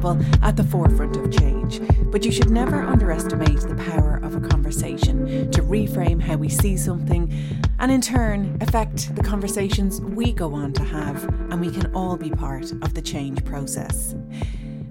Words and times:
people 0.00 0.18
at 0.42 0.56
the 0.56 0.64
forefront 0.64 1.14
of 1.14 1.30
change. 1.30 1.78
But 2.10 2.24
you 2.24 2.32
should 2.32 2.48
never 2.48 2.80
underestimate 2.80 3.60
the 3.60 3.74
power 3.74 4.18
of 4.22 4.34
a 4.34 4.40
conversation 4.40 5.50
to 5.50 5.60
reframe 5.60 6.22
how 6.22 6.36
we 6.36 6.48
see 6.48 6.78
something 6.78 7.30
and 7.78 7.92
in 7.92 8.00
turn 8.00 8.56
affect 8.62 9.14
the 9.14 9.22
conversations 9.22 10.00
we 10.00 10.32
go 10.32 10.54
on 10.54 10.72
to 10.72 10.84
have, 10.84 11.22
and 11.50 11.60
we 11.60 11.70
can 11.70 11.94
all 11.94 12.16
be 12.16 12.30
part 12.30 12.72
of 12.72 12.94
the 12.94 13.02
change 13.02 13.44
process. 13.44 14.14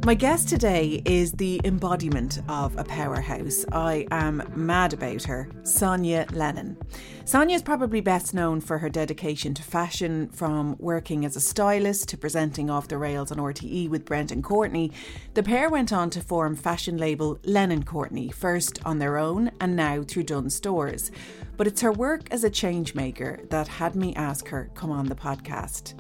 My 0.09 0.15
guest 0.15 0.49
today 0.49 1.03
is 1.05 1.33
the 1.33 1.61
embodiment 1.63 2.41
of 2.49 2.75
a 2.79 2.83
powerhouse. 2.83 3.63
I 3.71 4.07
am 4.09 4.41
mad 4.55 4.91
about 4.93 5.21
her, 5.25 5.47
Sonia 5.61 6.25
Lennon. 6.31 6.77
Sonia 7.25 7.55
is 7.55 7.61
probably 7.61 8.01
best 8.01 8.33
known 8.33 8.59
for 8.59 8.79
her 8.79 8.89
dedication 8.89 9.53
to 9.53 9.61
fashion, 9.61 10.27
from 10.29 10.75
working 10.79 11.25
as 11.25 11.35
a 11.35 11.39
stylist 11.39 12.09
to 12.09 12.17
presenting 12.17 12.71
off 12.71 12.87
the 12.87 12.97
rails 12.97 13.31
on 13.31 13.37
RTE 13.37 13.87
with 13.87 14.03
Brendan 14.03 14.41
Courtney. 14.41 14.91
The 15.35 15.43
pair 15.43 15.69
went 15.69 15.93
on 15.93 16.09
to 16.09 16.21
form 16.21 16.55
fashion 16.55 16.97
label 16.97 17.38
Lennon 17.44 17.83
Courtney, 17.83 18.31
first 18.31 18.79
on 18.83 18.97
their 18.97 19.19
own 19.19 19.51
and 19.61 19.75
now 19.75 20.01
through 20.01 20.23
Dunnes 20.23 20.55
Stores. 20.55 21.11
But 21.55 21.67
it's 21.67 21.81
her 21.81 21.91
work 21.91 22.23
as 22.31 22.44
a 22.44 22.49
change 22.49 22.95
maker 22.95 23.41
that 23.51 23.67
had 23.67 23.95
me 23.95 24.16
ask 24.16 24.47
her 24.47 24.71
come 24.73 24.89
on 24.89 25.05
the 25.05 25.13
podcast. 25.13 25.94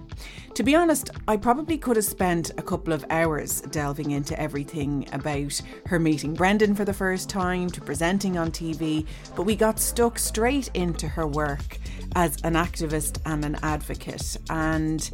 To 0.55 0.63
be 0.63 0.75
honest, 0.75 1.11
I 1.27 1.37
probably 1.37 1.77
could 1.77 1.95
have 1.95 2.05
spent 2.05 2.51
a 2.57 2.61
couple 2.61 2.91
of 2.91 3.05
hours 3.09 3.61
delving 3.61 4.11
into 4.11 4.37
everything 4.39 5.07
about 5.13 5.61
her 5.85 5.99
meeting 5.99 6.33
Brendan 6.33 6.75
for 6.75 6.83
the 6.83 6.93
first 6.93 7.29
time 7.29 7.69
to 7.69 7.79
presenting 7.79 8.37
on 8.37 8.51
TV, 8.51 9.05
but 9.35 9.43
we 9.43 9.55
got 9.55 9.79
stuck 9.79 10.19
straight 10.19 10.69
into 10.73 11.07
her 11.07 11.25
work 11.25 11.77
as 12.15 12.41
an 12.43 12.55
activist 12.55 13.19
and 13.25 13.45
an 13.45 13.57
advocate. 13.63 14.35
And 14.49 15.09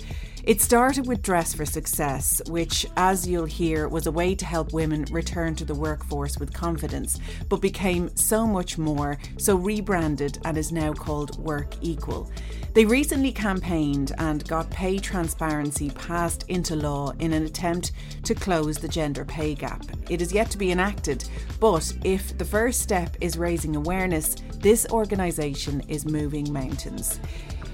it 0.45 0.61
started 0.61 1.07
with 1.07 1.23
Dress 1.23 1.53
for 1.55 1.65
Success, 1.65 2.41
which, 2.47 2.85
as 2.97 3.27
you'll 3.27 3.45
hear, 3.45 3.87
was 3.87 4.05
a 4.05 4.11
way 4.11 4.35
to 4.35 4.45
help 4.45 4.73
women 4.73 5.05
return 5.11 5.55
to 5.55 5.65
the 5.65 5.73
workforce 5.73 6.37
with 6.37 6.53
confidence, 6.53 7.19
but 7.49 7.61
became 7.61 8.15
so 8.15 8.45
much 8.45 8.77
more, 8.77 9.17
so 9.37 9.55
rebranded 9.55 10.37
and 10.45 10.57
is 10.57 10.71
now 10.71 10.93
called 10.93 11.39
Work 11.39 11.73
Equal. 11.81 12.29
They 12.75 12.83
recently 12.83 13.31
campaigned 13.31 14.11
and 14.17 14.45
got 14.49 14.69
pay 14.69 14.99
transparency 14.99 15.91
passed 15.91 16.43
into 16.49 16.75
law 16.75 17.13
in 17.19 17.31
an 17.31 17.45
attempt 17.45 17.93
to 18.23 18.35
close 18.35 18.77
the 18.77 18.89
gender 18.89 19.23
pay 19.23 19.55
gap. 19.55 19.85
It 20.09 20.21
is 20.21 20.33
yet 20.33 20.51
to 20.51 20.57
be 20.57 20.73
enacted, 20.73 21.23
but 21.61 21.89
if 22.03 22.37
the 22.37 22.43
first 22.43 22.81
step 22.81 23.15
is 23.21 23.37
raising 23.37 23.77
awareness, 23.77 24.35
this 24.59 24.85
organisation 24.91 25.83
is 25.87 26.05
moving 26.05 26.51
mountains. 26.51 27.21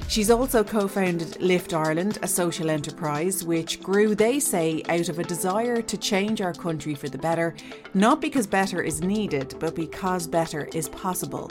She's 0.07 0.29
also 0.29 0.63
co 0.63 0.87
founded 0.87 1.41
Lift 1.41 1.73
Ireland, 1.73 2.19
a 2.21 2.27
social 2.27 2.69
enterprise 2.69 3.43
which 3.43 3.81
grew, 3.81 4.13
they 4.13 4.39
say, 4.39 4.83
out 4.87 5.09
of 5.09 5.17
a 5.17 5.23
desire 5.23 5.81
to 5.81 5.97
change 5.97 6.41
our 6.41 6.53
country 6.53 6.93
for 6.93 7.09
the 7.09 7.17
better, 7.17 7.55
not 7.95 8.21
because 8.21 8.45
better 8.45 8.83
is 8.83 9.01
needed, 9.01 9.55
but 9.57 9.73
because 9.73 10.27
better 10.27 10.69
is 10.73 10.89
possible. 10.89 11.49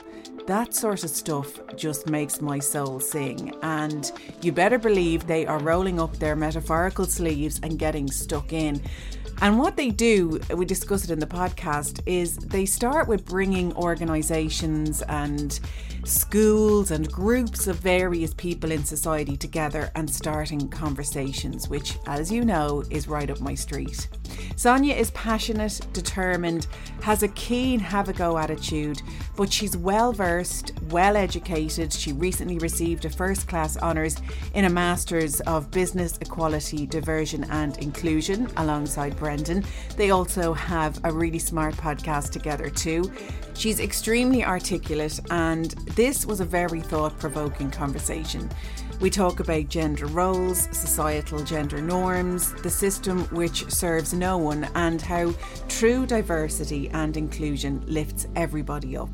That 0.51 0.75
sort 0.75 1.05
of 1.05 1.11
stuff 1.11 1.61
just 1.77 2.09
makes 2.09 2.41
my 2.41 2.59
soul 2.59 2.99
sing, 2.99 3.55
and 3.63 4.11
you 4.43 4.51
better 4.51 4.79
believe 4.79 5.29
they 5.29 5.47
are 5.47 5.61
rolling 5.61 6.01
up 6.01 6.17
their 6.17 6.35
metaphorical 6.35 7.05
sleeves 7.05 7.61
and 7.63 7.79
getting 7.79 8.11
stuck 8.11 8.53
in. 8.53 8.83
And 9.43 9.61
what 9.61 9.77
they 9.77 9.91
do, 9.91 10.41
we 10.57 10.65
discuss 10.65 11.05
it 11.05 11.13
in 11.13 11.21
the 11.21 11.27
podcast, 11.27 12.01
is 12.05 12.37
they 12.37 12.67
start 12.67 13.07
with 13.07 13.25
bringing 13.25 13.73
organisations 13.77 15.03
and 15.03 15.61
schools 16.05 16.91
and 16.91 17.11
groups 17.11 17.67
of 17.67 17.77
various 17.77 18.35
people 18.35 18.71
in 18.73 18.85
society 18.85 19.37
together 19.37 19.91
and 19.95 20.09
starting 20.09 20.69
conversations, 20.69 21.69
which, 21.69 21.97
as 22.07 22.31
you 22.31 22.45
know, 22.45 22.83
is 22.91 23.09
right 23.09 23.31
up 23.31 23.41
my 23.41 23.55
street. 23.55 24.09
Sonia 24.57 24.95
is 24.95 25.11
passionate, 25.13 25.81
determined, 25.93 26.67
has 27.03 27.23
a 27.23 27.29
keen 27.29 27.81
have 27.81 28.09
a 28.09 28.13
go 28.13 28.39
attitude, 28.39 29.03
but 29.37 29.53
she's 29.53 29.77
well 29.77 30.13
versed, 30.13 30.73
well 30.89 31.17
educated. 31.17 31.93
She 31.93 32.13
recently 32.13 32.59
received 32.59 33.05
a 33.05 33.11
first 33.11 33.49
class 33.49 33.77
honours 33.79 34.17
in 34.55 34.65
a 34.65 34.71
Masters 34.71 35.41
of 35.43 35.71
Business 35.71 36.19
Equality, 36.21 36.87
Diversity 36.87 37.21
and 37.51 37.77
Inclusion 37.79 38.49
alongside 38.57 39.17
Brendan. 39.17 39.65
They 39.97 40.11
also 40.11 40.53
have 40.53 40.99
a 41.05 41.13
really 41.13 41.39
smart 41.39 41.75
podcast 41.75 42.31
together 42.31 42.71
too. 42.71 43.11
She's 43.61 43.79
extremely 43.79 44.43
articulate, 44.43 45.21
and 45.29 45.73
this 45.95 46.25
was 46.25 46.41
a 46.41 46.47
very 46.47 46.81
thought 46.81 47.19
provoking 47.19 47.71
conversation. 47.71 48.49
We 49.03 49.11
talk 49.11 49.41
about 49.41 49.69
gender 49.69 50.07
roles, 50.07 50.67
societal 50.73 51.45
gender 51.45 51.83
norms, 51.83 52.55
the 52.63 52.71
system 52.71 53.25
which 53.25 53.71
serves 53.71 54.15
no 54.15 54.39
one, 54.39 54.67
and 54.75 55.03
how 55.03 55.35
true 55.69 56.07
diversity 56.07 56.89
and 56.89 57.15
inclusion 57.19 57.85
lifts 57.87 58.27
everybody 58.35 58.97
up. 58.97 59.11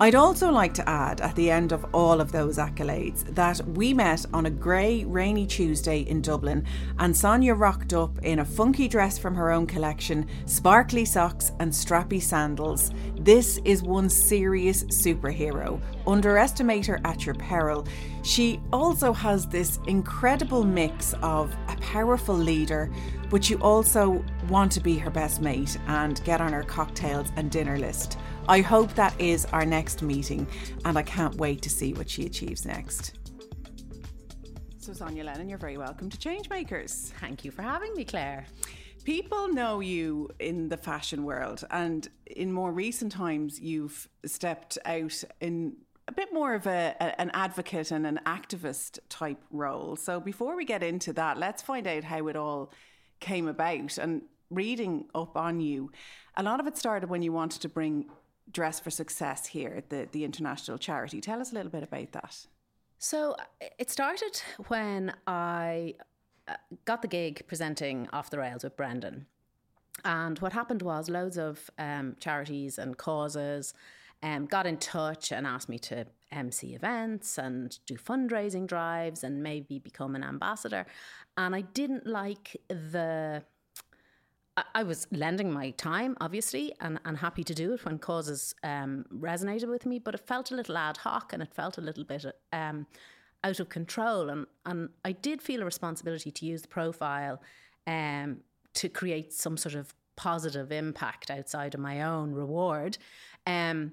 I'd 0.00 0.16
also 0.16 0.50
like 0.50 0.74
to 0.74 0.88
add 0.88 1.20
at 1.20 1.36
the 1.36 1.52
end 1.52 1.70
of 1.70 1.86
all 1.94 2.20
of 2.20 2.32
those 2.32 2.58
accolades 2.58 3.22
that 3.36 3.64
we 3.64 3.94
met 3.94 4.26
on 4.34 4.46
a 4.46 4.50
grey, 4.50 5.04
rainy 5.04 5.46
Tuesday 5.46 6.00
in 6.00 6.20
Dublin, 6.20 6.66
and 6.98 7.16
Sonia 7.16 7.54
rocked 7.54 7.92
up 7.92 8.18
in 8.24 8.40
a 8.40 8.44
funky 8.44 8.88
dress 8.88 9.18
from 9.18 9.36
her 9.36 9.52
own 9.52 9.68
collection, 9.68 10.26
sparkly 10.46 11.04
socks, 11.04 11.52
and 11.60 11.70
strappy 11.70 12.20
sandals. 12.20 12.90
This 13.20 13.60
is 13.64 13.84
one 13.84 14.08
serious 14.08 14.82
superhero. 14.84 15.80
Underestimate 16.08 16.86
her 16.86 17.00
at 17.04 17.24
your 17.24 17.36
peril. 17.36 17.86
She 18.24 18.60
also 18.72 19.12
has 19.12 19.46
this 19.46 19.78
incredible 19.86 20.64
mix 20.64 21.14
of 21.22 21.54
a 21.68 21.76
powerful 21.76 22.34
leader, 22.36 22.90
but 23.30 23.48
you 23.48 23.58
also 23.58 24.24
want 24.48 24.72
to 24.72 24.80
be 24.80 24.98
her 24.98 25.10
best 25.10 25.40
mate 25.40 25.78
and 25.86 26.22
get 26.24 26.40
on 26.40 26.52
her 26.52 26.64
cocktails 26.64 27.30
and 27.36 27.48
dinner 27.48 27.78
list. 27.78 28.18
I 28.46 28.60
hope 28.60 28.92
that 28.94 29.18
is 29.18 29.46
our 29.54 29.64
next 29.64 30.02
meeting, 30.02 30.46
and 30.84 30.98
I 30.98 31.02
can't 31.02 31.34
wait 31.36 31.62
to 31.62 31.70
see 31.70 31.94
what 31.94 32.10
she 32.10 32.26
achieves 32.26 32.66
next. 32.66 33.18
So, 34.76 34.92
Sonia 34.92 35.24
Lennon, 35.24 35.48
you're 35.48 35.56
very 35.56 35.78
welcome 35.78 36.10
to 36.10 36.18
Changemakers. 36.18 37.10
Thank 37.20 37.42
you 37.42 37.50
for 37.50 37.62
having 37.62 37.94
me, 37.94 38.04
Claire. 38.04 38.44
People 39.04 39.48
know 39.48 39.80
you 39.80 40.28
in 40.40 40.68
the 40.68 40.76
fashion 40.76 41.24
world, 41.24 41.64
and 41.70 42.06
in 42.26 42.52
more 42.52 42.70
recent 42.70 43.12
times, 43.12 43.58
you've 43.60 44.06
stepped 44.26 44.76
out 44.84 45.24
in 45.40 45.76
a 46.06 46.12
bit 46.12 46.30
more 46.30 46.52
of 46.52 46.66
a, 46.66 46.94
a, 47.00 47.18
an 47.18 47.30
advocate 47.32 47.90
and 47.92 48.06
an 48.06 48.20
activist 48.26 48.98
type 49.08 49.42
role. 49.50 49.96
So, 49.96 50.20
before 50.20 50.54
we 50.54 50.66
get 50.66 50.82
into 50.82 51.14
that, 51.14 51.38
let's 51.38 51.62
find 51.62 51.86
out 51.86 52.04
how 52.04 52.26
it 52.26 52.36
all 52.36 52.74
came 53.20 53.48
about. 53.48 53.96
And 53.96 54.20
reading 54.50 55.06
up 55.14 55.34
on 55.34 55.60
you, 55.60 55.90
a 56.36 56.42
lot 56.42 56.60
of 56.60 56.66
it 56.66 56.76
started 56.76 57.08
when 57.08 57.22
you 57.22 57.32
wanted 57.32 57.62
to 57.62 57.70
bring 57.70 58.10
Dress 58.54 58.80
for 58.80 58.90
Success 58.90 59.46
here, 59.46 59.74
at 59.76 59.90
the, 59.90 60.08
the 60.10 60.24
international 60.24 60.78
charity. 60.78 61.20
Tell 61.20 61.40
us 61.40 61.52
a 61.52 61.54
little 61.54 61.70
bit 61.70 61.82
about 61.82 62.12
that. 62.12 62.46
So 62.98 63.36
it 63.78 63.90
started 63.90 64.40
when 64.68 65.12
I 65.26 65.96
uh, 66.48 66.54
got 66.86 67.02
the 67.02 67.08
gig 67.08 67.42
presenting 67.46 68.08
Off 68.14 68.30
the 68.30 68.38
Rails 68.38 68.64
with 68.64 68.76
Brendan. 68.76 69.26
And 70.04 70.38
what 70.38 70.52
happened 70.52 70.82
was 70.82 71.10
loads 71.10 71.36
of 71.36 71.70
um, 71.78 72.16
charities 72.18 72.78
and 72.78 72.96
causes 72.96 73.74
um, 74.22 74.46
got 74.46 74.66
in 74.66 74.78
touch 74.78 75.32
and 75.32 75.46
asked 75.46 75.68
me 75.68 75.78
to 75.80 76.06
MC 76.32 76.74
events 76.74 77.38
and 77.38 77.78
do 77.86 77.96
fundraising 77.96 78.66
drives 78.66 79.22
and 79.22 79.42
maybe 79.42 79.78
become 79.78 80.14
an 80.14 80.24
ambassador. 80.24 80.86
And 81.36 81.54
I 81.54 81.60
didn't 81.60 82.06
like 82.06 82.56
the 82.68 83.42
I 84.74 84.84
was 84.84 85.08
lending 85.10 85.52
my 85.52 85.70
time, 85.70 86.16
obviously, 86.20 86.72
and, 86.80 87.00
and 87.04 87.16
happy 87.16 87.42
to 87.42 87.54
do 87.54 87.72
it 87.72 87.84
when 87.84 87.98
causes 87.98 88.54
um, 88.62 89.04
resonated 89.12 89.68
with 89.68 89.84
me, 89.84 89.98
but 89.98 90.14
it 90.14 90.26
felt 90.26 90.52
a 90.52 90.54
little 90.54 90.76
ad 90.76 90.98
hoc 90.98 91.32
and 91.32 91.42
it 91.42 91.52
felt 91.52 91.76
a 91.76 91.80
little 91.80 92.04
bit 92.04 92.24
um, 92.52 92.86
out 93.42 93.58
of 93.58 93.68
control. 93.68 94.30
And, 94.30 94.46
and 94.64 94.90
I 95.04 95.10
did 95.10 95.42
feel 95.42 95.62
a 95.62 95.64
responsibility 95.64 96.30
to 96.30 96.46
use 96.46 96.62
the 96.62 96.68
profile 96.68 97.42
um, 97.88 98.38
to 98.74 98.88
create 98.88 99.32
some 99.32 99.56
sort 99.56 99.74
of 99.74 99.92
positive 100.14 100.70
impact 100.70 101.32
outside 101.32 101.74
of 101.74 101.80
my 101.80 102.02
own 102.02 102.32
reward. 102.32 102.96
Um, 103.48 103.92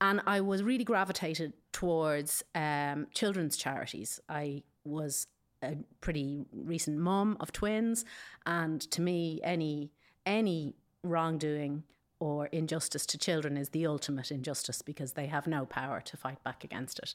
and 0.00 0.20
I 0.28 0.40
was 0.42 0.62
really 0.62 0.84
gravitated 0.84 1.54
towards 1.72 2.44
um, 2.54 3.08
children's 3.12 3.56
charities. 3.56 4.20
I 4.28 4.62
was 4.84 5.26
a 5.62 5.76
pretty 6.00 6.44
recent 6.52 6.98
mom 6.98 7.36
of 7.40 7.52
twins, 7.52 8.04
and 8.46 8.80
to 8.90 9.00
me, 9.00 9.40
any 9.42 9.90
any 10.26 10.74
wrongdoing 11.02 11.84
or 12.20 12.46
injustice 12.46 13.06
to 13.06 13.18
children 13.18 13.56
is 13.56 13.70
the 13.70 13.86
ultimate 13.86 14.30
injustice 14.30 14.82
because 14.82 15.12
they 15.12 15.26
have 15.26 15.46
no 15.46 15.64
power 15.64 16.00
to 16.00 16.16
fight 16.16 16.42
back 16.42 16.64
against 16.64 16.98
it. 16.98 17.14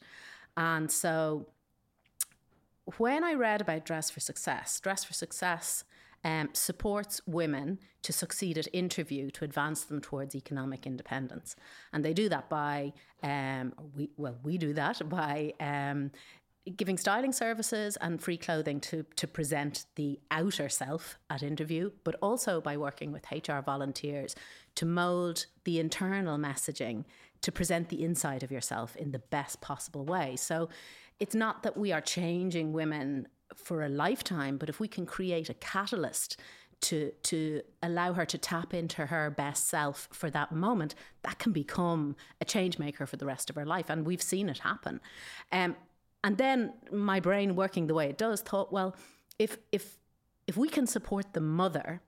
And 0.55 0.89
so 0.91 1.47
when 2.97 3.23
I 3.23 3.33
read 3.33 3.61
about 3.61 3.85
Dress 3.85 4.09
for 4.09 4.19
Success, 4.19 4.79
Dress 4.79 5.03
for 5.03 5.13
Success 5.13 5.83
um, 6.23 6.49
supports 6.53 7.21
women 7.25 7.79
to 8.03 8.13
succeed 8.13 8.57
at 8.57 8.67
interview 8.71 9.29
to 9.31 9.43
advance 9.43 9.83
them 9.83 9.99
towards 9.99 10.35
economic 10.35 10.87
independence. 10.87 11.55
And 11.91 12.03
they 12.03 12.13
do 12.13 12.29
that 12.29 12.49
by, 12.49 12.93
um, 13.21 13.73
we, 13.95 14.09
well, 14.17 14.37
we 14.43 14.57
do 14.57 14.73
that 14.73 15.07
by 15.09 15.53
um, 15.59 16.11
giving 16.77 16.97
styling 16.97 17.33
services 17.33 17.97
and 17.97 18.21
free 18.21 18.37
clothing 18.37 18.79
to, 18.79 19.05
to 19.17 19.27
present 19.27 19.85
the 19.95 20.19
outer 20.31 20.69
self 20.69 21.17
at 21.29 21.43
interview, 21.43 21.91
but 22.03 22.15
also 22.21 22.61
by 22.61 22.77
working 22.77 23.11
with 23.11 23.25
HR 23.31 23.59
volunteers 23.59 24.35
to 24.75 24.85
mold 24.85 25.45
the 25.65 25.79
internal 25.79 26.37
messaging 26.37 27.03
to 27.41 27.51
present 27.51 27.89
the 27.89 28.03
inside 28.03 28.43
of 28.43 28.51
yourself 28.51 28.95
in 28.95 29.11
the 29.11 29.19
best 29.19 29.59
possible 29.59 30.05
way. 30.05 30.35
So 30.37 30.69
it's 31.19 31.35
not 31.35 31.63
that 31.63 31.75
we 31.77 31.91
are 31.91 32.01
changing 32.01 32.71
women 32.71 33.27
for 33.55 33.83
a 33.83 33.89
lifetime, 33.89 34.57
but 34.57 34.69
if 34.69 34.79
we 34.79 34.87
can 34.87 35.05
create 35.05 35.49
a 35.49 35.53
catalyst 35.55 36.39
to 36.81 37.11
to 37.23 37.61
allow 37.81 38.11
her 38.13 38.25
to 38.25 38.37
tap 38.37 38.73
into 38.73 39.05
her 39.05 39.29
best 39.29 39.67
self 39.69 40.09
for 40.11 40.29
that 40.29 40.51
moment, 40.51 40.95
that 41.23 41.39
can 41.39 41.53
become 41.53 42.15
a 42.41 42.45
change 42.45 42.77
maker 42.77 43.05
for 43.05 43.15
the 43.15 43.25
rest 43.25 43.49
of 43.49 43.55
her 43.55 43.65
life, 43.65 43.89
and 43.89 44.05
we've 44.05 44.21
seen 44.21 44.49
it 44.49 44.59
happen. 44.59 44.99
Um, 45.51 45.75
and 46.23 46.37
then 46.37 46.73
my 46.91 47.19
brain 47.19 47.55
working 47.55 47.87
the 47.87 47.93
way 47.93 48.09
it 48.09 48.17
does 48.17 48.41
thought, 48.41 48.71
well, 48.71 48.95
if 49.37 49.57
if 49.71 49.97
if 50.47 50.57
we 50.57 50.69
can 50.69 50.87
support 50.87 51.33
the 51.33 51.41
mother 51.41 52.01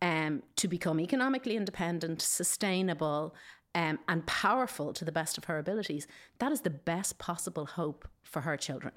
um, 0.00 0.42
to 0.56 0.68
become 0.68 1.00
economically 1.00 1.56
independent, 1.56 2.22
sustainable, 2.22 3.34
um, 3.74 3.98
and 4.08 4.26
powerful 4.26 4.92
to 4.92 5.04
the 5.04 5.12
best 5.12 5.38
of 5.38 5.44
her 5.44 5.58
abilities, 5.58 6.06
that 6.38 6.52
is 6.52 6.62
the 6.62 6.70
best 6.70 7.18
possible 7.18 7.66
hope 7.66 8.08
for 8.22 8.42
her 8.42 8.56
children. 8.56 8.94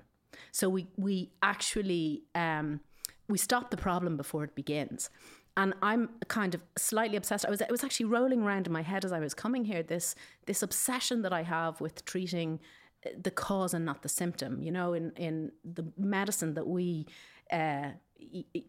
So 0.52 0.70
we 0.70 0.88
we 0.98 1.32
actually 1.42 2.24
um, 2.34 2.80
we 3.28 3.38
stop 3.38 3.72
the 3.72 3.78
problem 3.78 4.18
before 4.18 4.44
it 4.44 4.56
begins. 4.56 5.10
And 5.58 5.74
I'm 5.82 6.12
kind 6.30 6.56
of 6.56 6.62
slightly 6.78 7.18
obsessed. 7.18 7.46
I 7.46 7.50
was 7.50 7.60
it 7.60 7.72
was 7.72 7.84
actually 7.84 8.06
rolling 8.06 8.42
around 8.42 8.68
in 8.68 8.74
my 8.74 8.84
head 8.84 9.04
as 9.04 9.12
I 9.12 9.20
was 9.20 9.34
coming 9.34 9.66
here. 9.66 9.84
This 9.84 10.16
this 10.46 10.64
obsession 10.64 11.24
that 11.24 11.34
I 11.34 11.44
have 11.44 11.82
with 11.82 12.06
treating 12.06 12.60
the 13.20 13.32
cause 13.32 13.74
and 13.74 13.86
not 13.86 14.02
the 14.04 14.10
symptom. 14.10 14.62
You 14.62 14.72
know, 14.72 14.94
in 14.94 15.12
in 15.16 15.52
the 15.64 15.86
medicine 15.98 16.54
that 16.56 16.68
we. 16.68 17.08
Uh, 17.52 17.92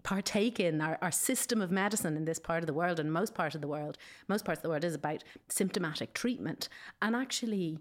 partake 0.03 0.59
in 0.59 0.81
our, 0.81 0.99
our 1.03 1.11
system 1.11 1.61
of 1.61 1.71
medicine 1.71 2.17
in 2.17 2.25
this 2.25 2.39
part 2.39 2.63
of 2.63 2.67
the 2.67 2.73
world 2.73 2.99
and 2.99 3.13
most 3.13 3.35
part 3.35 3.55
of 3.55 3.61
the 3.61 3.69
world 3.69 3.99
most 4.27 4.47
parts 4.47 4.59
of 4.59 4.63
the 4.63 4.69
world 4.71 4.83
is 4.83 4.95
about 4.95 5.23
symptomatic 5.51 6.15
treatment 6.15 6.71
and 7.03 7.15
actually 7.15 7.79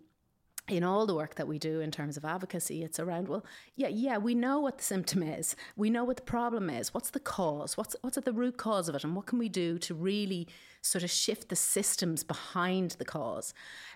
in 0.68 0.83
all 0.83 1.06
the 1.06 1.15
work 1.15 1.36
that 1.36 1.48
we 1.48 1.59
do 1.59 1.81
in 1.81 1.92
terms 1.92 2.18
of 2.18 2.24
advocacy, 2.24 2.83
it's 2.83 3.00
around, 3.00 3.27
well, 3.27 3.45
yeah, 3.75 3.88
yeah, 3.88 4.18
we 4.18 4.36
know 4.36 4.59
what 4.59 4.77
the 4.77 4.83
symptom 4.83 5.24
is. 5.24 5.56
We 5.75 5.89
know 5.89 6.04
what 6.04 6.18
the 6.18 6.24
problem 6.24 6.69
is. 6.69 6.94
What's 6.94 7.09
the 7.09 7.19
cause? 7.19 7.77
What's, 7.77 7.95
what's 8.01 8.18
at 8.18 8.25
the 8.25 8.31
root 8.31 8.57
cause 8.57 8.88
of 8.88 8.95
it? 8.95 9.04
And 9.04 9.15
what 9.15 9.25
can 9.25 9.39
we 9.39 9.50
do 9.50 9.77
to 9.80 9.94
really 9.94 10.47
sort 10.81 11.04
of 11.04 11.09
shift 11.09 11.50
the 11.50 11.56
systems 11.56 12.24
behind 12.24 12.92
the 12.92 13.06
cause? 13.06 13.54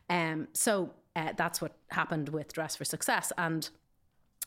Um, 0.09 0.47
so 0.53 0.91
uh, 1.15 1.33
that's 1.37 1.61
what 1.61 1.73
happened 1.89 2.29
with 2.29 2.53
Dress 2.53 2.75
for 2.75 2.85
Success. 2.85 3.31
And 3.37 3.69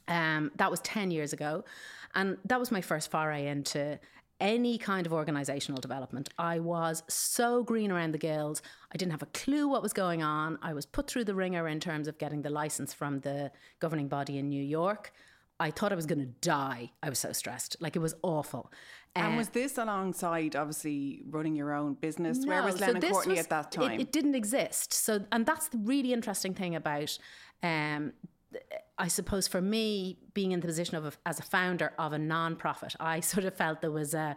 um, 0.07 0.51
that 0.57 0.71
was 0.71 0.81
10 0.81 1.11
years 1.11 1.33
ago. 1.33 1.65
And 2.15 2.39
that 2.45 2.59
was 2.59 2.71
my 2.71 2.81
first 2.81 3.11
foray 3.11 3.47
into 3.47 3.99
any 4.41 4.79
kind 4.79 5.07
of 5.07 5.13
organizational 5.13 5.81
development. 5.81 6.29
I 6.39 6.61
was 6.61 7.03
so 7.09 7.63
green 7.63 7.91
around 7.91 8.13
the 8.13 8.19
gills. 8.19 8.63
I 8.93 8.97
didn't 8.97 9.13
have 9.13 9.23
a 9.23 9.27
clue 9.27 9.69
what 9.69 9.83
was 9.83 9.93
going 9.93 10.23
on. 10.23 10.59
I 10.63 10.75
was 10.75 10.87
put 10.87 11.09
through 11.09 11.25
the 11.25 11.35
ringer 11.35 11.67
in 11.67 11.81
terms 11.81 12.07
of 12.07 12.19
getting 12.19 12.43
the 12.43 12.51
license 12.51 12.95
from 12.95 13.21
the 13.21 13.51
governing 13.81 14.09
body 14.09 14.39
in 14.39 14.49
New 14.49 14.63
York. 14.63 15.13
I 15.61 15.73
thought 15.73 15.91
I 15.91 15.97
was 15.97 16.07
going 16.07 16.21
to 16.21 16.33
die. 16.41 16.93
I 17.03 17.09
was 17.09 17.19
so 17.19 17.33
stressed. 17.33 17.77
Like 17.81 17.97
it 17.97 17.99
was 17.99 18.15
awful. 18.23 18.71
And 19.17 19.35
uh, 19.35 19.37
was 19.37 19.49
this 19.49 19.79
alongside 19.79 20.55
obviously 20.55 21.23
running 21.29 21.57
your 21.57 21.73
own 21.73 21.95
business? 21.95 22.39
No, 22.39 22.49
Where 22.49 22.63
was 22.63 22.81
Lennon 22.81 23.03
so 23.03 23.11
Courtney 23.11 23.33
was, 23.33 23.41
at 23.41 23.51
that 23.51 23.73
time? 23.73 23.93
It, 23.93 24.01
it, 24.01 24.13
didn't 24.13 24.35
exist. 24.35 24.93
So, 24.93 25.25
and 25.33 25.45
that's 25.45 25.69
the 25.69 25.79
really 25.79 26.13
interesting 26.13 26.55
thing 26.55 26.77
about 26.77 27.19
um, 27.63 28.13
I 28.99 29.09
suppose 29.09 29.47
for 29.47 29.61
me, 29.61 30.19
being 30.35 30.53
in 30.53 30.61
the 30.61 30.67
position 30.67 30.97
of 30.97 31.07
a, 31.07 31.13
as 31.27 31.39
a 31.39 31.43
founder 31.43 31.93
of 31.99 32.13
a 32.13 32.19
non-profit, 32.19 32.97
I 32.99 33.21
sort 33.21 33.45
of 33.45 33.55
felt 33.55 33.81
there 33.81 33.91
was 33.91 34.15
a, 34.15 34.37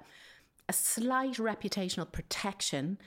a 0.70 0.74
slight 0.74 1.36
reputational 1.36 2.12
protection, 2.12 2.98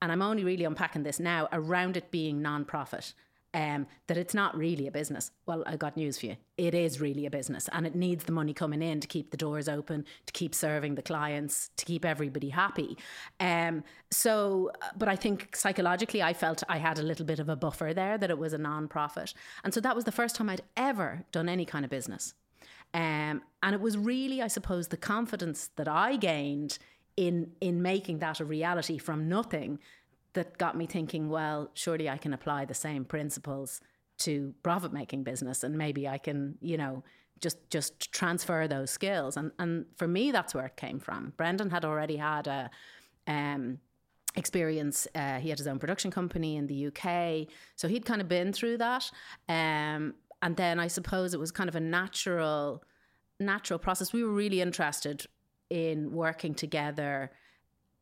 and 0.00 0.10
I'm 0.10 0.22
only 0.22 0.44
really 0.44 0.64
unpacking 0.64 1.02
this 1.02 1.20
now 1.20 1.48
around 1.52 1.96
it 1.96 2.10
being 2.10 2.42
non-profit 2.42 3.12
um, 3.54 3.86
that 4.06 4.16
it's 4.16 4.34
not 4.34 4.56
really 4.56 4.86
a 4.86 4.90
business. 4.90 5.30
Well, 5.46 5.62
I 5.66 5.76
got 5.76 5.96
news 5.96 6.18
for 6.18 6.26
you. 6.26 6.36
It 6.56 6.74
is 6.74 7.00
really 7.00 7.26
a 7.26 7.30
business 7.30 7.68
and 7.72 7.86
it 7.86 7.94
needs 7.94 8.24
the 8.24 8.32
money 8.32 8.54
coming 8.54 8.82
in 8.82 9.00
to 9.00 9.08
keep 9.08 9.30
the 9.30 9.36
doors 9.36 9.68
open, 9.68 10.04
to 10.26 10.32
keep 10.32 10.54
serving 10.54 10.94
the 10.94 11.02
clients, 11.02 11.70
to 11.76 11.84
keep 11.84 12.04
everybody 12.04 12.48
happy. 12.48 12.96
Um, 13.40 13.84
so, 14.10 14.70
but 14.96 15.08
I 15.08 15.16
think 15.16 15.54
psychologically, 15.54 16.22
I 16.22 16.32
felt 16.32 16.62
I 16.68 16.78
had 16.78 16.98
a 16.98 17.02
little 17.02 17.26
bit 17.26 17.38
of 17.38 17.48
a 17.48 17.56
buffer 17.56 17.92
there 17.94 18.16
that 18.16 18.30
it 18.30 18.38
was 18.38 18.52
a 18.52 18.58
non 18.58 18.88
profit. 18.88 19.34
And 19.64 19.74
so 19.74 19.80
that 19.80 19.94
was 19.94 20.04
the 20.04 20.12
first 20.12 20.34
time 20.34 20.48
I'd 20.48 20.62
ever 20.76 21.24
done 21.30 21.48
any 21.48 21.64
kind 21.64 21.84
of 21.84 21.90
business. 21.90 22.34
Um, 22.94 23.42
and 23.62 23.74
it 23.74 23.80
was 23.80 23.96
really, 23.96 24.42
I 24.42 24.48
suppose, 24.48 24.88
the 24.88 24.96
confidence 24.96 25.70
that 25.76 25.88
I 25.88 26.16
gained 26.16 26.78
in 27.16 27.52
in 27.60 27.82
making 27.82 28.20
that 28.20 28.40
a 28.40 28.44
reality 28.44 28.96
from 28.96 29.28
nothing 29.28 29.78
that 30.34 30.58
got 30.58 30.76
me 30.76 30.86
thinking, 30.86 31.28
well, 31.28 31.70
surely 31.74 32.08
I 32.08 32.16
can 32.16 32.32
apply 32.32 32.64
the 32.64 32.74
same 32.74 33.04
principles 33.04 33.80
to 34.18 34.54
profit 34.62 34.92
making 34.92 35.24
business 35.24 35.64
and 35.64 35.76
maybe 35.76 36.08
I 36.08 36.18
can, 36.18 36.56
you 36.60 36.76
know, 36.76 37.02
just 37.40 37.58
just 37.70 38.12
transfer 38.12 38.68
those 38.68 38.90
skills. 38.90 39.36
And 39.36 39.50
and 39.58 39.86
for 39.96 40.06
me 40.06 40.30
that's 40.30 40.54
where 40.54 40.66
it 40.66 40.76
came 40.76 41.00
from. 41.00 41.32
Brendan 41.36 41.70
had 41.70 41.84
already 41.84 42.16
had 42.16 42.46
a 42.46 42.70
um, 43.26 43.78
experience. 44.36 45.08
Uh, 45.14 45.38
he 45.38 45.48
had 45.48 45.58
his 45.58 45.66
own 45.66 45.78
production 45.78 46.10
company 46.10 46.56
in 46.56 46.66
the 46.66 46.86
UK, 46.86 47.48
so 47.76 47.88
he'd 47.88 48.06
kind 48.06 48.20
of 48.20 48.28
been 48.28 48.52
through 48.52 48.78
that. 48.78 49.10
Um, 49.48 50.14
and 50.40 50.56
then 50.56 50.80
I 50.80 50.88
suppose 50.88 51.34
it 51.34 51.40
was 51.40 51.50
kind 51.50 51.68
of 51.68 51.76
a 51.76 51.80
natural 51.80 52.82
natural 53.40 53.78
process. 53.78 54.12
We 54.12 54.24
were 54.24 54.32
really 54.32 54.60
interested 54.60 55.26
in 55.68 56.12
working 56.12 56.54
together 56.54 57.32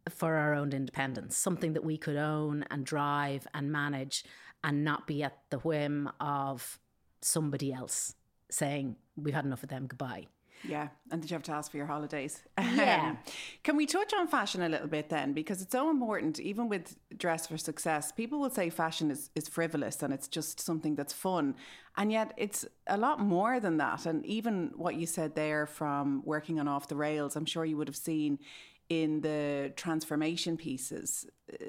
for 0.08 0.34
our 0.36 0.54
own 0.54 0.72
independence, 0.72 1.36
something 1.36 1.74
that 1.74 1.84
we 1.84 1.96
could 1.96 2.16
own 2.16 2.64
and 2.70 2.84
drive 2.84 3.46
and 3.54 3.70
manage 3.70 4.24
and 4.64 4.84
not 4.84 5.06
be 5.06 5.22
at 5.22 5.38
the 5.50 5.58
whim 5.58 6.10
of 6.20 6.78
somebody 7.20 7.72
else 7.72 8.14
saying, 8.50 8.96
We've 9.16 9.34
had 9.34 9.44
enough 9.44 9.62
of 9.62 9.68
them, 9.68 9.86
goodbye. 9.86 10.26
Yeah, 10.62 10.88
and 11.10 11.22
did 11.22 11.30
you 11.30 11.34
have 11.34 11.42
to 11.44 11.52
ask 11.52 11.70
for 11.70 11.78
your 11.78 11.86
holidays? 11.86 12.42
Yeah. 12.58 13.16
Can 13.62 13.76
we 13.76 13.86
touch 13.86 14.12
on 14.12 14.28
fashion 14.28 14.62
a 14.62 14.68
little 14.68 14.88
bit 14.88 15.08
then? 15.08 15.32
Because 15.32 15.62
it's 15.62 15.72
so 15.72 15.90
important, 15.90 16.38
even 16.38 16.68
with 16.68 16.96
Dress 17.16 17.46
for 17.46 17.56
Success, 17.56 18.12
people 18.12 18.38
will 18.40 18.50
say 18.50 18.68
fashion 18.68 19.10
is, 19.10 19.30
is 19.34 19.48
frivolous 19.48 20.02
and 20.02 20.12
it's 20.12 20.28
just 20.28 20.60
something 20.60 20.94
that's 20.94 21.12
fun. 21.12 21.54
And 21.96 22.12
yet 22.12 22.34
it's 22.36 22.66
a 22.86 22.98
lot 22.98 23.20
more 23.20 23.58
than 23.58 23.78
that. 23.78 24.04
And 24.04 24.24
even 24.26 24.72
what 24.76 24.96
you 24.96 25.06
said 25.06 25.34
there 25.34 25.66
from 25.66 26.22
working 26.24 26.60
on 26.60 26.68
Off 26.68 26.88
the 26.88 26.96
Rails, 26.96 27.36
I'm 27.36 27.46
sure 27.46 27.64
you 27.64 27.76
would 27.78 27.88
have 27.88 27.96
seen 27.96 28.38
in 28.90 29.20
the 29.22 29.72
transformation 29.76 30.56
pieces. 30.56 31.26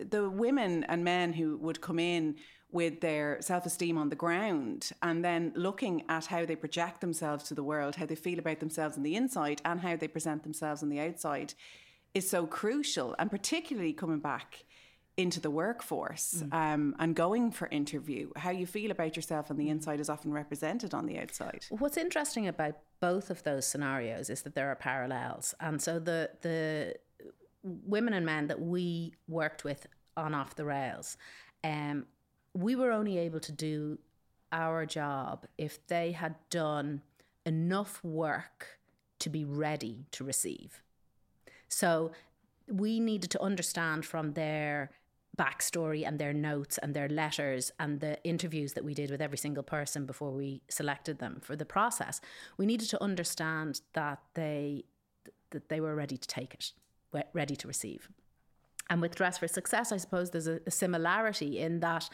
The 0.09 0.29
women 0.29 0.83
and 0.85 1.03
men 1.03 1.31
who 1.31 1.57
would 1.57 1.79
come 1.79 1.99
in 1.99 2.35
with 2.71 2.99
their 3.01 3.37
self 3.41 3.65
esteem 3.65 3.97
on 3.97 4.09
the 4.09 4.15
ground 4.15 4.91
and 5.03 5.23
then 5.23 5.53
looking 5.55 6.03
at 6.09 6.25
how 6.25 6.45
they 6.45 6.55
project 6.55 6.99
themselves 6.99 7.43
to 7.45 7.53
the 7.53 7.63
world, 7.63 7.95
how 7.95 8.05
they 8.05 8.15
feel 8.15 8.39
about 8.39 8.59
themselves 8.59 8.97
on 8.97 9.03
the 9.03 9.15
inside, 9.15 9.61
and 9.65 9.79
how 9.79 9.95
they 9.95 10.07
present 10.07 10.43
themselves 10.43 10.81
on 10.81 10.89
the 10.89 10.99
outside 10.99 11.53
is 12.13 12.29
so 12.29 12.45
crucial. 12.45 13.15
And 13.19 13.29
particularly 13.29 13.93
coming 13.93 14.19
back 14.19 14.63
into 15.17 15.39
the 15.39 15.51
workforce 15.51 16.43
mm. 16.45 16.53
um, 16.53 16.95
and 16.99 17.15
going 17.15 17.51
for 17.51 17.67
interview, 17.67 18.29
how 18.35 18.49
you 18.49 18.65
feel 18.65 18.91
about 18.91 19.15
yourself 19.15 19.51
on 19.51 19.57
the 19.57 19.69
inside 19.69 19.99
is 19.99 20.09
often 20.09 20.31
represented 20.31 20.93
on 20.93 21.05
the 21.05 21.19
outside. 21.19 21.65
What's 21.69 21.97
interesting 21.97 22.47
about 22.47 22.77
both 22.99 23.29
of 23.29 23.43
those 23.43 23.67
scenarios 23.67 24.29
is 24.29 24.41
that 24.43 24.55
there 24.55 24.69
are 24.69 24.75
parallels. 24.75 25.53
And 25.59 25.81
so 25.81 25.99
the 25.99 26.31
the 26.41 26.95
women 27.63 28.13
and 28.13 28.25
men 28.25 28.47
that 28.47 28.59
we 28.59 29.13
worked 29.27 29.63
with 29.63 29.85
on 30.17 30.33
Off 30.33 30.55
the 30.55 30.65
Rails, 30.65 31.17
um, 31.63 32.05
we 32.53 32.75
were 32.75 32.91
only 32.91 33.17
able 33.17 33.39
to 33.41 33.51
do 33.51 33.99
our 34.51 34.85
job 34.85 35.45
if 35.57 35.85
they 35.87 36.11
had 36.11 36.35
done 36.49 37.01
enough 37.45 38.03
work 38.03 38.79
to 39.19 39.29
be 39.29 39.45
ready 39.45 40.05
to 40.11 40.23
receive. 40.23 40.81
So 41.69 42.11
we 42.67 42.99
needed 42.99 43.29
to 43.31 43.41
understand 43.41 44.05
from 44.05 44.33
their 44.33 44.91
backstory 45.37 46.05
and 46.05 46.19
their 46.19 46.33
notes 46.33 46.77
and 46.77 46.93
their 46.93 47.07
letters 47.07 47.71
and 47.79 47.99
the 47.99 48.21
interviews 48.23 48.73
that 48.73 48.83
we 48.83 48.93
did 48.93 49.09
with 49.09 49.21
every 49.21 49.37
single 49.37 49.63
person 49.63 50.05
before 50.05 50.31
we 50.31 50.61
selected 50.69 51.19
them 51.19 51.39
for 51.41 51.55
the 51.55 51.65
process, 51.65 52.19
we 52.57 52.65
needed 52.65 52.89
to 52.89 53.01
understand 53.01 53.81
that 53.93 54.19
they 54.33 54.83
that 55.51 55.69
they 55.69 55.81
were 55.81 55.95
ready 55.95 56.15
to 56.15 56.27
take 56.27 56.53
it, 56.53 56.71
ready 57.33 57.55
to 57.57 57.67
receive. 57.67 58.07
And 58.89 59.01
with 59.01 59.15
Dress 59.15 59.37
for 59.37 59.47
Success, 59.47 59.91
I 59.91 59.97
suppose 59.97 60.31
there's 60.31 60.47
a, 60.47 60.59
a 60.65 60.71
similarity 60.71 61.59
in 61.59 61.81
that 61.81 62.09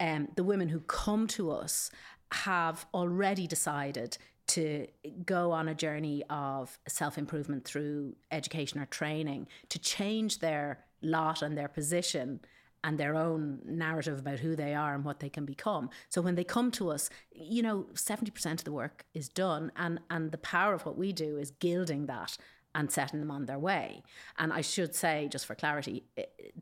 um, 0.00 0.28
the 0.36 0.44
women 0.44 0.68
who 0.68 0.80
come 0.80 1.26
to 1.28 1.50
us 1.50 1.90
have 2.32 2.86
already 2.94 3.46
decided 3.46 4.16
to 4.48 4.86
go 5.26 5.52
on 5.52 5.68
a 5.68 5.74
journey 5.74 6.24
of 6.30 6.78
self 6.88 7.18
improvement 7.18 7.64
through 7.64 8.16
education 8.30 8.80
or 8.80 8.86
training 8.86 9.46
to 9.68 9.78
change 9.78 10.38
their 10.38 10.84
lot 11.02 11.42
and 11.42 11.56
their 11.56 11.68
position 11.68 12.40
and 12.84 12.98
their 12.98 13.16
own 13.16 13.60
narrative 13.64 14.20
about 14.20 14.38
who 14.38 14.54
they 14.54 14.74
are 14.74 14.94
and 14.94 15.04
what 15.04 15.20
they 15.20 15.28
can 15.28 15.44
become. 15.44 15.90
So 16.08 16.20
when 16.20 16.36
they 16.36 16.44
come 16.44 16.70
to 16.72 16.90
us, 16.90 17.10
you 17.32 17.62
know, 17.62 17.86
70% 17.94 18.52
of 18.52 18.64
the 18.64 18.72
work 18.72 19.04
is 19.14 19.28
done 19.28 19.72
and 19.76 20.00
and 20.10 20.30
the 20.30 20.38
power 20.38 20.74
of 20.74 20.86
what 20.86 20.96
we 20.96 21.12
do 21.12 21.38
is 21.38 21.50
gilding 21.50 22.06
that 22.06 22.36
and 22.74 22.90
setting 22.90 23.20
them 23.20 23.30
on 23.30 23.46
their 23.46 23.58
way. 23.58 24.02
And 24.38 24.52
I 24.52 24.60
should 24.60 24.94
say 24.94 25.28
just 25.30 25.46
for 25.46 25.54
clarity, 25.54 26.04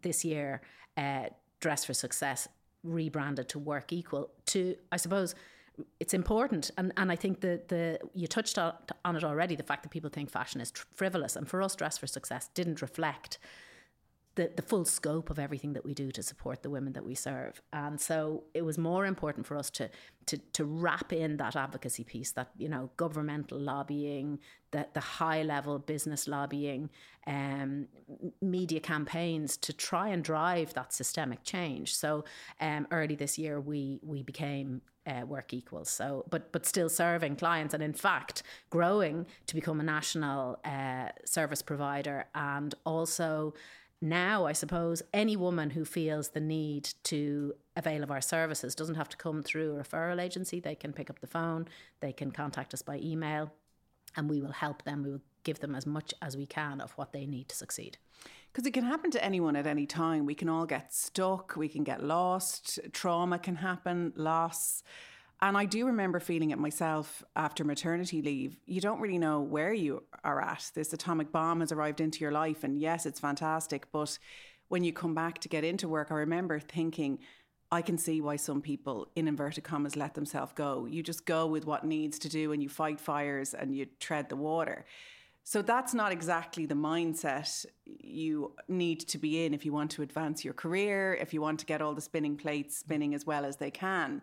this 0.00 0.24
year 0.24 0.62
uh, 0.96 1.26
Dress 1.60 1.84
for 1.84 1.94
Success 1.94 2.48
rebranded 2.82 3.48
to 3.50 3.58
Work 3.58 3.92
Equal 3.92 4.30
to 4.46 4.76
I 4.92 4.96
suppose 4.96 5.34
it's 6.00 6.14
important 6.14 6.70
and, 6.78 6.92
and 6.96 7.12
I 7.12 7.16
think 7.16 7.40
the 7.40 7.60
the 7.68 7.98
you 8.14 8.26
touched 8.26 8.58
on, 8.58 8.74
on 9.04 9.16
it 9.16 9.24
already 9.24 9.56
the 9.56 9.62
fact 9.62 9.82
that 9.82 9.90
people 9.90 10.08
think 10.08 10.30
fashion 10.30 10.60
is 10.60 10.70
tr- 10.70 10.86
frivolous 10.94 11.36
and 11.36 11.46
for 11.46 11.60
us 11.60 11.76
dress 11.76 11.98
for 11.98 12.06
success 12.06 12.48
didn't 12.54 12.80
reflect 12.80 13.38
the, 14.36 14.52
the 14.54 14.62
full 14.62 14.84
scope 14.84 15.30
of 15.30 15.38
everything 15.38 15.72
that 15.72 15.84
we 15.84 15.94
do 15.94 16.10
to 16.12 16.22
support 16.22 16.62
the 16.62 16.70
women 16.70 16.92
that 16.92 17.04
we 17.04 17.14
serve. 17.14 17.60
And 17.72 18.00
so 18.00 18.44
it 18.54 18.62
was 18.62 18.78
more 18.78 19.04
important 19.04 19.46
for 19.46 19.56
us 19.56 19.70
to 19.70 19.90
to 20.26 20.38
to 20.52 20.64
wrap 20.64 21.12
in 21.12 21.36
that 21.38 21.56
advocacy 21.56 22.04
piece, 22.04 22.32
that 22.32 22.50
you 22.56 22.68
know, 22.68 22.90
governmental 22.96 23.58
lobbying, 23.58 24.38
the 24.70 24.86
the 24.92 25.00
high 25.00 25.42
level 25.42 25.78
business 25.78 26.28
lobbying, 26.28 26.90
um, 27.26 27.88
media 28.40 28.80
campaigns 28.80 29.56
to 29.58 29.72
try 29.72 30.08
and 30.08 30.22
drive 30.22 30.74
that 30.74 30.92
systemic 30.92 31.42
change. 31.42 31.94
So 31.94 32.24
um, 32.60 32.86
early 32.90 33.16
this 33.16 33.38
year 33.38 33.60
we 33.60 34.00
we 34.02 34.22
became 34.22 34.82
uh, 35.06 35.24
work 35.24 35.54
equals. 35.54 35.88
So, 35.88 36.26
but 36.28 36.52
but 36.52 36.66
still 36.66 36.88
serving 36.88 37.36
clients, 37.36 37.72
and 37.72 37.82
in 37.82 37.94
fact, 37.94 38.42
growing 38.68 39.26
to 39.46 39.54
become 39.54 39.80
a 39.80 39.84
national 39.84 40.58
uh, 40.64 41.08
service 41.24 41.62
provider, 41.62 42.26
and 42.34 42.74
also 42.84 43.54
now, 44.02 44.44
I 44.44 44.52
suppose, 44.52 45.02
any 45.14 45.36
woman 45.36 45.70
who 45.70 45.84
feels 45.84 46.28
the 46.28 46.40
need 46.40 46.90
to 47.04 47.54
avail 47.76 48.02
of 48.02 48.10
our 48.10 48.20
services 48.20 48.74
doesn't 48.74 48.96
have 48.96 49.08
to 49.08 49.16
come 49.16 49.42
through 49.42 49.76
a 49.76 49.82
referral 49.82 50.22
agency. 50.22 50.60
They 50.60 50.74
can 50.74 50.92
pick 50.92 51.08
up 51.08 51.20
the 51.20 51.26
phone, 51.26 51.66
they 52.00 52.12
can 52.12 52.30
contact 52.30 52.74
us 52.74 52.82
by 52.82 52.98
email, 52.98 53.52
and 54.14 54.28
we 54.28 54.40
will 54.40 54.52
help 54.52 54.82
them. 54.84 55.02
We 55.02 55.12
will 55.12 55.22
give 55.44 55.60
them 55.60 55.74
as 55.74 55.86
much 55.86 56.12
as 56.20 56.36
we 56.36 56.46
can 56.46 56.80
of 56.80 56.92
what 56.92 57.12
they 57.12 57.24
need 57.24 57.48
to 57.48 57.56
succeed. 57.56 57.96
Because 58.52 58.66
it 58.66 58.74
can 58.74 58.84
happen 58.84 59.10
to 59.12 59.24
anyone 59.24 59.56
at 59.56 59.66
any 59.66 59.86
time. 59.86 60.26
We 60.26 60.34
can 60.34 60.48
all 60.48 60.66
get 60.66 60.92
stuck, 60.92 61.56
we 61.56 61.68
can 61.68 61.84
get 61.84 62.02
lost, 62.02 62.78
trauma 62.92 63.38
can 63.38 63.56
happen, 63.56 64.12
loss. 64.16 64.82
And 65.42 65.56
I 65.56 65.66
do 65.66 65.86
remember 65.86 66.18
feeling 66.18 66.50
it 66.50 66.58
myself 66.58 67.22
after 67.34 67.62
maternity 67.62 68.22
leave. 68.22 68.56
You 68.64 68.80
don't 68.80 69.00
really 69.00 69.18
know 69.18 69.40
where 69.40 69.74
you 69.74 70.02
are 70.24 70.40
at. 70.40 70.70
This 70.74 70.92
atomic 70.94 71.30
bomb 71.30 71.60
has 71.60 71.72
arrived 71.72 72.00
into 72.00 72.20
your 72.20 72.32
life, 72.32 72.64
and 72.64 72.80
yes, 72.80 73.04
it's 73.04 73.20
fantastic. 73.20 73.92
But 73.92 74.18
when 74.68 74.82
you 74.82 74.92
come 74.94 75.14
back 75.14 75.38
to 75.40 75.48
get 75.48 75.62
into 75.62 75.88
work, 75.88 76.08
I 76.10 76.14
remember 76.14 76.58
thinking, 76.58 77.18
I 77.70 77.82
can 77.82 77.98
see 77.98 78.20
why 78.20 78.36
some 78.36 78.62
people, 78.62 79.08
in 79.14 79.28
inverted 79.28 79.64
commas, 79.64 79.96
let 79.96 80.14
themselves 80.14 80.52
go. 80.54 80.86
You 80.86 81.02
just 81.02 81.26
go 81.26 81.46
with 81.46 81.66
what 81.66 81.84
needs 81.84 82.18
to 82.20 82.28
do 82.28 82.52
and 82.52 82.62
you 82.62 82.68
fight 82.68 83.00
fires 83.00 83.54
and 83.54 83.74
you 83.74 83.86
tread 84.00 84.28
the 84.28 84.36
water. 84.36 84.86
So 85.42 85.62
that's 85.62 85.94
not 85.94 86.12
exactly 86.12 86.66
the 86.66 86.74
mindset 86.74 87.66
you 87.84 88.52
need 88.68 89.00
to 89.00 89.18
be 89.18 89.44
in 89.44 89.54
if 89.54 89.64
you 89.64 89.72
want 89.72 89.90
to 89.92 90.02
advance 90.02 90.44
your 90.44 90.54
career, 90.54 91.14
if 91.20 91.34
you 91.34 91.40
want 91.40 91.60
to 91.60 91.66
get 91.66 91.82
all 91.82 91.94
the 91.94 92.00
spinning 92.00 92.36
plates 92.36 92.78
spinning 92.78 93.14
as 93.14 93.26
well 93.26 93.44
as 93.44 93.56
they 93.56 93.70
can. 93.70 94.22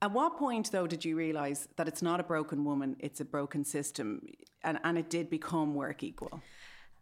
At 0.00 0.12
what 0.12 0.38
point, 0.38 0.70
though, 0.70 0.86
did 0.86 1.04
you 1.04 1.16
realise 1.16 1.66
that 1.76 1.88
it's 1.88 2.02
not 2.02 2.20
a 2.20 2.22
broken 2.22 2.64
woman, 2.64 2.96
it's 3.00 3.20
a 3.20 3.24
broken 3.24 3.64
system, 3.64 4.22
and, 4.62 4.78
and 4.84 4.96
it 4.96 5.10
did 5.10 5.28
become 5.28 5.74
work 5.74 6.02
equal? 6.04 6.40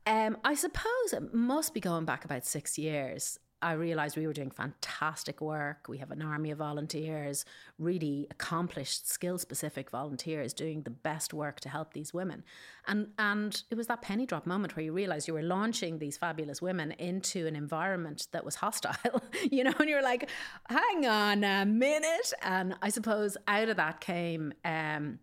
Um, 0.07 0.39
I 0.45 0.55
suppose 0.55 1.13
it 1.13 1.35
must 1.35 1.75
be 1.75 1.81
going 1.81 2.05
back 2.05 2.25
about 2.25 2.47
six 2.47 2.79
years. 2.79 3.39
I 3.63 3.73
realised 3.73 4.17
we 4.17 4.27
were 4.27 4.33
doing 4.33 4.51
fantastic 4.51 5.41
work. 5.41 5.87
We 5.89 5.99
have 5.99 6.11
an 6.11 6.21
army 6.21 6.51
of 6.51 6.59
volunteers, 6.59 7.45
really 7.79 8.27
accomplished, 8.31 9.09
skill 9.09 9.39
specific 9.39 9.91
volunteers 9.91 10.53
doing 10.53 10.83
the 10.83 10.91
best 10.91 11.33
work 11.33 11.61
to 11.61 11.69
help 11.69 11.95
these 11.95 12.13
women. 12.13 12.45
And 12.87 13.09
and 13.19 13.63
it 13.71 13.77
was 13.77 13.87
that 13.87 14.03
penny 14.03 14.27
drop 14.27 14.47
moment 14.47 14.77
where 14.77 14.85
you 14.85 14.93
realise 14.93 15.27
you 15.27 15.35
were 15.35 15.43
launching 15.43 15.99
these 15.99 16.19
fabulous 16.19 16.61
women 16.61 16.93
into 16.93 17.47
an 17.47 17.57
environment 17.57 18.29
that 18.33 18.45
was 18.45 18.57
hostile, 18.57 19.23
you 19.51 19.65
know, 19.65 19.73
and 19.79 19.89
you're 19.89 20.03
like, 20.03 20.29
hang 20.69 21.07
on 21.07 21.43
a 21.43 21.65
minute. 21.65 22.33
And 22.43 22.77
I 22.83 22.91
suppose 22.91 23.37
out 23.49 23.69
of 23.69 23.77
that 23.79 24.01
came 24.01 24.53
um, 24.65 25.19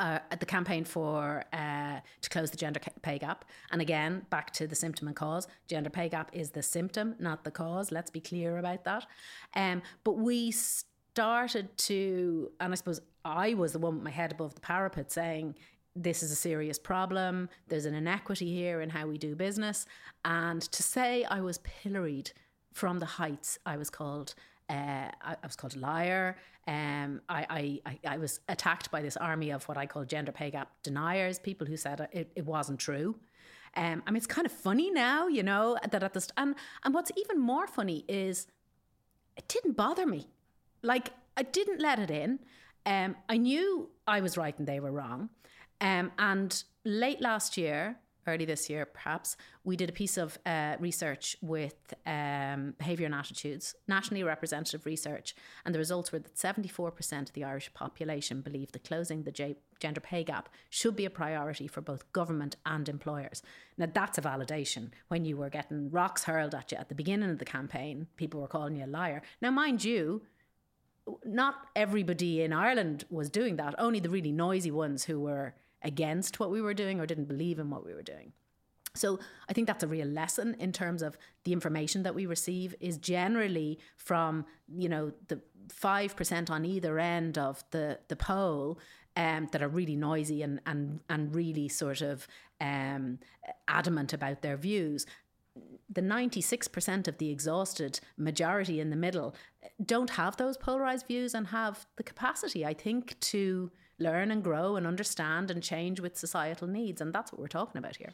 uh, 0.00 0.18
the 0.38 0.46
campaign 0.46 0.84
for 0.84 1.44
uh, 1.52 2.00
to 2.22 2.30
close 2.30 2.50
the 2.50 2.56
gender 2.56 2.80
pay 3.02 3.18
gap. 3.18 3.44
And 3.70 3.82
again, 3.82 4.26
back 4.30 4.50
to 4.54 4.66
the 4.66 4.74
symptom 4.74 5.06
and 5.08 5.16
cause. 5.16 5.46
Gender 5.68 5.90
pay 5.90 6.08
gap 6.08 6.30
is 6.32 6.50
the 6.50 6.62
symptom, 6.62 7.14
not 7.18 7.44
the 7.44 7.50
cause. 7.50 7.92
Let's 7.92 8.10
be 8.10 8.20
clear 8.20 8.56
about 8.56 8.84
that. 8.84 9.06
Um, 9.54 9.82
but 10.02 10.12
we 10.12 10.50
started 10.52 11.76
to, 11.76 12.50
and 12.60 12.72
I 12.72 12.76
suppose 12.76 13.00
I 13.24 13.52
was 13.54 13.72
the 13.72 13.78
one 13.78 13.96
with 13.96 14.04
my 14.04 14.10
head 14.10 14.32
above 14.32 14.54
the 14.54 14.62
parapet 14.62 15.12
saying, 15.12 15.54
this 15.94 16.22
is 16.22 16.32
a 16.32 16.36
serious 16.36 16.78
problem. 16.78 17.50
There's 17.68 17.84
an 17.84 17.94
inequity 17.94 18.54
here 18.54 18.80
in 18.80 18.88
how 18.90 19.06
we 19.06 19.18
do 19.18 19.36
business. 19.36 19.84
And 20.24 20.62
to 20.62 20.82
say 20.82 21.24
I 21.24 21.40
was 21.42 21.58
pilloried 21.58 22.30
from 22.72 23.00
the 23.00 23.06
heights, 23.06 23.58
I 23.66 23.76
was 23.76 23.90
called 23.90 24.34
uh, 24.70 25.10
I, 25.20 25.32
I, 25.32 25.46
was 25.46 25.56
called 25.56 25.74
a 25.74 25.78
liar. 25.80 26.36
Um, 26.68 27.20
I, 27.28 27.80
I, 27.84 27.98
I, 28.06 28.18
was 28.18 28.38
attacked 28.48 28.90
by 28.92 29.02
this 29.02 29.16
army 29.16 29.50
of 29.50 29.64
what 29.64 29.76
I 29.76 29.86
call 29.86 30.04
gender 30.04 30.30
pay 30.30 30.50
gap 30.50 30.70
deniers, 30.84 31.40
people 31.40 31.66
who 31.66 31.76
said 31.76 32.08
it, 32.12 32.30
it 32.36 32.46
wasn't 32.46 32.78
true. 32.78 33.16
Um, 33.76 34.02
I 34.06 34.10
mean, 34.10 34.18
it's 34.18 34.26
kind 34.26 34.46
of 34.46 34.52
funny 34.52 34.90
now, 34.90 35.26
you 35.26 35.42
know, 35.42 35.76
that 35.90 36.02
at 36.02 36.14
this, 36.14 36.28
and 36.36 36.54
and 36.84 36.94
what's 36.94 37.10
even 37.16 37.40
more 37.40 37.66
funny 37.66 38.04
is 38.08 38.46
it 39.36 39.48
didn't 39.48 39.76
bother 39.76 40.06
me. 40.06 40.28
Like 40.82 41.10
I 41.36 41.42
didn't 41.42 41.80
let 41.80 41.98
it 41.98 42.10
in. 42.10 42.38
Um, 42.86 43.16
I 43.28 43.36
knew 43.38 43.90
I 44.06 44.20
was 44.20 44.36
right 44.36 44.56
and 44.58 44.66
they 44.66 44.80
were 44.80 44.92
wrong. 44.92 45.30
Um, 45.80 46.12
and 46.18 46.62
late 46.84 47.20
last 47.20 47.56
year, 47.56 47.96
early 48.26 48.44
this 48.44 48.68
year, 48.70 48.84
perhaps, 48.84 49.36
we 49.64 49.76
did 49.76 49.88
a 49.88 49.92
piece 49.92 50.16
of 50.16 50.38
uh, 50.46 50.76
research 50.78 51.36
with 51.40 51.94
um, 52.06 52.74
behaviour 52.78 53.06
and 53.06 53.14
attitudes, 53.14 53.74
nationally 53.88 54.22
representative 54.22 54.86
research, 54.86 55.34
and 55.64 55.74
the 55.74 55.78
results 55.78 56.12
were 56.12 56.18
that 56.18 56.36
74% 56.36 57.22
of 57.22 57.32
the 57.32 57.44
Irish 57.44 57.72
population 57.74 58.40
believe 58.40 58.72
that 58.72 58.84
closing 58.84 59.22
the 59.22 59.32
J- 59.32 59.56
gender 59.78 60.00
pay 60.00 60.24
gap 60.24 60.48
should 60.68 60.96
be 60.96 61.04
a 61.04 61.10
priority 61.10 61.66
for 61.66 61.80
both 61.80 62.10
government 62.12 62.56
and 62.66 62.88
employers. 62.88 63.42
Now, 63.78 63.88
that's 63.92 64.18
a 64.18 64.22
validation. 64.22 64.90
When 65.08 65.24
you 65.24 65.36
were 65.36 65.50
getting 65.50 65.90
rocks 65.90 66.24
hurled 66.24 66.54
at 66.54 66.72
you 66.72 66.78
at 66.78 66.88
the 66.88 66.94
beginning 66.94 67.30
of 67.30 67.38
the 67.38 67.44
campaign, 67.44 68.06
people 68.16 68.40
were 68.40 68.48
calling 68.48 68.76
you 68.76 68.84
a 68.84 68.86
liar. 68.86 69.22
Now, 69.40 69.50
mind 69.50 69.84
you, 69.84 70.22
not 71.24 71.66
everybody 71.74 72.42
in 72.42 72.52
Ireland 72.52 73.04
was 73.10 73.30
doing 73.30 73.56
that, 73.56 73.74
only 73.78 74.00
the 74.00 74.10
really 74.10 74.32
noisy 74.32 74.70
ones 74.70 75.04
who 75.04 75.20
were 75.20 75.54
against 75.82 76.40
what 76.40 76.50
we 76.50 76.60
were 76.60 76.74
doing 76.74 77.00
or 77.00 77.06
didn't 77.06 77.28
believe 77.28 77.58
in 77.58 77.70
what 77.70 77.84
we 77.84 77.94
were 77.94 78.02
doing. 78.02 78.32
So 78.94 79.20
I 79.48 79.52
think 79.52 79.66
that's 79.66 79.84
a 79.84 79.88
real 79.88 80.08
lesson 80.08 80.56
in 80.58 80.72
terms 80.72 81.02
of 81.02 81.16
the 81.44 81.52
information 81.52 82.02
that 82.02 82.14
we 82.14 82.26
receive 82.26 82.74
is 82.80 82.98
generally 82.98 83.78
from, 83.96 84.44
you 84.68 84.88
know, 84.88 85.12
the 85.28 85.40
5% 85.68 86.50
on 86.50 86.64
either 86.64 86.98
end 86.98 87.38
of 87.38 87.62
the, 87.70 88.00
the 88.08 88.16
poll 88.16 88.78
um, 89.16 89.48
that 89.52 89.62
are 89.62 89.68
really 89.68 89.96
noisy 89.96 90.42
and, 90.42 90.60
and, 90.66 91.00
and 91.08 91.34
really 91.34 91.68
sort 91.68 92.00
of 92.00 92.26
um, 92.60 93.18
adamant 93.68 94.12
about 94.12 94.42
their 94.42 94.56
views. 94.56 95.06
The 95.88 96.02
96% 96.02 97.08
of 97.08 97.18
the 97.18 97.30
exhausted 97.30 98.00
majority 98.16 98.80
in 98.80 98.90
the 98.90 98.96
middle 98.96 99.34
don't 99.84 100.10
have 100.10 100.36
those 100.36 100.56
polarized 100.56 101.06
views 101.06 101.34
and 101.34 101.48
have 101.48 101.86
the 101.96 102.02
capacity, 102.02 102.64
I 102.64 102.74
think, 102.74 103.18
to 103.20 103.70
learn 104.00 104.30
and 104.30 104.42
grow 104.42 104.76
and 104.76 104.86
understand 104.86 105.50
and 105.50 105.62
change 105.62 106.00
with 106.00 106.16
societal 106.16 106.66
needs. 106.66 107.00
And 107.00 107.12
that's 107.12 107.32
what 107.32 107.40
we're 107.40 107.48
talking 107.48 107.78
about 107.78 107.96
here. 107.96 108.12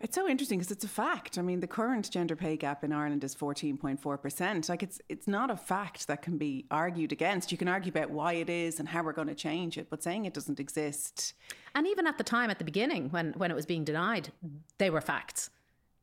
It's 0.00 0.14
so 0.14 0.26
interesting 0.26 0.58
because 0.58 0.70
it's 0.70 0.84
a 0.84 0.88
fact. 0.88 1.36
I 1.36 1.42
mean, 1.42 1.60
the 1.60 1.66
current 1.66 2.10
gender 2.10 2.34
pay 2.34 2.56
gap 2.56 2.82
in 2.82 2.90
Ireland 2.90 3.22
is 3.22 3.34
14.4%. 3.34 4.68
Like 4.70 4.82
it's 4.82 4.98
it's 5.10 5.28
not 5.28 5.50
a 5.50 5.56
fact 5.56 6.06
that 6.06 6.22
can 6.22 6.38
be 6.38 6.64
argued 6.70 7.12
against. 7.12 7.52
You 7.52 7.58
can 7.58 7.68
argue 7.68 7.90
about 7.90 8.10
why 8.10 8.32
it 8.34 8.48
is 8.48 8.80
and 8.80 8.88
how 8.88 9.02
we're 9.02 9.12
going 9.12 9.28
to 9.28 9.34
change 9.34 9.76
it, 9.76 9.90
but 9.90 10.02
saying 10.02 10.24
it 10.24 10.32
doesn't 10.32 10.58
exist. 10.58 11.34
And 11.74 11.86
even 11.86 12.06
at 12.06 12.16
the 12.16 12.24
time 12.24 12.48
at 12.48 12.58
the 12.58 12.64
beginning 12.64 13.10
when 13.10 13.34
when 13.36 13.50
it 13.50 13.54
was 13.54 13.66
being 13.66 13.84
denied, 13.84 14.32
they 14.78 14.88
were 14.88 15.02
facts. 15.02 15.50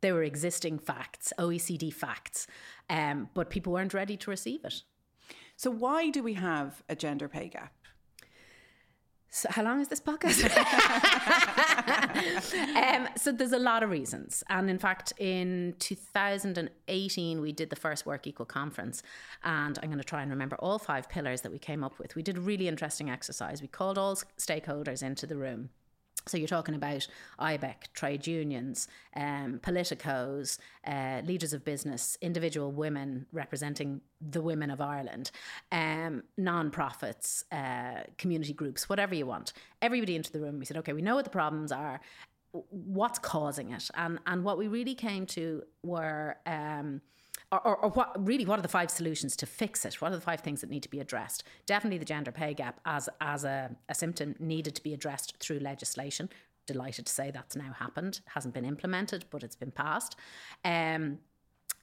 They 0.02 0.12
were 0.12 0.22
existing 0.22 0.78
facts, 0.78 1.34
OECD 1.40 1.92
facts, 1.92 2.46
um, 2.92 3.30
but 3.34 3.50
people 3.50 3.74
weren't 3.74 3.96
ready 3.96 4.16
to 4.18 4.30
receive 4.30 4.64
it. 4.64 4.84
So, 5.56 5.72
why 5.72 6.12
do 6.12 6.22
we 6.22 6.36
have 6.36 6.84
a 6.88 6.96
gender 6.96 7.28
pay 7.28 7.50
gap? 7.50 7.74
So 9.38 9.50
how 9.52 9.62
long 9.62 9.82
is 9.82 9.88
this 9.88 10.02
podcast? 10.02 10.44
um, 12.76 13.08
so 13.16 13.32
there's 13.32 13.52
a 13.52 13.60
lot 13.60 13.84
of 13.84 13.92
reasons, 13.92 14.44
and 14.50 14.68
in 14.68 14.80
fact, 14.80 15.14
in 15.20 15.76
2018 15.78 17.40
we 17.40 17.52
did 17.52 17.70
the 17.70 17.76
first 17.76 18.08
Work 18.08 18.26
Equal 18.26 18.48
conference, 18.48 19.04
and 19.44 19.78
I'm 19.84 19.90
going 19.90 20.00
to 20.00 20.04
try 20.04 20.24
and 20.24 20.32
remember 20.32 20.56
all 20.56 20.80
five 20.80 21.08
pillars 21.08 21.42
that 21.42 21.52
we 21.52 21.60
came 21.60 21.84
up 21.84 22.00
with. 22.00 22.16
We 22.16 22.24
did 22.24 22.38
a 22.38 22.42
really 22.42 22.68
interesting 22.68 23.12
exercise. 23.12 23.62
We 23.62 23.68
called 23.68 24.00
all 24.00 24.16
stakeholders 24.40 25.04
into 25.04 25.28
the 25.28 25.38
room 25.38 25.70
so 26.28 26.38
you're 26.38 26.48
talking 26.48 26.76
about 26.76 27.08
IBEC, 27.40 27.76
trade 27.94 28.28
unions, 28.28 28.88
um, 29.16 29.60
politicos, 29.64 30.58
uh, 30.86 31.22
leaders 31.26 31.54
of 31.54 31.64
business, 31.64 32.18
individual 32.22 32.72
women 32.72 33.26
representing 33.32 34.02
the 34.22 34.42
women 34.42 34.70
of 34.70 34.82
Ireland, 34.82 35.32
um, 35.72 36.24
non-profits, 36.38 37.46
uh, 37.52 38.02
community 38.18 38.54
groups, 38.54 38.90
whatever 38.90 39.16
you 39.16 39.26
want. 39.26 39.54
Everybody 39.82 40.16
into 40.16 40.32
the 40.32 40.40
room. 40.40 40.60
We 40.60 40.66
said, 40.66 40.78
okay, 40.78 40.94
we 40.94 41.02
know 41.02 41.16
what 41.16 41.26
the 41.26 41.32
problems 41.32 41.72
are. 41.72 42.00
What's 42.52 43.20
causing 43.20 43.72
it? 43.72 43.90
And 43.94 44.20
and 44.26 44.44
what 44.44 44.58
we 44.58 44.68
really 44.68 44.96
came 44.96 45.26
to 45.28 45.64
were. 45.84 46.38
Um, 46.46 47.02
or, 47.52 47.66
or, 47.66 47.78
or, 47.78 47.90
what 47.90 48.28
really 48.28 48.46
what 48.46 48.60
are 48.60 48.62
the 48.62 48.68
five 48.68 48.92
solutions 48.92 49.36
to 49.38 49.46
fix 49.46 49.86
it? 49.86 50.02
What 50.02 50.12
are 50.12 50.16
the 50.16 50.22
five 50.22 50.42
things 50.42 50.62
that 50.62 50.70
need 50.70 50.84
to 50.84 50.90
be 50.90 51.00
addressed? 51.00 51.44
Definitely 51.66 52.00
the 52.00 52.06
gender 52.06 52.32
pay 52.32 52.54
gap 52.54 52.80
as 52.86 53.10
as 53.22 53.44
a, 53.44 53.76
a 53.90 53.96
symptom 53.96 54.36
needed 54.40 54.76
to 54.76 54.84
be 54.84 54.94
addressed 54.94 55.38
through 55.40 55.60
legislation. 55.60 56.30
Delighted 56.66 57.06
to 57.06 57.14
say 57.14 57.32
that's 57.32 57.56
now 57.56 57.72
happened 57.72 58.20
hasn't 58.28 58.54
been 58.54 58.66
implemented 58.66 59.26
but 59.30 59.44
it's 59.44 59.56
been 59.56 59.72
passed. 59.72 60.16
Um, 60.66 61.20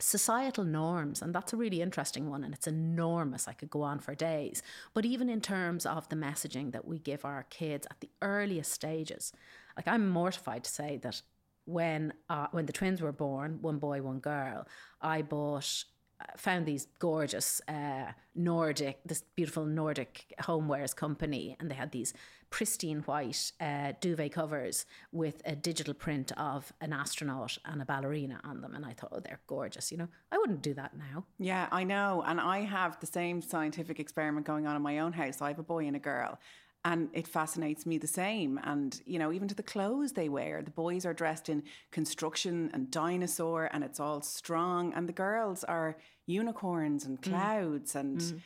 societal 0.00 0.64
norms 0.64 1.22
and 1.22 1.32
that's 1.34 1.52
a 1.52 1.56
really 1.56 1.80
interesting 1.80 2.28
one 2.28 2.44
and 2.44 2.52
it's 2.52 2.66
enormous. 2.66 3.48
I 3.48 3.52
could 3.52 3.70
go 3.70 3.82
on 3.82 4.00
for 4.00 4.14
days. 4.14 4.62
But 4.92 5.06
even 5.06 5.30
in 5.30 5.40
terms 5.40 5.86
of 5.86 6.08
the 6.08 6.16
messaging 6.16 6.72
that 6.72 6.86
we 6.86 6.98
give 6.98 7.24
our 7.24 7.44
kids 7.48 7.86
at 7.90 8.00
the 8.00 8.10
earliest 8.20 8.72
stages 8.72 9.32
like 9.76 9.88
i'm 9.88 10.08
mortified 10.08 10.64
to 10.64 10.70
say 10.70 10.98
that 11.02 11.22
when 11.66 12.12
uh, 12.28 12.48
when 12.52 12.66
the 12.66 12.72
twins 12.72 13.00
were 13.00 13.12
born, 13.12 13.58
one 13.60 13.78
boy, 13.78 14.02
one 14.02 14.18
girl, 14.18 14.66
I 15.00 15.22
bought 15.22 15.84
uh, 16.20 16.24
found 16.36 16.64
these 16.66 16.86
gorgeous 16.98 17.60
uh, 17.68 18.12
Nordic, 18.34 19.00
this 19.04 19.22
beautiful 19.34 19.66
Nordic 19.66 20.32
homewares 20.42 20.94
company, 20.94 21.56
and 21.58 21.70
they 21.70 21.74
had 21.74 21.90
these 21.90 22.14
pristine 22.50 23.00
white 23.00 23.50
uh, 23.60 23.92
duvet 24.00 24.30
covers 24.30 24.86
with 25.10 25.42
a 25.44 25.56
digital 25.56 25.92
print 25.92 26.30
of 26.36 26.72
an 26.80 26.92
astronaut 26.92 27.58
and 27.64 27.82
a 27.82 27.84
ballerina 27.84 28.40
on 28.44 28.60
them. 28.60 28.76
And 28.76 28.86
I 28.86 28.92
thought, 28.92 29.10
oh, 29.10 29.18
they're 29.18 29.40
gorgeous. 29.48 29.90
You 29.90 29.98
know, 29.98 30.08
I 30.30 30.38
wouldn't 30.38 30.62
do 30.62 30.72
that 30.74 30.96
now. 30.96 31.24
Yeah, 31.40 31.66
I 31.72 31.82
know. 31.82 32.22
And 32.24 32.40
I 32.40 32.60
have 32.60 33.00
the 33.00 33.06
same 33.06 33.42
scientific 33.42 33.98
experiment 33.98 34.46
going 34.46 34.68
on 34.68 34.76
in 34.76 34.82
my 34.82 35.00
own 35.00 35.12
house. 35.12 35.42
I 35.42 35.48
have 35.48 35.58
a 35.58 35.64
boy 35.64 35.86
and 35.86 35.96
a 35.96 36.00
girl 36.00 36.38
and 36.84 37.08
it 37.12 37.26
fascinates 37.26 37.86
me 37.86 37.98
the 37.98 38.06
same 38.06 38.60
and 38.64 39.00
you 39.06 39.18
know 39.18 39.32
even 39.32 39.48
to 39.48 39.54
the 39.54 39.62
clothes 39.62 40.12
they 40.12 40.28
wear 40.28 40.62
the 40.62 40.70
boys 40.70 41.06
are 41.06 41.14
dressed 41.14 41.48
in 41.48 41.62
construction 41.90 42.70
and 42.74 42.90
dinosaur 42.90 43.70
and 43.72 43.82
it's 43.82 43.98
all 43.98 44.20
strong 44.20 44.92
and 44.94 45.08
the 45.08 45.12
girls 45.12 45.64
are 45.64 45.96
unicorns 46.26 47.04
and 47.04 47.20
mm. 47.20 47.30
clouds 47.30 47.94
mm. 47.94 48.00
and 48.00 48.20
mm. 48.20 48.40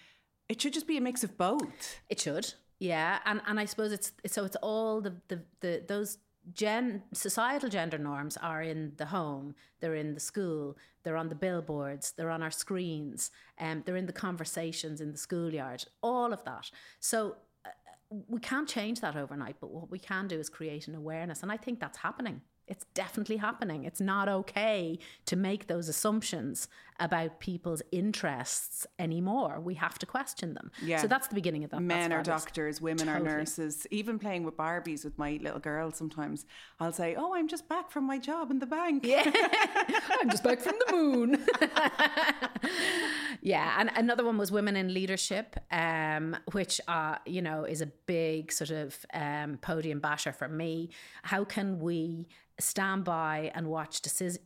it 0.49 0.61
should 0.61 0.73
just 0.73 0.87
be 0.87 0.97
a 0.97 1.01
mix 1.01 1.25
of 1.25 1.37
both 1.37 2.01
it 2.09 2.21
should 2.21 2.55
yeah 2.79 3.19
and 3.25 3.41
and 3.47 3.59
i 3.59 3.65
suppose 3.65 3.93
it's 3.93 4.13
so 4.27 4.45
it's 4.45 4.57
all 4.57 5.01
the 5.01 5.15
the, 5.29 5.43
the 5.61 5.83
those 5.87 6.19
gen 6.55 7.03
societal 7.13 7.69
gender 7.69 7.99
norms 7.99 8.37
are 8.39 8.63
in 8.63 8.93
the 8.97 9.07
home 9.07 9.55
they're 9.81 9.95
in 9.95 10.15
the 10.15 10.21
school 10.21 10.77
they're 11.03 11.17
on 11.17 11.29
the 11.29 11.35
billboards 11.35 12.13
they're 12.13 12.31
on 12.31 12.43
our 12.43 12.51
screens 12.51 13.31
and 13.59 13.79
um, 13.79 13.83
they're 13.85 13.97
in 13.97 14.07
the 14.07 14.13
conversations 14.13 15.01
in 15.01 15.13
the 15.13 15.19
schoolyard 15.19 15.85
all 16.03 16.33
of 16.33 16.43
that 16.45 16.71
so 17.01 17.37
we 18.11 18.41
can't 18.41 18.69
change 18.69 19.01
that 19.01 19.17
overnight, 19.17 19.57
but 19.61 19.71
what 19.71 19.91
we 19.91 19.99
can 19.99 20.29
do 20.29 20.39
is 20.39 20.49
create 20.49 20.89
an 20.89 20.95
awareness. 20.95 21.43
And 21.43 21.53
I 21.53 21.57
think 21.57 21.79
that's 21.81 21.99
happening. 21.99 22.41
It's 22.67 22.85
definitely 22.95 23.39
happening. 23.39 23.85
It's 23.85 24.01
not 24.01 24.29
okay 24.29 24.99
to 25.27 25.37
make 25.37 25.67
those 25.67 25.89
assumptions 25.89 26.69
about 27.01 27.41
people's 27.41 27.83
interests 27.93 28.87
anymore. 28.99 29.61
We 29.61 29.75
have 29.75 29.99
to 30.01 30.07
question 30.07 30.55
them. 30.55 30.71
Yeah. 30.83 31.01
So 31.01 31.07
that's 31.07 31.29
the 31.29 31.35
beginning 31.35 31.65
of 31.65 31.71
that. 31.71 31.81
Men 31.81 32.13
are 32.13 32.23
doctors, 32.23 32.81
women 32.81 33.07
totally. 33.07 33.29
are 33.29 33.37
nurses. 33.39 33.87
Even 33.91 34.19
playing 34.19 34.45
with 34.45 34.57
Barbies 34.57 35.05
with 35.05 35.17
my 35.19 35.39
little 35.43 35.61
girl, 35.61 35.91
sometimes 35.93 36.47
I'll 36.81 36.93
say, 36.93 37.15
"Oh, 37.17 37.35
I'm 37.35 37.49
just 37.49 37.69
back 37.69 37.91
from 37.91 38.05
my 38.05 38.19
job 38.19 38.51
in 38.51 38.59
the 38.59 38.67
bank." 38.67 39.05
Yeah, 39.05 39.25
I'm 40.21 40.31
just 40.31 40.43
back 40.43 40.61
from 40.61 40.75
the 40.87 40.93
moon. 40.93 41.47
yeah, 43.43 43.77
and 43.79 43.91
another 43.95 44.25
one 44.25 44.39
was 44.39 44.51
women 44.51 44.77
in 44.77 44.93
leadership, 44.93 45.57
um, 45.71 46.37
which 46.53 46.81
uh, 46.89 47.17
you 47.27 47.43
know 47.43 47.65
is 47.65 47.81
a 47.81 47.87
big 47.87 48.53
sort 48.53 48.71
of 48.71 48.97
um, 49.15 49.59
podium 49.59 50.01
basher 50.01 50.33
for 50.33 50.49
me. 50.49 50.91
How 51.23 51.45
can 51.45 51.79
we 51.79 52.27
stand 52.61 53.05
by 53.05 53.53
and 53.55 53.69
watch 53.69 54.03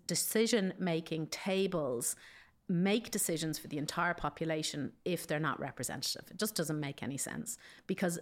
decision 0.06 0.74
making 0.78 1.26
tables 1.28 2.14
make 2.68 3.10
decisions 3.10 3.58
for 3.58 3.68
the 3.68 3.78
entire 3.78 4.14
population 4.14 4.92
if 5.04 5.26
they're 5.26 5.40
not 5.40 5.60
representative. 5.60 6.24
It 6.30 6.38
just 6.38 6.54
doesn't 6.54 6.78
make 6.78 7.02
any 7.02 7.16
sense 7.18 7.58
because 7.86 8.18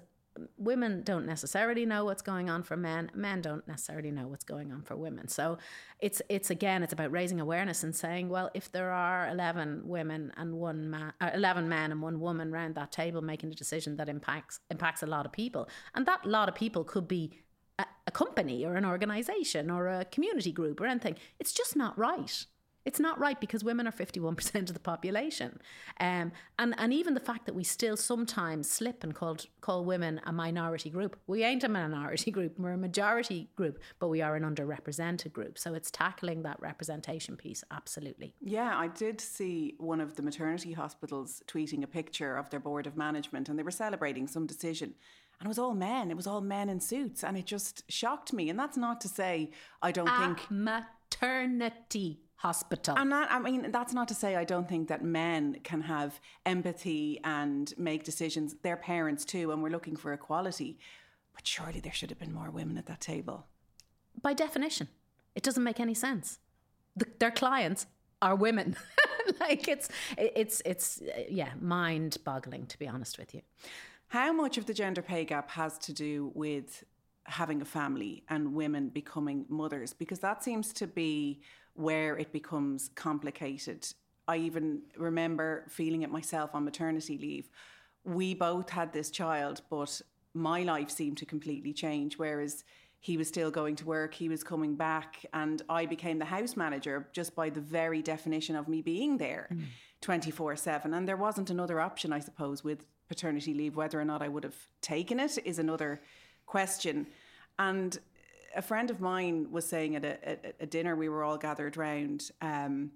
women 0.57 1.03
don't 1.03 1.27
necessarily 1.27 1.85
know 1.85 2.05
what's 2.05 2.23
going 2.23 2.49
on 2.49 2.63
for 2.63 2.77
men. 2.77 3.11
Men 3.15 3.41
don't 3.41 3.67
necessarily 3.67 4.11
know 4.11 4.29
what's 4.29 4.45
going 4.45 4.73
on 4.73 4.83
for 4.83 4.97
women. 4.97 5.29
So 5.29 5.59
it's 5.99 6.23
it's 6.29 6.51
again 6.51 6.83
it's 6.83 6.93
about 6.93 7.11
raising 7.11 7.41
awareness 7.41 7.83
and 7.83 7.95
saying 7.95 8.29
well 8.29 8.51
if 8.55 8.71
there 8.73 8.91
are 8.91 9.29
11 9.29 9.83
women 9.85 10.33
and 10.37 10.55
one 10.55 10.91
man 10.91 11.13
uh, 11.21 11.31
11 11.35 11.69
men 11.69 11.93
and 11.93 12.01
one 12.01 12.21
woman 12.21 12.53
around 12.53 12.75
that 12.77 12.93
table 12.93 13.23
making 13.23 13.51
a 13.51 13.55
decision 13.55 13.97
that 13.97 14.09
impacts 14.09 14.61
impacts 14.71 15.03
a 15.03 15.07
lot 15.07 15.27
of 15.27 15.33
people 15.33 15.69
and 15.95 16.07
that 16.07 16.25
lot 16.25 16.49
of 16.49 16.55
people 16.55 16.85
could 16.85 17.07
be 17.07 17.33
a, 17.79 17.85
a 18.07 18.11
company 18.11 18.65
or 18.65 18.77
an 18.77 18.85
organization 18.85 19.71
or 19.71 19.89
a 19.89 20.05
community 20.07 20.53
group 20.53 20.81
or 20.81 20.87
anything 20.87 21.17
it's 21.39 21.53
just 21.53 21.77
not 21.77 21.99
right 21.99 22.47
it's 22.91 22.99
not 22.99 23.21
right 23.21 23.41
because 23.41 23.63
women 23.63 23.87
are 23.87 23.93
51% 23.93 24.63
of 24.63 24.75
the 24.75 24.81
population. 24.81 25.61
Um, 26.01 26.33
and, 26.59 26.75
and 26.77 26.93
even 26.93 27.15
the 27.15 27.21
fact 27.21 27.47
that 27.47 27.55
we 27.55 27.63
still 27.63 27.97
sometimes 27.97 28.69
slip 28.69 29.05
and 29.05 29.15
call, 29.15 29.37
call 29.61 29.85
women 29.85 30.21
a 30.27 30.33
minority 30.33 30.91
group. 30.91 31.17
We 31.29 31.45
ain't 31.45 31.63
a 31.63 31.69
minority 31.69 32.31
group, 32.37 32.59
we're 32.59 32.73
a 32.73 32.77
majority 32.77 33.49
group, 33.55 33.79
but 34.01 34.09
we 34.09 34.23
are 34.23 34.35
an 34.35 34.43
underrepresented 34.43 35.33
group. 35.33 35.57
So 35.57 35.73
it's 35.75 35.89
tackling 35.93 36.43
that 36.43 36.59
representation 36.61 37.37
piece, 37.37 37.63
absolutely. 37.71 38.35
Yeah, 38.41 38.77
I 38.77 38.89
did 38.89 39.21
see 39.21 39.77
one 39.79 40.01
of 40.01 40.17
the 40.17 40.23
maternity 40.23 40.73
hospitals 40.73 41.45
tweeting 41.47 41.85
a 41.85 41.87
picture 41.87 42.37
of 42.37 42.51
their 42.51 42.59
board 42.59 42.89
of 42.89 42.97
management 42.97 43.49
and 43.49 43.57
they 43.57 43.63
were 43.63 43.71
celebrating 43.71 44.27
some 44.27 44.49
decision 44.49 44.95
and 45.39 45.47
it 45.47 45.49
was 45.49 45.61
all 45.61 45.75
men. 45.75 46.11
It 46.11 46.19
was 46.19 46.27
all 46.27 46.43
men 46.43 46.69
in 46.69 46.81
suits, 46.81 47.25
and 47.25 47.35
it 47.35 47.47
just 47.47 47.91
shocked 47.91 48.35
me. 48.35 48.51
And 48.51 48.59
that's 48.59 48.77
not 48.77 49.01
to 49.01 49.09
say 49.09 49.53
I 49.81 49.91
don't 49.91 50.07
a 50.07 50.19
think 50.19 50.51
maternity 50.51 52.21
hospital. 52.41 52.95
I'm 52.97 53.11
not, 53.11 53.31
I 53.31 53.39
mean, 53.39 53.71
that's 53.71 53.93
not 53.93 54.09
to 54.09 54.15
say 54.15 54.35
I 54.35 54.45
don't 54.45 54.67
think 54.67 54.89
that 54.89 55.05
men 55.05 55.59
can 55.63 55.83
have 55.83 56.19
empathy 56.47 57.21
and 57.23 57.73
make 57.77 58.03
decisions. 58.03 58.57
They're 58.63 58.79
parents 58.79 59.27
too, 59.27 59.53
and 59.53 59.63
we're 59.63 59.69
looking 59.69 59.95
for 59.95 60.15
equality. 60.15 60.79
But 61.35 61.47
surely 61.47 61.81
there 61.81 61.93
should 61.93 62.09
have 62.09 62.19
been 62.19 62.33
more 62.33 62.51
women 62.51 62.79
at 62.79 62.87
that 62.87 63.03
table. 63.03 63.45
By 64.23 64.33
definition, 64.33 64.89
it 65.35 65.43
doesn't 65.43 65.63
make 65.63 65.81
any 65.81 65.93
sense. 65.93 66.39
The, 66.97 67.05
their 67.19 67.31
clients 67.31 67.87
are 68.23 68.35
women. 68.35 68.75
like 69.41 69.69
it's 69.69 69.91
it's 70.17 70.63
it's 70.65 71.03
yeah, 71.29 71.51
mind-boggling 71.61 72.67
to 72.69 72.79
be 72.79 72.89
honest 72.89 73.19
with 73.19 73.35
you. 73.35 73.43
How 74.09 74.33
much 74.33 74.57
of 74.57 74.65
the 74.65 74.73
gender 74.73 75.03
pay 75.03 75.27
gap 75.27 75.51
has 75.51 75.77
to 75.81 75.93
do 75.93 76.33
with 76.35 76.85
having 77.25 77.61
a 77.61 77.67
family 77.67 78.25
and 78.31 78.55
women 78.55 78.89
becoming 78.89 79.45
mothers 79.49 79.93
because 79.93 80.21
that 80.21 80.43
seems 80.43 80.73
to 80.73 80.87
be 80.87 81.43
where 81.75 82.17
it 82.17 82.33
becomes 82.33 82.91
complicated. 82.95 83.87
I 84.29 84.37
even 84.37 84.83
remember 84.97 85.65
feeling 85.69 86.03
it 86.03 86.11
myself 86.11 86.51
on 86.55 86.65
maternity 86.65 87.19
leave. 87.19 87.51
We 88.05 88.35
both 88.35 88.71
had 88.71 88.93
this 88.93 89.11
child, 89.11 89.63
but 89.71 90.01
my 90.35 90.63
life 90.63 90.91
seemed 90.91 91.19
to 91.19 91.27
completely 91.27 91.73
change. 91.73 92.19
Whereas 92.19 92.65
he 93.01 93.17
was 93.17 93.29
still 93.29 93.51
going 93.51 93.77
to 93.77 93.87
work, 93.87 94.15
he 94.15 94.29
was 94.29 94.45
coming 94.45 94.77
back, 94.77 95.25
and 95.33 95.63
I 95.69 95.87
became 95.87 96.19
the 96.19 96.27
house 96.27 96.57
manager 96.57 97.09
just 97.13 97.35
by 97.35 97.49
the 97.49 97.61
very 97.61 98.03
definition 98.03 98.57
of 98.57 98.69
me 98.69 98.83
being 98.83 99.17
there 99.17 99.49
24 100.03 100.55
mm. 100.55 100.59
7. 100.59 100.95
And 100.95 101.09
there 101.09 101.17
wasn't 101.17 101.51
another 101.51 101.81
option, 101.81 102.13
I 102.13 102.21
suppose, 102.21 102.63
with 102.63 102.85
paternity 103.09 103.55
leave. 103.55 103.75
Whether 103.75 103.99
or 103.99 104.05
not 104.05 104.23
I 104.23 104.29
would 104.29 104.45
have 104.45 104.57
taken 104.83 105.19
it 105.19 105.39
is 105.45 105.59
another 105.59 106.01
question. 106.47 107.07
And 107.59 107.99
a 108.55 108.63
friend 108.63 108.91
of 108.91 109.01
mine 109.01 109.49
was 109.51 109.67
saying 109.67 109.97
at 109.97 110.05
a, 110.05 110.29
at 110.29 110.55
a 110.61 110.67
dinner 110.67 110.97
we 110.97 111.09
were 111.09 111.23
all 111.23 111.39
gathered 111.39 111.77
round. 111.77 112.31
Um, 112.41 112.93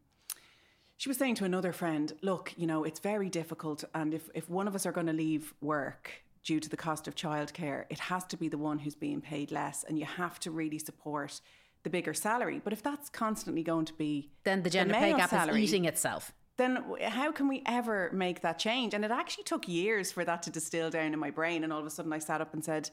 she 0.96 1.08
was 1.08 1.18
saying 1.18 1.34
to 1.36 1.44
another 1.44 1.72
friend, 1.72 2.12
"Look, 2.22 2.52
you 2.56 2.66
know, 2.66 2.84
it's 2.84 3.00
very 3.00 3.28
difficult, 3.28 3.84
and 3.94 4.14
if 4.14 4.30
if 4.34 4.48
one 4.48 4.68
of 4.68 4.74
us 4.74 4.86
are 4.86 4.92
going 4.92 5.06
to 5.08 5.12
leave 5.12 5.54
work." 5.60 6.10
Due 6.44 6.60
to 6.60 6.68
the 6.68 6.76
cost 6.76 7.08
of 7.08 7.14
childcare, 7.14 7.86
it 7.88 7.98
has 7.98 8.22
to 8.24 8.36
be 8.36 8.48
the 8.50 8.58
one 8.58 8.78
who's 8.78 8.94
being 8.94 9.22
paid 9.22 9.50
less, 9.50 9.82
and 9.82 9.98
you 9.98 10.04
have 10.04 10.38
to 10.38 10.50
really 10.50 10.78
support 10.78 11.40
the 11.84 11.88
bigger 11.90 12.12
salary. 12.12 12.60
But 12.62 12.74
if 12.74 12.82
that's 12.82 13.08
constantly 13.08 13.62
going 13.62 13.86
to 13.86 13.94
be 13.94 14.30
then 14.42 14.62
the 14.62 14.68
gender 14.68 14.92
the 14.92 14.98
pay 14.98 15.12
gap 15.14 15.30
salary, 15.30 15.64
is 15.64 15.70
eating 15.70 15.86
itself. 15.86 16.34
then 16.58 16.84
how 17.00 17.32
can 17.32 17.48
we 17.48 17.62
ever 17.64 18.10
make 18.12 18.42
that 18.42 18.58
change? 18.58 18.92
And 18.92 19.06
it 19.06 19.10
actually 19.10 19.44
took 19.44 19.66
years 19.66 20.12
for 20.12 20.22
that 20.26 20.42
to 20.42 20.50
distill 20.50 20.90
down 20.90 21.14
in 21.14 21.18
my 21.18 21.30
brain. 21.30 21.64
And 21.64 21.72
all 21.72 21.80
of 21.80 21.86
a 21.86 21.90
sudden 21.90 22.12
I 22.12 22.18
sat 22.18 22.42
up 22.42 22.52
and 22.52 22.62
said, 22.62 22.90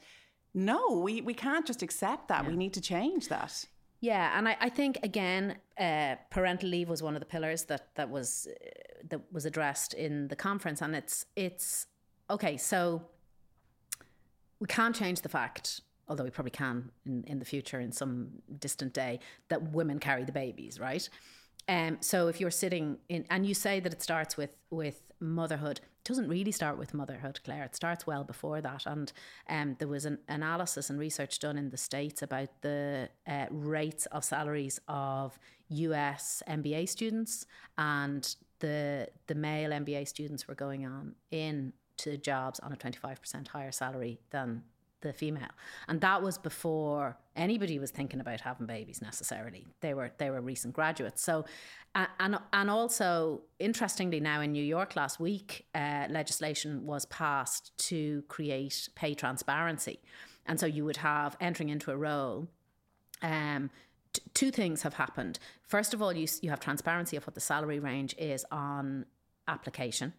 no, 0.54 0.98
we, 0.98 1.20
we 1.20 1.34
can't 1.34 1.66
just 1.66 1.82
accept 1.82 2.28
that. 2.28 2.46
We 2.46 2.56
need 2.56 2.74
to 2.74 2.80
change 2.80 3.28
that. 3.28 3.64
Yeah, 4.00 4.36
and 4.36 4.48
I, 4.48 4.56
I 4.60 4.68
think 4.68 4.98
again, 5.04 5.56
uh, 5.78 6.16
parental 6.30 6.68
leave 6.68 6.88
was 6.88 7.02
one 7.02 7.14
of 7.14 7.20
the 7.20 7.26
pillars 7.26 7.64
that 7.64 7.94
that 7.94 8.10
was 8.10 8.48
uh, 8.50 8.68
that 9.10 9.20
was 9.32 9.46
addressed 9.46 9.94
in 9.94 10.26
the 10.26 10.34
conference, 10.34 10.82
and 10.82 10.96
it's 10.96 11.24
it's 11.36 11.86
okay. 12.28 12.56
So 12.56 13.02
we 14.58 14.66
can't 14.66 14.94
change 14.94 15.20
the 15.20 15.28
fact, 15.28 15.82
although 16.08 16.24
we 16.24 16.30
probably 16.30 16.50
can 16.50 16.90
in, 17.06 17.22
in 17.28 17.38
the 17.38 17.44
future 17.44 17.78
in 17.78 17.92
some 17.92 18.30
distant 18.58 18.92
day, 18.92 19.20
that 19.48 19.72
women 19.72 20.00
carry 20.00 20.24
the 20.24 20.32
babies, 20.32 20.80
right? 20.80 21.08
Um, 21.68 21.98
so 22.00 22.26
if 22.26 22.40
you're 22.40 22.50
sitting 22.50 22.98
in, 23.08 23.24
and 23.30 23.46
you 23.46 23.54
say 23.54 23.78
that 23.78 23.92
it 23.92 24.02
starts 24.02 24.36
with 24.36 24.56
with 24.70 25.00
motherhood, 25.20 25.80
doesn't 26.04 26.28
really 26.28 26.52
start 26.52 26.78
with 26.78 26.94
motherhood, 26.94 27.40
Claire. 27.44 27.64
It 27.64 27.76
starts 27.76 28.06
well 28.06 28.24
before 28.24 28.60
that. 28.60 28.86
And 28.86 29.12
um, 29.48 29.76
there 29.78 29.88
was 29.88 30.04
an 30.04 30.18
analysis 30.28 30.90
and 30.90 30.98
research 30.98 31.38
done 31.38 31.56
in 31.56 31.70
the 31.70 31.76
states 31.76 32.22
about 32.22 32.48
the 32.62 33.08
uh, 33.26 33.46
rates 33.50 34.06
of 34.06 34.24
salaries 34.24 34.80
of 34.88 35.38
U.S. 35.68 36.42
MBA 36.48 36.88
students, 36.88 37.46
and 37.78 38.34
the 38.58 39.08
the 39.26 39.34
male 39.34 39.70
MBA 39.70 40.06
students 40.08 40.46
were 40.46 40.54
going 40.54 40.84
on 40.84 41.14
in 41.30 41.72
to 41.98 42.16
jobs 42.16 42.60
on 42.60 42.72
a 42.72 42.76
twenty 42.76 42.98
five 42.98 43.20
percent 43.20 43.48
higher 43.48 43.72
salary 43.72 44.20
than 44.30 44.62
the 45.02 45.12
female 45.12 45.50
and 45.88 46.00
that 46.00 46.22
was 46.22 46.38
before 46.38 47.18
anybody 47.36 47.78
was 47.78 47.90
thinking 47.90 48.20
about 48.20 48.40
having 48.40 48.66
babies 48.66 49.00
necessarily. 49.00 49.66
They 49.80 49.94
were 49.94 50.12
they 50.18 50.30
were 50.30 50.40
recent 50.40 50.74
graduates. 50.74 51.22
So 51.22 51.44
and 51.94 52.38
and 52.52 52.70
also 52.70 53.42
interestingly 53.58 54.20
now 54.20 54.40
in 54.40 54.52
New 54.52 54.64
York 54.64 54.96
last 54.96 55.20
week 55.20 55.66
uh, 55.74 56.06
legislation 56.08 56.86
was 56.86 57.06
passed 57.06 57.76
to 57.88 58.22
create 58.28 58.88
pay 58.94 59.14
transparency. 59.14 60.00
And 60.46 60.58
so 60.58 60.66
you 60.66 60.84
would 60.84 60.98
have 60.98 61.36
entering 61.40 61.68
into 61.68 61.90
a 61.90 61.96
role 61.96 62.48
um 63.22 63.70
t- 64.12 64.22
two 64.34 64.50
things 64.50 64.82
have 64.82 64.94
happened. 64.94 65.38
First 65.62 65.94
of 65.94 66.02
all 66.02 66.12
you 66.12 66.26
you 66.42 66.50
have 66.50 66.60
transparency 66.60 67.16
of 67.16 67.26
what 67.26 67.34
the 67.34 67.40
salary 67.40 67.78
range 67.78 68.14
is 68.18 68.44
on 68.50 69.06
application. 69.48 70.12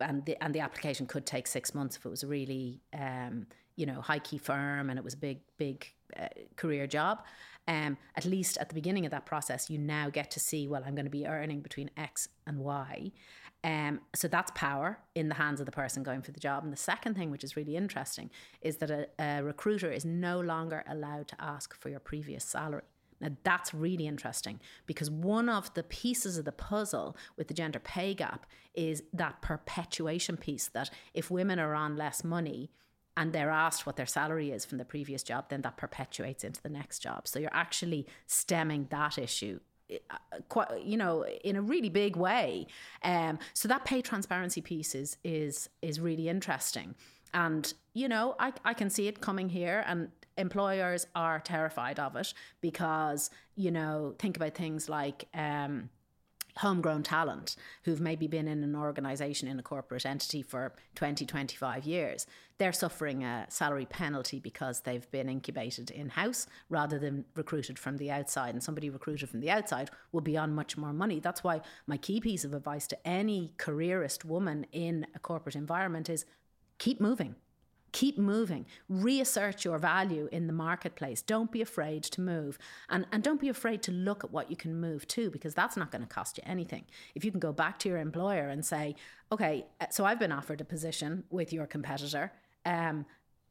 And 0.00 0.24
the 0.24 0.42
and 0.42 0.54
the 0.54 0.60
application 0.60 1.06
could 1.06 1.26
take 1.26 1.46
six 1.46 1.74
months 1.74 1.96
if 1.96 2.06
it 2.06 2.08
was 2.08 2.22
a 2.22 2.28
really 2.28 2.80
um, 2.92 3.46
you 3.76 3.86
know 3.86 4.00
high 4.00 4.18
key 4.18 4.38
firm 4.38 4.90
and 4.90 4.98
it 4.98 5.04
was 5.04 5.14
a 5.14 5.18
big 5.18 5.40
big 5.56 5.86
uh, 6.18 6.28
career 6.56 6.86
job. 6.86 7.24
Um, 7.68 7.96
at 8.16 8.24
least 8.24 8.58
at 8.58 8.68
the 8.68 8.74
beginning 8.74 9.04
of 9.04 9.12
that 9.12 9.24
process, 9.24 9.70
you 9.70 9.78
now 9.78 10.10
get 10.10 10.32
to 10.32 10.40
see 10.40 10.66
well, 10.66 10.82
I'm 10.84 10.96
going 10.96 11.06
to 11.06 11.10
be 11.10 11.26
earning 11.26 11.60
between 11.60 11.90
X 11.96 12.28
and 12.46 12.58
Y. 12.58 13.12
Um, 13.64 14.00
so 14.14 14.26
that's 14.26 14.50
power 14.56 14.98
in 15.14 15.28
the 15.28 15.36
hands 15.36 15.60
of 15.60 15.66
the 15.66 15.72
person 15.72 16.02
going 16.02 16.22
for 16.22 16.32
the 16.32 16.40
job. 16.40 16.64
And 16.64 16.72
the 16.72 16.76
second 16.76 17.14
thing, 17.14 17.30
which 17.30 17.44
is 17.44 17.56
really 17.56 17.76
interesting, 17.76 18.30
is 18.60 18.78
that 18.78 18.90
a, 18.90 19.06
a 19.20 19.42
recruiter 19.42 19.92
is 19.92 20.04
no 20.04 20.40
longer 20.40 20.82
allowed 20.88 21.28
to 21.28 21.36
ask 21.38 21.78
for 21.78 21.88
your 21.88 22.00
previous 22.00 22.44
salary. 22.44 22.82
Now, 23.20 23.28
that's 23.44 23.72
really 23.72 24.08
interesting 24.08 24.58
because 24.84 25.08
one 25.08 25.48
of 25.48 25.72
the 25.74 25.84
pieces 25.84 26.38
of 26.38 26.44
the 26.44 26.50
puzzle 26.50 27.16
with 27.36 27.46
the 27.46 27.54
gender 27.54 27.78
pay 27.78 28.14
gap 28.14 28.46
is 28.74 29.04
that 29.12 29.40
perpetuation 29.40 30.36
piece 30.36 30.66
that 30.70 30.90
if 31.14 31.30
women 31.30 31.60
are 31.60 31.74
on 31.74 31.96
less 31.96 32.24
money 32.24 32.72
and 33.16 33.32
they're 33.32 33.50
asked 33.50 33.86
what 33.86 33.96
their 33.96 34.06
salary 34.06 34.50
is 34.50 34.64
from 34.64 34.78
the 34.78 34.84
previous 34.84 35.22
job, 35.22 35.46
then 35.48 35.62
that 35.62 35.76
perpetuates 35.76 36.44
into 36.44 36.62
the 36.62 36.68
next 36.68 37.00
job. 37.00 37.28
So 37.28 37.38
you're 37.38 37.54
actually 37.54 38.06
stemming 38.26 38.86
that 38.90 39.18
issue. 39.18 39.60
uh, 40.10 40.38
Quite, 40.48 40.84
you 40.84 40.96
know, 40.96 41.24
in 41.44 41.56
a 41.56 41.62
really 41.62 41.90
big 41.90 42.16
way. 42.16 42.66
Um, 43.02 43.38
so 43.52 43.68
that 43.68 43.84
pay 43.84 44.00
transparency 44.02 44.60
piece 44.60 44.94
is 44.94 45.16
is 45.24 45.68
is 45.82 46.00
really 46.00 46.28
interesting, 46.28 46.94
and 47.34 47.72
you 47.92 48.08
know, 48.08 48.34
I 48.38 48.52
I 48.64 48.74
can 48.74 48.88
see 48.90 49.08
it 49.08 49.20
coming 49.20 49.48
here, 49.50 49.84
and 49.86 50.10
employers 50.38 51.06
are 51.14 51.40
terrified 51.40 51.98
of 51.98 52.16
it 52.16 52.32
because 52.62 53.28
you 53.54 53.70
know 53.70 54.14
think 54.18 54.36
about 54.36 54.54
things 54.54 54.88
like 54.88 55.28
um, 55.34 55.90
homegrown 56.58 57.02
talent 57.02 57.56
who've 57.84 58.00
maybe 58.00 58.26
been 58.26 58.48
in 58.48 58.62
an 58.62 58.76
organization 58.76 59.48
in 59.48 59.58
a 59.58 59.62
corporate 59.62 60.04
entity 60.04 60.42
for 60.42 60.72
20 60.94 61.24
25 61.24 61.84
years. 61.84 62.26
They're 62.58 62.72
suffering 62.72 63.24
a 63.24 63.46
salary 63.48 63.86
penalty 63.86 64.38
because 64.38 64.80
they've 64.80 65.10
been 65.10 65.28
incubated 65.28 65.90
in 65.90 66.10
house 66.10 66.46
rather 66.68 66.98
than 66.98 67.24
recruited 67.34 67.78
from 67.78 67.96
the 67.96 68.10
outside. 68.10 68.54
And 68.54 68.62
somebody 68.62 68.90
recruited 68.90 69.28
from 69.28 69.40
the 69.40 69.50
outside 69.50 69.90
will 70.12 70.20
be 70.20 70.36
on 70.36 70.54
much 70.54 70.76
more 70.76 70.92
money. 70.92 71.18
That's 71.18 71.42
why 71.42 71.62
my 71.86 71.96
key 71.96 72.20
piece 72.20 72.44
of 72.44 72.54
advice 72.54 72.86
to 72.88 73.08
any 73.08 73.54
careerist 73.56 74.24
woman 74.24 74.66
in 74.72 75.06
a 75.14 75.18
corporate 75.18 75.56
environment 75.56 76.08
is 76.08 76.24
keep 76.78 77.00
moving 77.00 77.34
keep 77.92 78.18
moving 78.18 78.66
reassert 78.88 79.64
your 79.64 79.78
value 79.78 80.28
in 80.32 80.46
the 80.46 80.52
marketplace 80.52 81.22
don't 81.22 81.52
be 81.52 81.60
afraid 81.60 82.02
to 82.02 82.20
move 82.20 82.58
and 82.88 83.06
and 83.12 83.22
don't 83.22 83.40
be 83.40 83.48
afraid 83.48 83.82
to 83.82 83.92
look 83.92 84.24
at 84.24 84.32
what 84.32 84.50
you 84.50 84.56
can 84.56 84.80
move 84.80 85.06
to 85.06 85.30
because 85.30 85.54
that's 85.54 85.76
not 85.76 85.90
going 85.90 86.02
to 86.02 86.08
cost 86.08 86.38
you 86.38 86.42
anything 86.46 86.84
if 87.14 87.24
you 87.24 87.30
can 87.30 87.40
go 87.40 87.52
back 87.52 87.78
to 87.78 87.88
your 87.88 87.98
employer 87.98 88.48
and 88.48 88.64
say 88.64 88.94
okay 89.30 89.66
uh, 89.80 89.86
so 89.90 90.04
i've 90.04 90.18
been 90.18 90.32
offered 90.32 90.60
a 90.60 90.64
position 90.64 91.24
with 91.30 91.52
your 91.52 91.66
competitor 91.66 92.32
um 92.66 93.04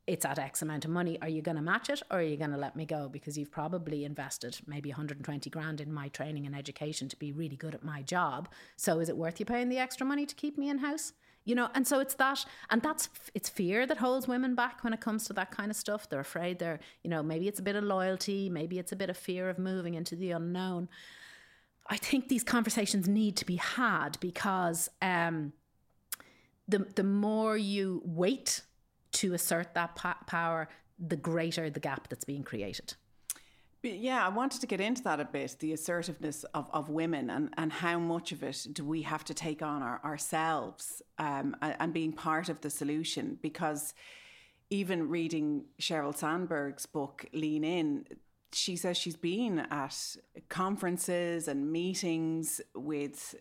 it's 0.07 0.25
at 0.25 0.39
X 0.39 0.61
amount 0.61 0.83
of 0.83 0.91
money. 0.91 1.17
Are 1.21 1.29
you 1.29 1.41
going 1.41 1.57
to 1.57 1.61
match 1.61 1.89
it 1.89 2.01
or 2.09 2.19
are 2.19 2.23
you 2.23 2.35
going 2.35 2.51
to 2.51 2.57
let 2.57 2.75
me 2.75 2.85
go? 2.85 3.07
Because 3.07 3.37
you've 3.37 3.51
probably 3.51 4.03
invested 4.03 4.57
maybe 4.65 4.89
120 4.89 5.49
grand 5.49 5.79
in 5.79 5.93
my 5.93 6.09
training 6.09 6.45
and 6.45 6.55
education 6.55 7.07
to 7.09 7.15
be 7.15 7.31
really 7.31 7.55
good 7.55 7.75
at 7.75 7.83
my 7.83 8.01
job. 8.01 8.49
So 8.75 8.99
is 8.99 9.09
it 9.09 9.17
worth 9.17 9.39
you 9.39 9.45
paying 9.45 9.69
the 9.69 9.77
extra 9.77 10.05
money 10.05 10.25
to 10.25 10.35
keep 10.35 10.57
me 10.57 10.69
in 10.69 10.79
house? 10.79 11.13
You 11.43 11.55
know 11.55 11.69
and 11.73 11.87
so 11.87 11.99
it's 11.99 12.13
that 12.15 12.45
and 12.69 12.81
that's 12.81 13.09
it's 13.33 13.49
fear 13.49 13.85
that 13.85 13.97
holds 13.97 14.27
women 14.27 14.55
back 14.55 14.83
when 14.83 14.93
it 14.93 15.01
comes 15.01 15.25
to 15.25 15.33
that 15.33 15.51
kind 15.51 15.71
of 15.71 15.77
stuff. 15.77 16.09
They're 16.09 16.19
afraid 16.19 16.59
they're 16.59 16.79
you 17.03 17.09
know 17.09 17.23
maybe 17.23 17.47
it's 17.47 17.59
a 17.59 17.63
bit 17.63 17.75
of 17.75 17.83
loyalty 17.83 18.49
maybe 18.49 18.79
it's 18.79 18.91
a 18.91 18.95
bit 18.95 19.09
of 19.09 19.17
fear 19.17 19.49
of 19.49 19.57
moving 19.57 19.95
into 19.95 20.15
the 20.15 20.31
unknown. 20.31 20.89
I 21.87 21.97
think 21.97 22.29
these 22.29 22.43
conversations 22.43 23.07
need 23.07 23.35
to 23.37 23.45
be 23.45 23.57
had 23.57 24.19
because 24.19 24.89
um 25.01 25.53
the 26.67 26.79
the 26.95 27.03
more 27.03 27.57
you 27.57 28.01
wait 28.05 28.61
to 29.13 29.33
assert 29.33 29.73
that 29.73 29.95
power 29.95 30.69
the 30.99 31.15
greater 31.15 31.69
the 31.69 31.79
gap 31.79 32.07
that's 32.07 32.25
being 32.25 32.43
created 32.43 32.95
yeah, 33.83 34.25
I 34.25 34.29
wanted 34.29 34.61
to 34.61 34.67
get 34.67 34.79
into 34.79 35.01
that 35.03 35.19
a 35.19 35.25
bit 35.25 35.55
the 35.59 35.73
assertiveness 35.73 36.43
of, 36.53 36.67
of 36.71 36.89
women 36.89 37.29
and, 37.29 37.53
and 37.57 37.71
how 37.71 37.97
much 37.97 38.31
of 38.31 38.43
it 38.43 38.67
do 38.73 38.85
we 38.85 39.01
have 39.01 39.23
to 39.25 39.33
take 39.33 39.61
on 39.61 39.81
our, 39.81 39.99
ourselves 40.03 41.01
um, 41.17 41.55
and, 41.61 41.91
being 41.91 42.13
part 42.13 42.49
of 42.49 42.61
the 42.61 42.69
solution. 42.69 43.39
Because 43.41 43.93
even 44.69 45.09
reading 45.09 45.65
Sheryl 45.79 46.15
Sandberg's 46.15 46.85
book, 46.85 47.25
Lean 47.33 47.63
In, 47.63 48.05
she 48.53 48.75
says 48.75 48.97
she's 48.97 49.15
been 49.15 49.59
at 49.71 50.15
conferences 50.49 51.47
and 51.47 51.71
meetings 51.71 52.61
with 52.75 53.35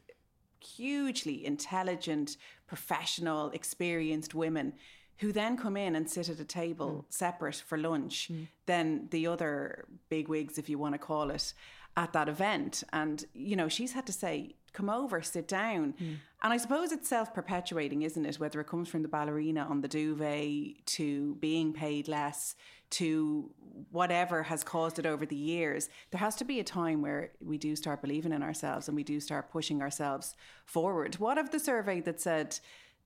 hugely 0.61 1.45
intelligent, 1.45 2.37
professional, 2.67 3.51
experienced 3.51 4.35
women 4.35 4.73
who 5.21 5.33
then 5.33 5.57
come 5.57 5.77
in 5.77 5.95
and 5.95 6.09
sit 6.09 6.29
at 6.29 6.41
a 6.41 6.45
table 6.45 7.05
mm. 7.07 7.13
separate 7.13 7.57
for 7.57 7.77
lunch 7.77 8.31
mm. 8.33 8.49
than 8.67 9.07
the 9.11 9.27
other 9.27 9.85
big 10.09 10.29
wigs, 10.29 10.59
if 10.59 10.69
you 10.69 10.79
want 10.79 10.95
to 10.95 10.99
call 10.99 11.31
it, 11.31 11.53
at 11.97 12.13
that 12.13 12.29
event. 12.29 12.83
And, 12.93 13.25
you 13.35 13.55
know, 13.55 13.69
she's 13.69 13.93
had 13.93 14.07
to 14.07 14.13
say, 14.13 14.55
come 14.73 14.89
over, 14.89 15.21
sit 15.21 15.47
down. 15.47 15.95
Mm. 16.01 16.17
And 16.43 16.53
I 16.53 16.57
suppose 16.57 16.91
it's 16.91 17.09
self 17.09 17.35
perpetuating, 17.35 18.03
isn't 18.03 18.25
it? 18.25 18.37
Whether 18.37 18.61
it 18.61 18.67
comes 18.67 18.89
from 18.89 19.03
the 19.03 19.09
ballerina 19.09 19.67
on 19.69 19.83
the 19.83 19.89
duvet 19.89 20.87
to 20.87 21.35
being 21.37 21.73
paid 21.73 22.09
less 22.09 22.57
to 22.91 23.51
whatever 23.93 24.43
has 24.45 24.65
caused 24.65 24.99
it 24.99 25.07
over 25.07 25.27
the 25.27 25.37
years, 25.37 25.91
there 26.11 26.19
has 26.19 26.35
to 26.37 26.45
be 26.45 26.61
a 26.61 26.65
time 26.65 27.03
where 27.03 27.33
we 27.41 27.59
do 27.59 27.77
start 27.77 28.01
believing 28.01 28.33
in 28.33 28.43
ourselves 28.43 28.89
and 28.89 28.97
we 28.97 29.05
do 29.05 29.21
start 29.21 29.51
pushing 29.51 29.83
ourselves 29.83 30.35
forward. 30.65 31.15
What 31.17 31.39
of 31.39 31.51
the 31.51 31.61
survey 31.61 32.01
that 32.01 32.21
said, 32.21 32.59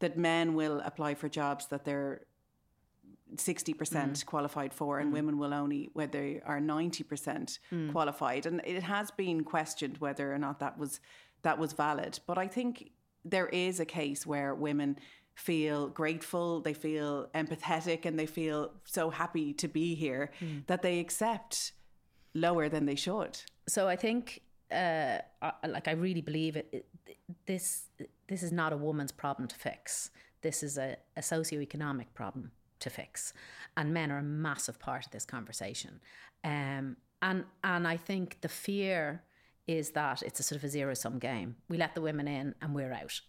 that 0.05 0.19
men 0.19 0.53
will 0.53 0.83
apply 0.85 1.15
for 1.15 1.29
jobs 1.31 1.67
that 1.69 1.83
they're 1.87 2.21
60% 3.37 3.75
mm. 3.75 4.27
qualified 4.27 4.73
for 4.75 4.99
and 4.99 5.09
mm. 5.11 5.15
women 5.15 5.39
will 5.39 5.55
only 5.55 5.89
where 5.95 6.07
they 6.07 6.43
are 6.45 6.61
90% 6.61 7.59
mm. 7.73 7.91
qualified 7.91 8.45
and 8.45 8.61
it 8.67 8.83
has 8.83 9.11
been 9.13 9.43
questioned 9.43 9.97
whether 9.99 10.27
or 10.35 10.39
not 10.39 10.61
that 10.61 10.79
was 10.79 11.01
that 11.47 11.59
was 11.59 11.73
valid 11.73 12.13
but 12.27 12.37
i 12.37 12.47
think 12.47 12.91
there 13.25 13.49
is 13.49 13.81
a 13.81 13.89
case 14.01 14.27
where 14.27 14.55
women 14.55 14.91
feel 15.35 15.89
grateful 15.89 16.61
they 16.61 16.75
feel 16.75 17.29
empathetic 17.35 18.05
and 18.05 18.19
they 18.19 18.27
feel 18.27 18.59
so 18.85 19.09
happy 19.09 19.55
to 19.55 19.69
be 19.69 19.95
here 19.95 20.31
mm. 20.41 20.65
that 20.67 20.83
they 20.83 21.01
accept 21.01 21.73
lower 22.35 22.69
than 22.69 22.85
they 22.85 22.99
should 23.07 23.35
so 23.67 23.89
i 23.89 23.97
think 23.97 24.43
uh, 24.75 25.19
like 25.69 25.89
I 25.89 25.93
really 25.93 26.21
believe 26.21 26.57
it, 26.57 26.69
it, 26.73 26.87
This 27.47 27.85
this 28.29 28.43
is 28.43 28.53
not 28.53 28.73
a 28.73 28.77
woman's 28.77 29.13
problem 29.13 29.49
to 29.49 29.57
fix. 29.57 30.11
This 30.43 30.63
is 30.63 30.79
a, 30.79 30.97
a 31.17 31.21
socioeconomic 31.21 32.07
problem 32.15 32.53
to 32.81 32.91
fix, 32.91 33.33
and 33.77 33.95
men 33.95 34.11
are 34.11 34.19
a 34.19 34.23
massive 34.23 34.79
part 34.79 35.07
of 35.07 35.13
this 35.13 35.25
conversation. 35.25 36.01
Um, 36.43 36.97
and 37.23 37.45
and 37.63 37.89
I 37.89 37.97
think 37.97 38.41
the 38.43 38.49
fear 38.49 39.23
is 39.67 39.91
that 39.91 40.23
it's 40.23 40.41
a 40.41 40.43
sort 40.43 40.59
of 40.59 40.65
a 40.65 40.69
zero 40.69 40.95
sum 40.95 41.19
game. 41.19 41.57
We 41.69 41.79
let 41.79 41.95
the 41.95 42.03
women 42.03 42.29
in 42.29 42.55
and 42.61 42.75
we're 42.75 42.93
out. 42.93 43.21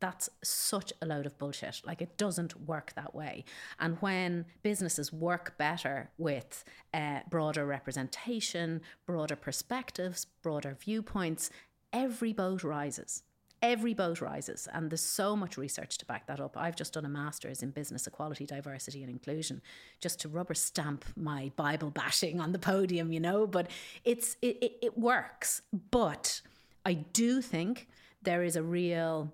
That's 0.00 0.28
such 0.42 0.92
a 1.00 1.06
load 1.06 1.26
of 1.26 1.38
bullshit. 1.38 1.82
Like 1.84 2.00
it 2.00 2.16
doesn't 2.16 2.66
work 2.66 2.92
that 2.96 3.14
way. 3.14 3.44
And 3.78 3.98
when 4.00 4.46
businesses 4.62 5.12
work 5.12 5.56
better 5.58 6.10
with 6.18 6.64
uh, 6.94 7.20
broader 7.30 7.66
representation, 7.66 8.80
broader 9.06 9.36
perspectives, 9.36 10.26
broader 10.42 10.76
viewpoints, 10.80 11.50
every 11.92 12.32
boat 12.32 12.64
rises 12.64 13.22
every 13.62 13.94
boat 13.94 14.20
rises 14.20 14.68
and 14.72 14.90
there's 14.90 15.00
so 15.00 15.36
much 15.36 15.56
research 15.56 15.96
to 15.98 16.04
back 16.04 16.26
that 16.26 16.40
up. 16.40 16.56
I've 16.56 16.74
just 16.74 16.94
done 16.94 17.04
a 17.04 17.08
master's 17.08 17.62
in 17.62 17.70
business 17.70 18.06
equality 18.06 18.44
diversity 18.44 19.02
and 19.02 19.10
inclusion 19.10 19.62
just 20.00 20.20
to 20.20 20.28
rubber 20.28 20.54
stamp 20.54 21.04
my 21.16 21.52
bible 21.54 21.90
bashing 21.94 22.40
on 22.40 22.52
the 22.52 22.58
podium 22.58 23.12
you 23.12 23.20
know? 23.20 23.46
But 23.46 23.70
it's 24.04 24.36
it, 24.42 24.58
it, 24.60 24.72
it 24.82 24.98
works. 24.98 25.62
But 25.90 26.42
i 26.84 26.94
do 26.94 27.40
think 27.40 27.88
there 28.22 28.42
is 28.42 28.56
a 28.56 28.62
real 28.62 29.32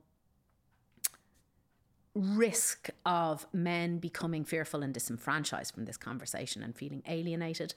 risk 2.14 2.90
of 3.06 3.46
men 3.52 3.98
becoming 3.98 4.44
fearful 4.44 4.82
and 4.82 4.92
disenfranchised 4.92 5.72
from 5.72 5.84
this 5.84 5.96
conversation 5.96 6.62
and 6.62 6.76
feeling 6.76 7.02
alienated. 7.08 7.72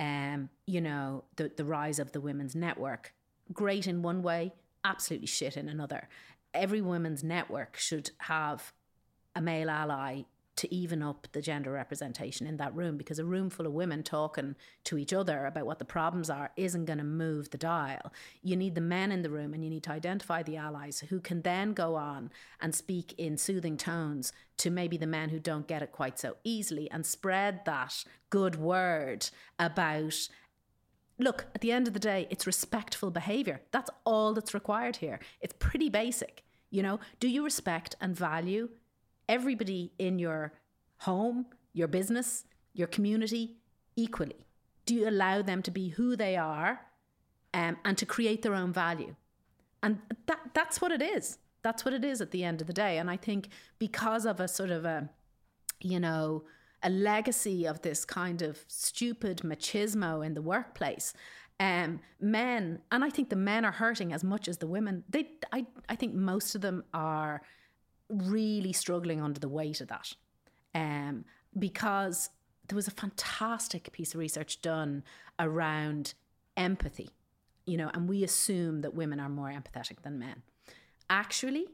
Um 0.00 0.48
you 0.66 0.80
know 0.80 1.24
the 1.36 1.52
the 1.56 1.64
rise 1.64 2.00
of 2.00 2.10
the 2.10 2.20
women's 2.20 2.56
network 2.56 3.12
great 3.52 3.86
in 3.86 4.02
one 4.02 4.22
way 4.22 4.52
absolutely 4.84 5.26
shit 5.26 5.56
in 5.56 5.68
another. 5.68 6.08
Every 6.54 6.80
women's 6.80 7.24
network 7.24 7.76
should 7.76 8.10
have 8.18 8.72
a 9.34 9.40
male 9.40 9.70
ally 9.70 10.22
to 10.54 10.72
even 10.72 11.02
up 11.02 11.26
the 11.32 11.40
gender 11.40 11.72
representation 11.72 12.46
in 12.46 12.58
that 12.58 12.74
room 12.74 12.98
because 12.98 13.18
a 13.18 13.24
room 13.24 13.48
full 13.48 13.66
of 13.66 13.72
women 13.72 14.02
talking 14.02 14.54
to 14.84 14.98
each 14.98 15.12
other 15.12 15.46
about 15.46 15.64
what 15.64 15.78
the 15.78 15.84
problems 15.84 16.28
are 16.28 16.50
isn't 16.56 16.84
going 16.84 16.98
to 16.98 17.04
move 17.04 17.50
the 17.50 17.58
dial. 17.58 18.12
You 18.42 18.56
need 18.56 18.74
the 18.74 18.80
men 18.80 19.10
in 19.10 19.22
the 19.22 19.30
room 19.30 19.54
and 19.54 19.64
you 19.64 19.70
need 19.70 19.82
to 19.84 19.92
identify 19.92 20.42
the 20.42 20.58
allies 20.58 21.00
who 21.08 21.20
can 21.20 21.42
then 21.42 21.72
go 21.72 21.94
on 21.94 22.30
and 22.60 22.74
speak 22.74 23.14
in 23.16 23.38
soothing 23.38 23.78
tones 23.78 24.32
to 24.58 24.70
maybe 24.70 24.98
the 24.98 25.06
men 25.06 25.30
who 25.30 25.40
don't 25.40 25.66
get 25.66 25.82
it 25.82 25.90
quite 25.90 26.18
so 26.18 26.36
easily 26.44 26.90
and 26.90 27.06
spread 27.06 27.64
that 27.64 28.04
good 28.28 28.56
word 28.56 29.30
about 29.58 30.28
look, 31.22 31.46
at 31.54 31.60
the 31.60 31.72
end 31.72 31.88
of 31.88 31.94
the 31.94 32.00
day, 32.00 32.26
it's 32.30 32.46
respectful 32.46 33.10
behavior. 33.10 33.60
That's 33.70 33.90
all 34.04 34.34
that's 34.34 34.54
required 34.54 34.96
here. 34.96 35.20
It's 35.40 35.54
pretty 35.58 35.88
basic. 35.88 36.44
You 36.70 36.82
know, 36.82 37.00
do 37.20 37.28
you 37.28 37.44
respect 37.44 37.96
and 38.00 38.16
value 38.16 38.70
everybody 39.28 39.92
in 39.98 40.18
your 40.18 40.54
home, 40.98 41.46
your 41.72 41.88
business, 41.88 42.44
your 42.72 42.86
community 42.86 43.56
equally? 43.96 44.46
Do 44.86 44.94
you 44.94 45.08
allow 45.08 45.42
them 45.42 45.62
to 45.62 45.70
be 45.70 45.90
who 45.90 46.16
they 46.16 46.36
are 46.36 46.80
um, 47.54 47.76
and 47.84 47.96
to 47.98 48.06
create 48.06 48.42
their 48.42 48.54
own 48.54 48.72
value? 48.72 49.14
And 49.82 49.98
that 50.26 50.40
that's 50.54 50.80
what 50.80 50.92
it 50.92 51.02
is. 51.02 51.38
That's 51.62 51.84
what 51.84 51.94
it 51.94 52.04
is 52.04 52.20
at 52.20 52.30
the 52.30 52.44
end 52.44 52.60
of 52.60 52.66
the 52.66 52.72
day. 52.72 52.98
And 52.98 53.10
I 53.10 53.16
think 53.16 53.48
because 53.78 54.26
of 54.26 54.40
a 54.40 54.48
sort 54.48 54.70
of 54.70 54.84
a, 54.84 55.08
you 55.80 56.00
know, 56.00 56.44
a 56.82 56.90
legacy 56.90 57.66
of 57.66 57.82
this 57.82 58.04
kind 58.04 58.42
of 58.42 58.64
stupid 58.68 59.38
machismo 59.38 60.24
in 60.24 60.34
the 60.34 60.42
workplace. 60.42 61.14
Um, 61.60 62.00
men, 62.20 62.80
and 62.90 63.04
I 63.04 63.10
think 63.10 63.30
the 63.30 63.36
men 63.36 63.64
are 63.64 63.72
hurting 63.72 64.12
as 64.12 64.24
much 64.24 64.48
as 64.48 64.58
the 64.58 64.66
women. 64.66 65.04
They, 65.08 65.28
I, 65.52 65.66
I 65.88 65.96
think 65.96 66.14
most 66.14 66.54
of 66.54 66.60
them 66.60 66.82
are 66.92 67.42
really 68.08 68.72
struggling 68.72 69.20
under 69.20 69.38
the 69.38 69.48
weight 69.48 69.80
of 69.80 69.88
that, 69.88 70.12
um, 70.74 71.24
because 71.58 72.30
there 72.68 72.76
was 72.76 72.88
a 72.88 72.92
fantastic 72.92 73.92
piece 73.92 74.14
of 74.14 74.20
research 74.20 74.60
done 74.60 75.04
around 75.38 76.14
empathy, 76.56 77.10
you 77.66 77.76
know, 77.76 77.90
and 77.94 78.08
we 78.08 78.24
assume 78.24 78.80
that 78.80 78.94
women 78.94 79.20
are 79.20 79.28
more 79.28 79.50
empathetic 79.50 80.02
than 80.02 80.18
men. 80.18 80.42
Actually, 81.08 81.66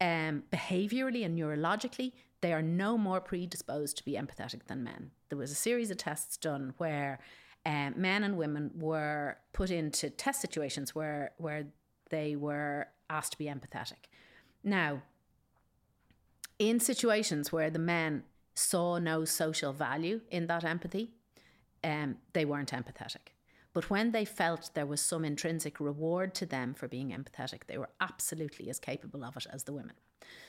um, 0.00 0.44
behaviorally 0.52 1.24
and 1.24 1.36
neurologically, 1.36 2.12
they 2.40 2.52
are 2.52 2.62
no 2.62 2.96
more 2.96 3.20
predisposed 3.20 3.96
to 3.98 4.04
be 4.04 4.12
empathetic 4.12 4.66
than 4.66 4.84
men. 4.84 5.10
There 5.28 5.38
was 5.38 5.50
a 5.50 5.56
series 5.56 5.90
of 5.90 5.96
tests 5.96 6.36
done 6.36 6.74
where 6.78 7.18
um, 7.66 7.94
men 7.96 8.22
and 8.22 8.36
women 8.36 8.70
were 8.76 9.38
put 9.52 9.70
into 9.70 10.10
test 10.10 10.40
situations 10.40 10.94
where 10.94 11.32
where 11.38 11.66
they 12.10 12.36
were 12.36 12.88
asked 13.10 13.32
to 13.32 13.38
be 13.38 13.46
empathetic. 13.46 14.08
Now, 14.62 15.02
in 16.58 16.80
situations 16.80 17.52
where 17.52 17.70
the 17.70 17.78
men 17.78 18.24
saw 18.54 18.98
no 18.98 19.24
social 19.24 19.72
value 19.72 20.20
in 20.30 20.46
that 20.46 20.64
empathy, 20.64 21.12
um, 21.84 22.16
they 22.32 22.44
weren't 22.44 22.72
empathetic. 22.72 23.34
But 23.72 23.90
when 23.90 24.12
they 24.12 24.24
felt 24.24 24.70
there 24.74 24.86
was 24.86 25.00
some 25.00 25.24
intrinsic 25.24 25.78
reward 25.78 26.34
to 26.36 26.46
them 26.46 26.74
for 26.74 26.88
being 26.88 27.10
empathetic, 27.10 27.66
they 27.66 27.78
were 27.78 27.90
absolutely 28.00 28.70
as 28.70 28.78
capable 28.78 29.24
of 29.24 29.36
it 29.36 29.46
as 29.52 29.64
the 29.64 29.72
women. 29.72 29.94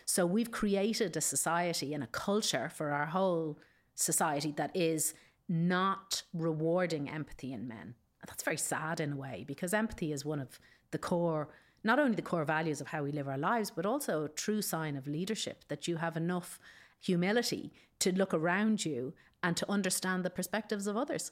So 0.06 0.26
we've 0.26 0.52
created 0.52 1.16
a 1.16 1.22
society 1.22 1.94
and 1.94 2.04
a 2.04 2.08
culture 2.08 2.70
for 2.74 2.92
our 2.92 3.08
whole 3.08 3.60
society 3.96 4.54
that 4.58 4.76
is 4.76 5.14
not 5.48 6.24
rewarding 6.34 7.10
empathy 7.10 7.54
in 7.54 7.68
men. 7.68 7.96
That's 8.26 8.44
very 8.44 8.58
sad 8.58 9.00
in 9.00 9.14
a 9.14 9.16
way 9.16 9.44
because 9.48 9.74
empathy 9.74 10.14
is 10.14 10.24
one 10.24 10.40
of 10.40 10.60
the 10.92 10.98
core, 10.98 11.50
not 11.84 12.00
only 12.00 12.16
the 12.16 12.22
core 12.22 12.46
values 12.46 12.82
of 12.82 12.88
how 12.88 13.04
we 13.04 13.12
live 13.12 13.28
our 13.28 13.38
lives, 13.38 13.72
but 13.72 13.86
also 13.86 14.24
a 14.24 14.30
true 14.30 14.62
sign 14.62 14.96
of 14.96 15.08
leadership 15.08 15.66
that 15.68 15.88
you 15.88 15.98
have 15.98 16.16
enough 16.16 16.60
humility 17.00 17.72
to 18.00 18.12
look 18.12 18.34
around 18.34 18.86
you 18.86 19.14
and 19.42 19.58
to 19.58 19.70
understand 19.70 20.24
the 20.24 20.30
perspectives 20.30 20.86
of 20.86 20.98
others. 20.98 21.32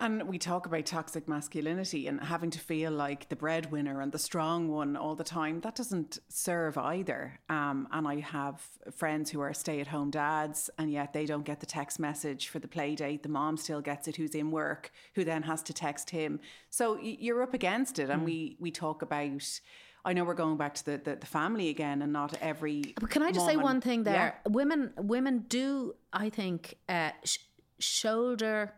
And 0.00 0.22
we 0.22 0.38
talk 0.38 0.64
about 0.64 0.86
toxic 0.86 1.28
masculinity 1.28 2.06
and 2.06 2.22
having 2.22 2.50
to 2.52 2.58
feel 2.58 2.90
like 2.90 3.28
the 3.28 3.36
breadwinner 3.36 4.00
and 4.00 4.10
the 4.10 4.18
strong 4.18 4.68
one 4.68 4.96
all 4.96 5.14
the 5.14 5.24
time. 5.24 5.60
That 5.60 5.74
doesn't 5.74 6.18
serve 6.30 6.78
either. 6.78 7.38
Um, 7.50 7.86
and 7.92 8.08
I 8.08 8.20
have 8.20 8.62
friends 8.90 9.30
who 9.30 9.40
are 9.40 9.52
stay 9.52 9.78
at 9.78 9.88
home 9.88 10.10
dads, 10.10 10.70
and 10.78 10.90
yet 10.90 11.12
they 11.12 11.26
don't 11.26 11.44
get 11.44 11.60
the 11.60 11.66
text 11.66 12.00
message 12.00 12.48
for 12.48 12.58
the 12.58 12.66
play 12.66 12.94
date. 12.94 13.22
The 13.22 13.28
mom 13.28 13.58
still 13.58 13.82
gets 13.82 14.08
it, 14.08 14.16
who's 14.16 14.34
in 14.34 14.50
work, 14.50 14.90
who 15.14 15.22
then 15.22 15.42
has 15.42 15.62
to 15.64 15.74
text 15.74 16.08
him. 16.08 16.40
So 16.70 16.98
you're 16.98 17.42
up 17.42 17.52
against 17.52 17.98
it. 17.98 18.08
And 18.08 18.22
mm. 18.22 18.24
we, 18.24 18.56
we 18.58 18.70
talk 18.70 19.02
about. 19.02 19.60
I 20.02 20.14
know 20.14 20.24
we're 20.24 20.32
going 20.32 20.56
back 20.56 20.72
to 20.76 20.84
the, 20.86 20.96
the, 20.96 21.16
the, 21.16 21.26
family 21.26 21.68
again 21.68 22.00
and 22.00 22.10
not 22.10 22.32
every. 22.40 22.94
But 22.98 23.10
can 23.10 23.22
I 23.22 23.32
just 23.32 23.44
say 23.44 23.58
one 23.58 23.82
thing 23.82 24.04
there? 24.04 24.40
Yeah. 24.46 24.50
Women 24.50 24.94
women 24.96 25.44
do, 25.46 25.94
I 26.10 26.30
think, 26.30 26.78
uh, 26.88 27.10
sh- 27.22 27.36
shoulder 27.80 28.72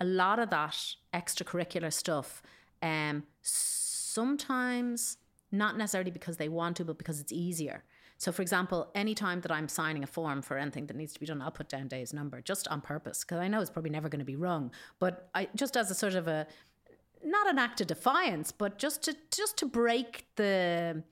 a 0.00 0.04
lot 0.04 0.38
of 0.38 0.50
that 0.50 0.76
extracurricular 1.12 1.92
stuff, 1.92 2.42
um, 2.82 3.24
sometimes 3.42 5.18
not 5.52 5.76
necessarily 5.76 6.10
because 6.10 6.36
they 6.36 6.48
want 6.48 6.76
to, 6.76 6.84
but 6.84 6.98
because 6.98 7.20
it's 7.20 7.32
easier. 7.32 7.84
So, 8.18 8.32
for 8.32 8.42
example, 8.42 8.90
anytime 8.94 9.40
that 9.42 9.52
I'm 9.52 9.68
signing 9.68 10.02
a 10.02 10.06
form 10.06 10.40
for 10.42 10.56
anything 10.56 10.86
that 10.86 10.96
needs 10.96 11.12
to 11.14 11.20
be 11.20 11.26
done, 11.26 11.42
I'll 11.42 11.50
put 11.50 11.68
down 11.68 11.88
Dave's 11.88 12.12
number 12.12 12.40
just 12.40 12.68
on 12.68 12.80
purpose 12.80 13.24
because 13.24 13.38
I 13.38 13.48
know 13.48 13.60
it's 13.60 13.70
probably 13.70 13.90
never 13.90 14.08
going 14.08 14.20
to 14.20 14.24
be 14.24 14.36
wrong. 14.36 14.70
But 14.98 15.28
I 15.34 15.48
just 15.54 15.76
as 15.76 15.90
a 15.90 15.94
sort 15.94 16.14
of 16.14 16.28
a 16.28 16.46
not 17.24 17.48
an 17.48 17.58
act 17.58 17.80
of 17.80 17.86
defiance, 17.86 18.52
but 18.52 18.78
just 18.78 19.02
to 19.04 19.16
just 19.30 19.56
to 19.58 19.66
break 19.66 20.26
the 20.36 21.02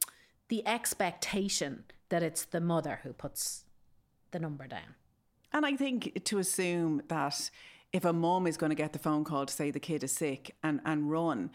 the 0.49 0.67
expectation 0.67 1.85
that 2.09 2.23
it's 2.23 2.45
the 2.45 2.61
mother 2.61 3.01
who 3.03 3.13
puts 3.13 3.65
the 4.31 4.39
number 4.39 4.67
down. 4.67 4.95
And 5.53 5.67
I 5.67 5.77
think 5.77 6.25
to 6.25 6.39
assume 6.39 7.03
that 7.09 7.51
if 7.93 8.05
a 8.05 8.13
mum 8.13 8.47
is 8.47 8.57
going 8.57 8.71
to 8.71 8.77
get 8.77 8.93
the 8.93 8.99
phone 8.99 9.25
call 9.25 9.47
to 9.47 9.53
say 9.53 9.71
the 9.71 9.81
kid 9.81 10.03
is 10.03 10.13
sick 10.13 10.55
and, 10.63 10.81
and 10.85 11.11
run, 11.11 11.51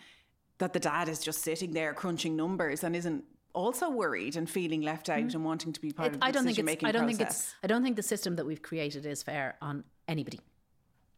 that 0.60 0.73
the 0.73 0.80
dad 0.80 1.10
is 1.10 1.19
just 1.19 1.41
sitting 1.41 1.71
there 1.71 1.93
crunching 1.93 2.36
numbers 2.36 2.84
and 2.84 2.95
isn't 2.95 3.23
also 3.54 3.89
worried 3.89 4.36
and 4.36 4.50
feeling 4.50 4.82
left 4.82 5.10
out 5.10 5.19
mm. 5.19 5.34
and 5.34 5.43
wanting 5.43 5.73
to 5.73 5.82
be 5.82 5.91
part 5.91 6.10
it, 6.10 6.13
of 6.15 6.19
the 6.19 6.26
I 6.26 6.32
don't 6.32 6.45
think 6.45 6.60
it's, 6.60 6.84
I 6.84 6.91
don't 6.91 7.04
process. 7.04 7.17
think 7.17 7.30
it's 7.30 7.56
I 7.63 7.67
don't 7.67 7.84
think 7.84 7.95
the 7.95 8.04
system 8.04 8.36
that 8.36 8.45
we've 8.45 8.62
created 8.62 9.06
is 9.06 9.23
fair 9.23 9.56
on 9.62 9.84
anybody. 10.08 10.39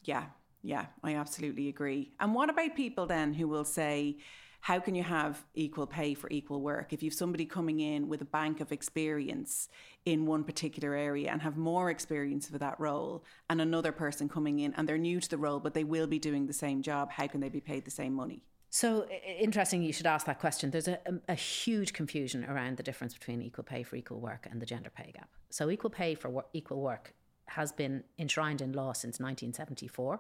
Yeah, 0.06 0.26
yeah, 0.62 0.86
I 1.04 1.16
absolutely 1.16 1.68
agree. 1.68 2.12
And 2.20 2.34
what 2.34 2.50
about 2.50 2.76
people 2.76 3.06
then 3.06 3.34
who 3.34 3.48
will 3.48 3.66
say, 3.66 4.18
how 4.62 4.80
can 4.80 4.96
you 4.96 5.04
have 5.04 5.46
equal 5.54 5.88
pay 5.88 6.14
for 6.14 6.30
equal 6.30 6.62
work? 6.62 6.92
If 6.94 7.02
you've 7.02 7.14
somebody 7.14 7.46
coming 7.46 7.80
in 7.80 8.08
with 8.08 8.22
a 8.22 8.26
bank 8.26 8.60
of 8.60 8.72
experience 8.72 9.70
in 10.06 10.26
one 10.26 10.44
particular 10.44 10.94
area 10.96 11.32
and 11.32 11.42
have 11.42 11.58
more 11.58 11.90
experience 11.90 12.48
for 12.48 12.58
that 12.58 12.80
role 12.80 13.24
and 13.50 13.62
another 13.62 13.92
person 13.92 14.28
coming 14.28 14.60
in 14.60 14.74
and 14.76 14.88
they're 14.88 14.98
new 14.98 15.20
to 15.20 15.30
the 15.30 15.38
role 15.38 15.60
but 15.60 15.74
they 15.74 15.84
will 15.84 16.08
be 16.08 16.20
doing 16.20 16.46
the 16.48 16.54
same 16.54 16.82
job 16.82 17.12
how 17.12 17.28
can 17.28 17.40
they 17.40 17.50
be 17.50 17.62
paid 17.62 17.86
the 17.86 17.92
same 17.92 18.14
money? 18.14 18.44
So 18.70 19.08
interesting 19.40 19.82
you 19.82 19.94
should 19.94 20.06
ask 20.06 20.26
that 20.28 20.40
question. 20.40 20.70
There's 20.70 20.88
a, 20.88 21.00
um, 21.08 21.22
a, 21.28 21.34
huge 21.34 21.94
confusion 21.94 22.46
around 22.46 22.78
the 22.78 22.84
difference 22.84 23.14
between 23.14 23.42
equal 23.42 23.64
pay 23.64 23.82
for 23.82 23.96
equal 23.96 24.20
work 24.20 24.48
and 24.50 24.62
the 24.62 24.66
gender 24.66 24.92
pay 24.92 25.12
gap. 25.12 25.30
So 25.50 25.72
equal 25.72 25.90
pay 25.90 26.14
for 26.14 26.30
work, 26.30 26.50
equal 26.54 26.80
work 26.80 27.16
has 27.48 27.72
been 27.72 28.04
enshrined 28.20 28.62
in 28.62 28.74
law 28.74 28.94
since 28.94 29.20
1974 29.20 30.20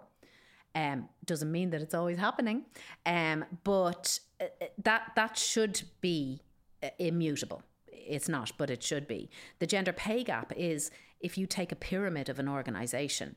um, 0.75 1.09
doesn't 1.25 1.51
mean 1.51 1.69
that 1.71 1.81
it's 1.81 1.93
always 1.93 2.17
happening, 2.17 2.65
um, 3.05 3.45
but 3.63 4.19
uh, 4.39 4.45
uh, 4.61 4.65
that 4.83 5.11
that 5.15 5.37
should 5.37 5.81
be 6.01 6.41
uh, 6.83 6.89
immutable. 6.99 7.63
It's 7.87 8.29
not, 8.29 8.51
but 8.57 8.69
it 8.69 8.83
should 8.83 9.07
be. 9.07 9.29
The 9.59 9.67
gender 9.67 9.93
pay 9.93 10.23
gap 10.23 10.53
is 10.55 10.91
if 11.19 11.37
you 11.37 11.45
take 11.45 11.71
a 11.71 11.75
pyramid 11.75 12.29
of 12.29 12.39
an 12.39 12.47
organisation 12.47 13.35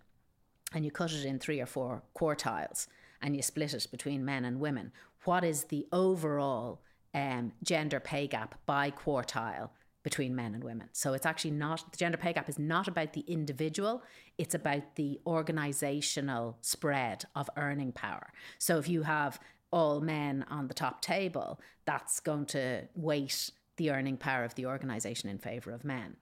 and 0.72 0.84
you 0.84 0.90
cut 0.90 1.12
it 1.12 1.24
in 1.24 1.38
three 1.38 1.60
or 1.60 1.66
four 1.66 2.02
quartiles 2.14 2.86
and 3.20 3.36
you 3.36 3.42
split 3.42 3.74
it 3.74 3.86
between 3.90 4.24
men 4.24 4.44
and 4.44 4.60
women, 4.60 4.92
what 5.24 5.44
is 5.44 5.64
the 5.64 5.86
overall 5.92 6.80
um, 7.14 7.52
gender 7.62 8.00
pay 8.00 8.26
gap 8.26 8.58
by 8.66 8.90
quartile 8.90 9.70
between 10.02 10.34
men 10.34 10.54
and 10.54 10.64
women. 10.64 10.88
So 10.92 11.12
it's 11.14 11.26
actually 11.26 11.52
not 11.52 11.92
the 11.92 11.96
gender 11.96 12.18
pay 12.18 12.32
gap 12.32 12.48
is 12.48 12.58
not 12.58 12.88
about 12.88 13.12
the 13.12 13.24
individual, 13.28 14.02
it's 14.38 14.54
about 14.54 14.96
the 14.96 15.20
organizational 15.26 16.58
spread 16.60 17.24
of 17.34 17.48
earning 17.56 17.92
power. 17.92 18.32
So 18.58 18.78
if 18.78 18.88
you 18.88 19.02
have 19.02 19.38
all 19.70 20.00
men 20.00 20.44
on 20.50 20.68
the 20.68 20.74
top 20.74 21.00
table, 21.00 21.60
that's 21.84 22.20
going 22.20 22.46
to 22.46 22.82
weight 22.94 23.50
the 23.76 23.90
earning 23.90 24.16
power 24.16 24.44
of 24.44 24.54
the 24.54 24.66
organization 24.66 25.30
in 25.30 25.38
favor 25.38 25.70
of 25.70 25.84
men. 25.84 26.16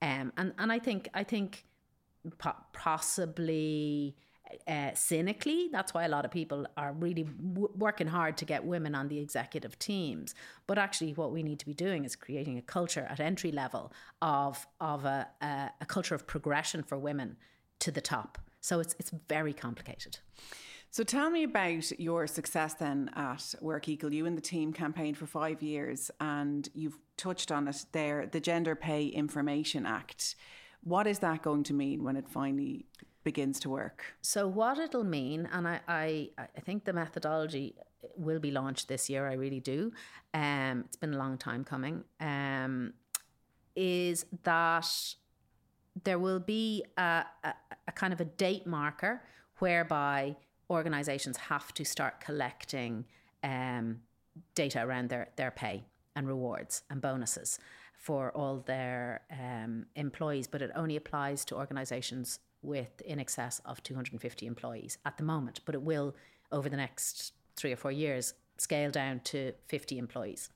Um, 0.00 0.32
and 0.36 0.52
and 0.58 0.72
I 0.72 0.78
think 0.78 1.08
I 1.14 1.24
think 1.24 1.64
possibly 2.72 4.16
uh, 4.66 4.90
cynically. 4.94 5.68
That's 5.70 5.94
why 5.94 6.04
a 6.04 6.08
lot 6.08 6.24
of 6.24 6.30
people 6.30 6.66
are 6.76 6.92
really 6.92 7.24
w- 7.24 7.70
working 7.76 8.06
hard 8.06 8.36
to 8.38 8.44
get 8.44 8.64
women 8.64 8.94
on 8.94 9.08
the 9.08 9.18
executive 9.18 9.78
teams. 9.78 10.34
But 10.66 10.78
actually, 10.78 11.12
what 11.12 11.32
we 11.32 11.42
need 11.42 11.58
to 11.60 11.66
be 11.66 11.74
doing 11.74 12.04
is 12.04 12.16
creating 12.16 12.58
a 12.58 12.62
culture 12.62 13.06
at 13.10 13.20
entry 13.20 13.52
level 13.52 13.92
of 14.22 14.66
of 14.80 15.04
a, 15.04 15.28
a, 15.40 15.70
a 15.80 15.86
culture 15.86 16.14
of 16.14 16.26
progression 16.26 16.82
for 16.82 16.98
women 16.98 17.36
to 17.80 17.90
the 17.90 18.00
top. 18.00 18.38
So 18.60 18.80
it's 18.80 18.94
it's 18.98 19.12
very 19.28 19.52
complicated. 19.52 20.18
So 20.90 21.02
tell 21.02 21.28
me 21.28 21.42
about 21.42 21.98
your 21.98 22.28
success 22.28 22.74
then 22.74 23.10
at 23.16 23.54
Work 23.60 23.88
Equal. 23.88 24.14
You 24.14 24.26
and 24.26 24.38
the 24.38 24.42
team 24.42 24.72
campaigned 24.72 25.18
for 25.18 25.26
five 25.26 25.60
years, 25.60 26.08
and 26.20 26.68
you've 26.72 26.98
touched 27.16 27.50
on 27.50 27.66
it 27.66 27.84
there. 27.90 28.26
The 28.26 28.38
Gender 28.38 28.76
Pay 28.76 29.06
Information 29.06 29.86
Act. 29.86 30.36
What 30.84 31.08
is 31.08 31.18
that 31.18 31.42
going 31.42 31.64
to 31.64 31.74
mean 31.74 32.04
when 32.04 32.16
it 32.16 32.28
finally 32.28 32.86
begins 33.24 33.58
to 33.60 33.70
work? 33.70 34.04
So 34.20 34.46
what 34.46 34.78
it'll 34.78 35.04
mean, 35.04 35.48
and 35.52 35.66
I, 35.66 35.80
I, 35.88 36.30
I 36.38 36.60
think 36.60 36.84
the 36.84 36.92
methodology 36.92 37.74
will 38.16 38.38
be 38.38 38.50
launched 38.50 38.88
this 38.88 39.10
year. 39.10 39.26
I 39.26 39.34
really 39.34 39.60
do. 39.60 39.92
Um, 40.32 40.84
it's 40.86 40.96
been 40.96 41.14
a 41.14 41.18
long 41.18 41.38
time 41.38 41.64
coming. 41.64 42.04
Um, 42.20 42.92
is 43.74 44.26
that 44.44 44.88
there 46.04 46.18
will 46.18 46.40
be 46.40 46.84
a, 46.96 47.24
a, 47.42 47.54
a 47.88 47.92
kind 47.92 48.12
of 48.12 48.20
a 48.20 48.24
date 48.24 48.66
marker 48.66 49.22
whereby 49.58 50.36
organizations 50.70 51.36
have 51.36 51.72
to 51.74 51.84
start 51.84 52.20
collecting 52.20 53.04
um, 53.42 54.00
data 54.54 54.82
around 54.82 55.08
their, 55.08 55.28
their 55.36 55.50
pay 55.50 55.84
and 56.16 56.26
rewards 56.26 56.82
and 56.90 57.00
bonuses 57.00 57.58
for 57.96 58.30
all 58.32 58.62
their 58.66 59.22
um, 59.30 59.86
employees, 59.96 60.46
but 60.46 60.60
it 60.62 60.70
only 60.74 60.96
applies 60.96 61.44
to 61.46 61.54
organizations 61.54 62.38
with 62.64 63.00
in 63.02 63.20
excess 63.20 63.60
of 63.64 63.82
250 63.82 64.46
employees 64.46 64.98
at 65.04 65.16
the 65.16 65.24
moment, 65.24 65.60
but 65.64 65.74
it 65.74 65.82
will 65.82 66.14
over 66.50 66.68
the 66.68 66.76
next 66.76 67.32
three 67.56 67.72
or 67.72 67.76
four 67.76 67.92
years 67.92 68.34
scale 68.56 68.90
down 68.90 69.20
to 69.24 69.52
50 69.68 69.98
employees. 69.98 70.50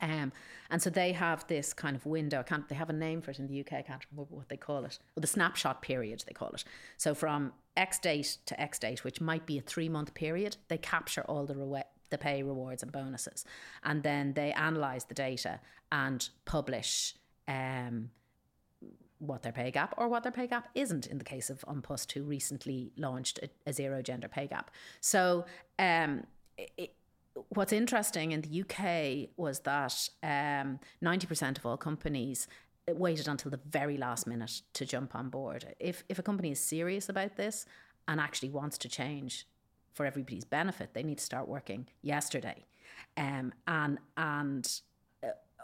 Um, 0.00 0.32
and 0.68 0.82
so 0.82 0.90
they 0.90 1.12
have 1.12 1.46
this 1.46 1.72
kind 1.72 1.94
of 1.94 2.04
window. 2.04 2.40
I 2.40 2.42
can't, 2.42 2.68
they 2.68 2.74
have 2.74 2.90
a 2.90 2.94
name 2.94 3.22
for 3.22 3.30
it 3.30 3.38
in 3.38 3.46
the 3.46 3.60
UK. 3.60 3.74
I 3.74 3.82
can't 3.82 4.04
remember 4.10 4.34
what 4.34 4.48
they 4.48 4.56
call 4.56 4.84
it. 4.84 4.98
Well, 5.14 5.20
the 5.20 5.28
snapshot 5.28 5.80
period, 5.80 6.24
they 6.26 6.32
call 6.32 6.50
it. 6.50 6.64
So 6.96 7.14
from 7.14 7.52
X 7.76 8.00
date 8.00 8.38
to 8.46 8.60
X 8.60 8.80
date, 8.80 9.04
which 9.04 9.20
might 9.20 9.46
be 9.46 9.58
a 9.58 9.62
three 9.62 9.88
month 9.88 10.12
period, 10.14 10.56
they 10.68 10.78
capture 10.78 11.22
all 11.22 11.46
the, 11.46 11.54
re- 11.54 11.84
the 12.10 12.18
pay, 12.18 12.42
rewards, 12.42 12.82
and 12.82 12.90
bonuses. 12.90 13.44
And 13.84 14.02
then 14.02 14.34
they 14.34 14.52
analyse 14.52 15.04
the 15.04 15.14
data 15.14 15.60
and 15.92 16.28
publish 16.46 17.14
um, 17.46 18.10
what 19.22 19.42
their 19.42 19.52
pay 19.52 19.70
gap 19.70 19.94
or 19.96 20.08
what 20.08 20.24
their 20.24 20.32
pay 20.32 20.46
gap 20.46 20.68
isn't 20.74 21.06
in 21.06 21.18
the 21.18 21.24
case 21.24 21.48
of 21.48 21.64
An 21.68 21.80
Post, 21.80 22.12
who 22.12 22.24
recently 22.24 22.92
launched 22.96 23.38
a, 23.38 23.48
a 23.66 23.72
zero 23.72 24.02
gender 24.02 24.28
pay 24.28 24.46
gap. 24.46 24.70
So, 25.00 25.44
um, 25.78 26.24
it, 26.58 26.94
what's 27.48 27.72
interesting 27.72 28.32
in 28.32 28.42
the 28.42 28.60
UK 28.62 29.30
was 29.36 29.60
that 29.60 30.08
um, 30.22 30.78
90% 31.02 31.58
of 31.58 31.64
all 31.64 31.76
companies 31.76 32.46
waited 32.88 33.28
until 33.28 33.50
the 33.50 33.60
very 33.64 33.96
last 33.96 34.26
minute 34.26 34.62
to 34.74 34.84
jump 34.84 35.14
on 35.14 35.28
board. 35.28 35.74
If, 35.78 36.04
if 36.08 36.18
a 36.18 36.22
company 36.22 36.50
is 36.50 36.60
serious 36.60 37.08
about 37.08 37.36
this 37.36 37.64
and 38.08 38.20
actually 38.20 38.50
wants 38.50 38.76
to 38.78 38.88
change 38.88 39.46
for 39.94 40.04
everybody's 40.04 40.44
benefit, 40.44 40.94
they 40.94 41.02
need 41.02 41.18
to 41.18 41.24
start 41.24 41.48
working 41.48 41.86
yesterday. 42.02 42.64
Um, 43.16 43.52
and, 43.66 43.98
and 44.16 44.80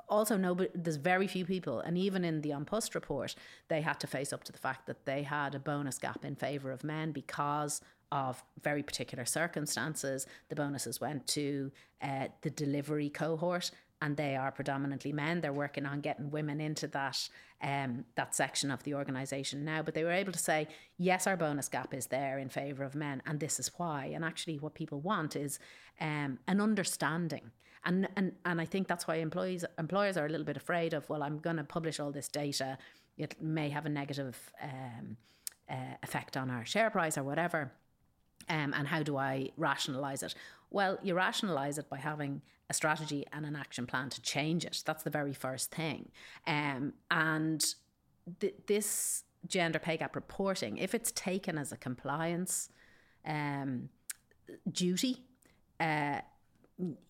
also 0.09 0.37
nobody 0.37 0.71
there's 0.75 0.97
very 0.97 1.27
few 1.27 1.45
people 1.45 1.81
and 1.81 1.99
even 1.99 2.25
in 2.25 2.41
the 2.41 2.51
An 2.51 2.65
Post 2.65 2.95
report 2.95 3.35
they 3.69 3.81
had 3.81 4.01
to 4.01 4.07
face 4.07 4.33
up 4.33 4.45
to 4.45 4.53
the 4.53 4.59
fact 4.59 4.87
that 4.87 5.05
they 5.05 5.23
had 5.23 5.55
a 5.55 5.59
bonus 5.59 5.99
gap 5.99 6.25
in 6.25 6.35
favor 6.35 6.71
of 6.71 6.85
men 6.85 7.13
because 7.13 7.81
of 8.11 8.43
very 8.63 8.83
particular 8.83 9.25
circumstances 9.25 10.27
the 10.49 10.57
bonuses 10.57 11.01
went 11.01 11.27
to 11.27 11.71
uh, 12.03 12.29
the 12.43 12.51
delivery 12.51 13.11
cohort 13.11 13.71
and 14.01 14.17
they 14.17 14.37
are 14.37 14.53
predominantly 14.53 15.13
men. 15.13 15.41
They're 15.41 15.53
working 15.53 15.87
on 15.87 16.01
getting 16.01 16.31
women 16.31 16.61
into 16.61 16.87
that 16.89 17.29
um, 17.61 18.05
that 18.15 18.35
section 18.37 18.71
of 18.71 18.85
the 18.85 18.95
organisation 18.95 19.65
now. 19.65 19.83
But 19.83 19.95
they 19.95 20.05
were 20.05 20.13
able 20.13 20.33
to 20.33 20.39
say, 20.39 20.69
yes, 20.97 21.27
our 21.27 21.37
bonus 21.37 21.69
gap 21.69 21.93
is 21.93 22.07
there 22.07 22.39
in 22.39 22.49
favour 22.49 22.85
of 22.85 22.95
men, 22.95 23.21
and 23.27 23.41
this 23.41 23.59
is 23.59 23.73
why. 23.77 24.13
And 24.15 24.25
actually, 24.25 24.59
what 24.59 24.75
people 24.75 25.01
want 25.01 25.35
is 25.35 25.59
um, 26.01 26.39
an 26.47 26.61
understanding 26.61 27.51
and 27.85 28.09
and 28.17 28.33
and 28.45 28.61
I 28.61 28.65
think 28.65 28.89
that's 28.89 29.07
why 29.07 29.17
employees 29.17 29.65
employers 29.79 30.17
are 30.17 30.27
a 30.27 30.29
little 30.29 30.47
bit 30.47 30.57
afraid 30.57 30.95
of. 30.95 31.09
Well, 31.09 31.23
I'm 31.23 31.39
going 31.39 31.57
to 31.57 31.65
publish 31.65 32.01
all 32.01 32.11
this 32.11 32.29
data. 32.29 32.79
It 33.17 33.41
may 33.41 33.69
have 33.71 33.87
a 33.87 33.89
negative 33.89 34.37
um, 34.63 35.17
uh, 35.69 35.97
effect 36.03 36.37
on 36.37 36.51
our 36.51 36.65
share 36.65 36.91
price 36.91 37.19
or 37.19 37.25
whatever. 37.25 37.73
Um, 38.49 38.73
and 38.77 38.89
how 38.89 39.03
do 39.03 39.17
I 39.17 39.51
rationalize 39.57 40.23
it? 40.23 40.35
Well, 40.71 40.99
you 41.03 41.15
rationalize 41.15 41.79
it 41.79 41.89
by 41.91 41.99
having 41.99 42.43
a 42.71 42.75
strategy 42.75 43.27
and 43.33 43.45
an 43.47 43.57
action 43.57 43.87
plan 43.87 44.11
to 44.11 44.23
change 44.23 44.65
it. 44.65 44.83
That's 44.85 45.03
the 45.03 45.11
very 45.11 45.33
first 45.33 45.71
thing. 45.71 46.11
Um, 46.47 46.95
and 47.11 47.65
th- 48.41 48.55
this 48.67 49.25
gender 49.47 49.79
pay 49.79 49.97
gap 49.97 50.15
reporting, 50.15 50.79
if 50.79 50.95
it's 50.95 51.13
taken 51.13 51.59
as 51.59 51.73
a 51.73 51.77
compliance 51.77 52.71
um, 53.27 53.89
duty, 54.71 55.25
uh, 55.81 56.21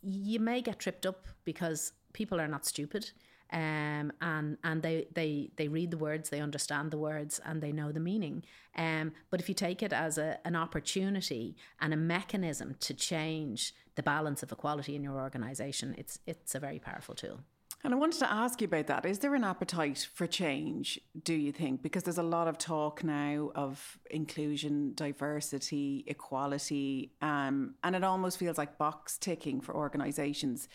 you 0.03 0.41
may 0.41 0.61
get 0.63 0.79
tripped 0.79 1.07
up 1.07 1.27
because 1.45 1.93
people 2.13 2.41
are 2.41 2.49
not 2.49 2.67
stupid. 2.67 3.11
Um, 3.51 4.13
and 4.21 4.59
and 4.63 4.83
they, 4.83 5.07
they 5.15 5.51
they 5.57 5.69
read 5.69 5.91
the 5.91 5.97
words, 5.97 6.29
they 6.29 6.41
understand 6.41 6.91
the 6.91 6.99
words, 6.99 7.41
and 7.47 7.63
they 7.63 7.73
know 7.73 7.93
the 7.93 8.01
meaning. 8.01 8.45
Um, 8.77 9.13
but 9.31 9.41
if 9.41 9.49
you 9.49 9.55
take 9.55 9.83
it 9.83 9.93
as 9.93 10.19
a, 10.19 10.39
an 10.45 10.55
opportunity 10.55 11.57
and 11.81 11.95
a 11.95 11.97
mechanism 11.97 12.77
to 12.81 12.93
change 12.93 13.75
the 13.95 14.03
balance 14.03 14.43
of 14.43 14.53
equality 14.53 14.95
in 14.95 15.03
your 15.03 15.19
organisation, 15.19 15.95
it's 15.97 16.19
it's 16.27 16.55
a 16.55 16.61
very 16.61 16.79
powerful 16.79 17.15
tool. 17.15 17.41
And 17.85 17.95
I 17.95 17.97
wanted 17.97 18.19
to 18.19 18.33
ask 18.33 18.61
you 18.61 18.67
about 18.67 18.89
that. 18.89 19.07
Is 19.07 19.21
there 19.21 19.35
an 19.35 19.45
appetite 19.45 20.09
for 20.13 20.27
change, 20.27 21.01
do 21.23 21.35
you 21.35 21.53
think? 21.53 21.81
Because 21.81 22.03
there's 22.03 22.19
a 22.19 22.23
lot 22.25 22.49
of 22.49 22.59
talk 22.59 23.05
now 23.05 23.53
of 23.55 23.99
inclusion, 24.11 24.95
diversity, 24.95 26.05
equality, 26.09 27.13
um, 27.23 27.75
and 27.85 27.95
it 27.95 28.03
almost 28.03 28.39
feels 28.39 28.59
like 28.59 28.79
box 28.79 29.17
ticking 29.17 29.61
for 29.61 29.75
organisations. 29.77 30.69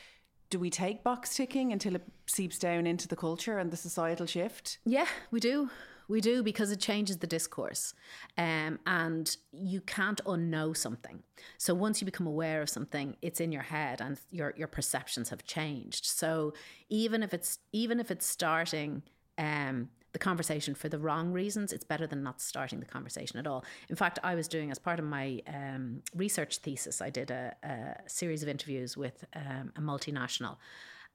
Do 0.50 0.60
we 0.60 0.70
take 0.70 1.04
box 1.04 1.36
ticking 1.36 1.74
until 1.74 1.96
it 1.96 2.04
seeps 2.26 2.58
down 2.58 2.88
into 2.88 3.08
the 3.08 3.16
culture 3.16 3.58
and 3.58 3.70
the 3.70 3.78
societal 3.78 4.26
shift? 4.26 4.78
Yeah, 4.86 5.08
we 5.30 5.40
do 5.40 5.70
We 6.14 6.22
do 6.22 6.44
because 6.44 6.70
it 6.72 6.80
changes 6.80 7.18
the 7.18 7.28
discourse. 7.38 7.96
Um, 8.38 8.78
and 8.86 9.36
you 9.52 9.82
can't 9.82 10.22
unknow 10.26 10.78
something. 10.78 11.24
So 11.58 11.74
once 11.74 11.96
you 12.02 12.06
become 12.06 12.28
aware 12.28 12.62
of 12.62 12.70
something, 12.70 13.08
it's 13.22 13.40
in 13.40 13.52
your 13.52 13.64
head 13.64 14.00
and 14.00 14.20
your, 14.30 14.54
your 14.56 14.68
perceptions 14.68 15.30
have 15.30 15.44
changed. 15.44 16.06
So 16.06 16.54
even 16.90 17.24
if 17.24 17.34
it's 17.34 17.58
even 17.72 18.00
if 18.00 18.12
it's 18.12 18.28
starting 18.28 19.02
um, 19.40 19.90
the 20.12 20.20
conversation 20.20 20.76
for 20.76 20.88
the 20.88 21.00
wrong 21.00 21.32
reasons, 21.32 21.74
it's 21.74 21.88
better 21.94 22.06
than 22.06 22.22
not 22.22 22.40
starting 22.40 22.80
the 22.80 22.86
conversation 22.86 23.40
at 23.40 23.48
all. 23.48 23.66
In 23.90 23.96
fact, 23.96 24.20
I 24.24 24.36
was 24.36 24.48
doing, 24.48 24.70
as 24.70 24.78
part 24.78 25.00
of 25.00 25.06
my 25.06 25.42
um, 25.48 26.04
research 26.16 26.58
thesis, 26.60 27.02
I 27.02 27.10
did 27.10 27.32
a, 27.32 27.56
a 27.64 28.08
series 28.08 28.44
of 28.44 28.50
interviews 28.50 28.96
with 28.96 29.26
um, 29.36 29.74
a 29.76 29.82
multinational. 29.82 30.58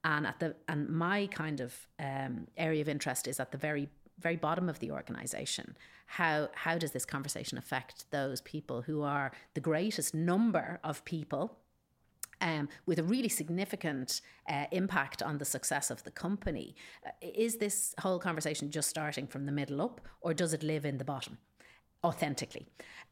And 0.05 0.26
at 0.26 0.38
the 0.38 0.55
and 0.68 0.88
my 0.88 1.26
kind 1.26 1.61
of 1.61 1.74
um, 1.99 2.46
area 2.57 2.80
of 2.80 2.88
interest 2.88 3.26
is 3.26 3.40
at 3.40 3.51
the 3.51 3.59
very 3.59 3.88
very 4.21 4.37
bottom 4.37 4.69
of 4.69 4.79
the 4.79 4.91
organization. 4.91 5.77
How 6.07 6.49
how 6.55 6.79
does 6.79 6.93
this 6.93 7.05
conversation 7.05 7.59
affect 7.59 8.11
those 8.11 8.41
people 8.41 8.83
who 8.83 9.03
are 9.03 9.33
the 9.55 9.61
greatest 9.61 10.14
number 10.14 10.81
of 10.83 11.05
people 11.05 11.59
um, 12.41 12.69
with 12.87 12.99
a 12.99 13.03
really 13.03 13.29
significant 13.29 14.21
uh, 14.49 14.66
impact 14.71 15.23
on 15.23 15.39
the 15.39 15.45
success 15.45 15.91
of 15.91 16.05
the 16.05 16.11
company. 16.11 16.77
Uh, 17.05 17.11
is 17.21 17.57
this 17.57 17.95
whole 18.01 18.19
conversation 18.19 18.71
just 18.71 18.89
starting 18.89 19.27
from 19.27 19.47
the 19.47 19.53
middle 19.53 19.83
up, 19.83 20.01
or 20.21 20.35
does 20.35 20.53
it 20.53 20.62
live 20.62 20.85
in 20.85 20.99
the 20.99 21.05
bottom? 21.05 21.39
Authentically. 22.05 22.66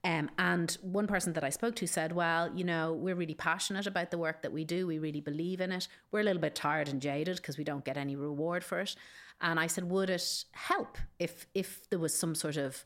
Um, 0.05 0.30
and 0.39 0.76
one 0.82 1.07
person 1.07 1.32
that 1.32 1.43
I 1.43 1.51
spoke 1.51 1.74
to 1.76 1.87
said, 1.87 2.12
Well, 2.12 2.53
you 2.55 2.64
know, 2.64 2.93
we're 2.93 3.14
really 3.14 3.34
passionate 3.34 3.87
about 3.87 4.11
the 4.11 4.18
work 4.18 4.43
that 4.43 4.53
we 4.53 4.64
do. 4.64 4.87
We 4.87 4.99
really 4.99 5.20
believe 5.20 5.61
in 5.61 5.72
it. 5.72 5.89
We're 6.12 6.20
a 6.20 6.24
little 6.24 6.43
bit 6.43 6.55
tired 6.55 6.89
and 6.89 7.01
jaded 7.01 7.37
because 7.37 7.59
we 7.59 7.64
don't 7.64 7.84
get 7.84 7.97
any 7.97 8.14
reward 8.14 8.62
for 8.62 8.80
it. 8.80 8.95
And 9.41 9.59
I 9.59 9.66
said, 9.66 9.84
Would 9.84 10.11
it 10.11 10.45
help 10.53 10.99
if, 11.18 11.47
if 11.55 11.89
there 11.91 11.99
was 11.99 12.14
some 12.14 12.34
sort 12.34 12.57
of 12.57 12.84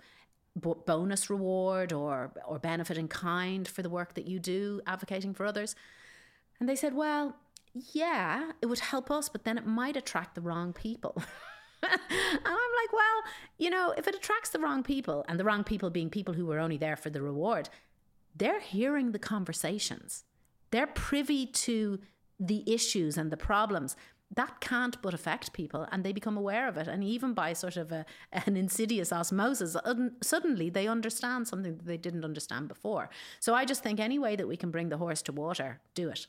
bonus 0.57 1.31
reward 1.31 1.93
or, 1.93 2.33
or 2.47 2.59
benefit 2.59 2.99
in 2.99 3.09
kind 3.09 3.69
for 3.69 3.83
the 3.83 3.91
work 3.91 4.15
that 4.15 4.27
you 4.27 4.39
do 4.39 4.81
advocating 4.87 5.35
for 5.35 5.47
others? 5.47 5.75
And 6.61 6.69
they 6.69 6.77
said, 6.77 6.95
well, 6.95 7.37
yeah, 7.73 8.53
it 8.61 8.67
would 8.67 8.81
help 8.81 9.11
us, 9.11 9.29
but 9.29 9.45
then 9.45 9.57
it 9.57 9.67
might 9.67 9.97
attract 9.97 10.35
the 10.35 10.41
wrong 10.41 10.73
people. 10.73 11.23
and 11.91 12.01
I'm 12.45 12.73
like, 12.83 12.93
well, 12.93 13.23
you 13.59 13.71
know, 13.71 13.95
if 13.97 14.07
it 14.07 14.15
attracts 14.15 14.51
the 14.51 14.59
wrong 14.59 14.83
people, 14.83 15.25
and 15.29 15.39
the 15.39 15.45
wrong 15.45 15.65
people 15.65 15.91
being 15.91 16.11
people 16.11 16.35
who 16.35 16.47
were 16.47 16.59
only 16.59 16.77
there 16.77 16.97
for 16.97 17.11
the 17.11 17.23
reward, 17.23 17.69
they're 18.35 18.61
hearing 18.61 19.13
the 19.13 19.19
conversations. 19.19 20.25
They're 20.71 20.87
privy 20.87 21.47
to 21.47 21.99
the 22.39 22.63
issues 22.73 23.17
and 23.17 23.31
the 23.31 23.37
problems. 23.37 23.97
That 24.33 24.61
can't 24.61 25.01
but 25.03 25.13
affect 25.13 25.53
people, 25.53 25.89
and 25.91 26.05
they 26.05 26.13
become 26.13 26.37
aware 26.37 26.69
of 26.69 26.77
it. 26.77 26.87
And 26.87 27.03
even 27.03 27.35
by 27.35 27.53
sort 27.53 27.77
of 27.77 27.91
a, 27.91 28.07
an 28.47 28.57
insidious 28.57 29.13
osmosis, 29.13 29.77
suddenly 30.23 30.71
they 30.71 30.87
understand 30.87 31.49
something 31.49 31.77
that 31.77 31.87
they 31.87 31.97
didn't 31.97 32.25
understand 32.25 32.69
before. 32.69 33.11
So 33.41 33.55
I 33.55 33.65
just 33.65 33.83
think 33.83 33.99
any 33.99 34.19
way 34.19 34.37
that 34.37 34.47
we 34.47 34.57
can 34.57 34.71
bring 34.71 34.89
the 34.89 34.99
horse 34.99 35.23
to 35.23 35.33
water, 35.33 35.81
do 35.95 36.09
it. 36.09 36.27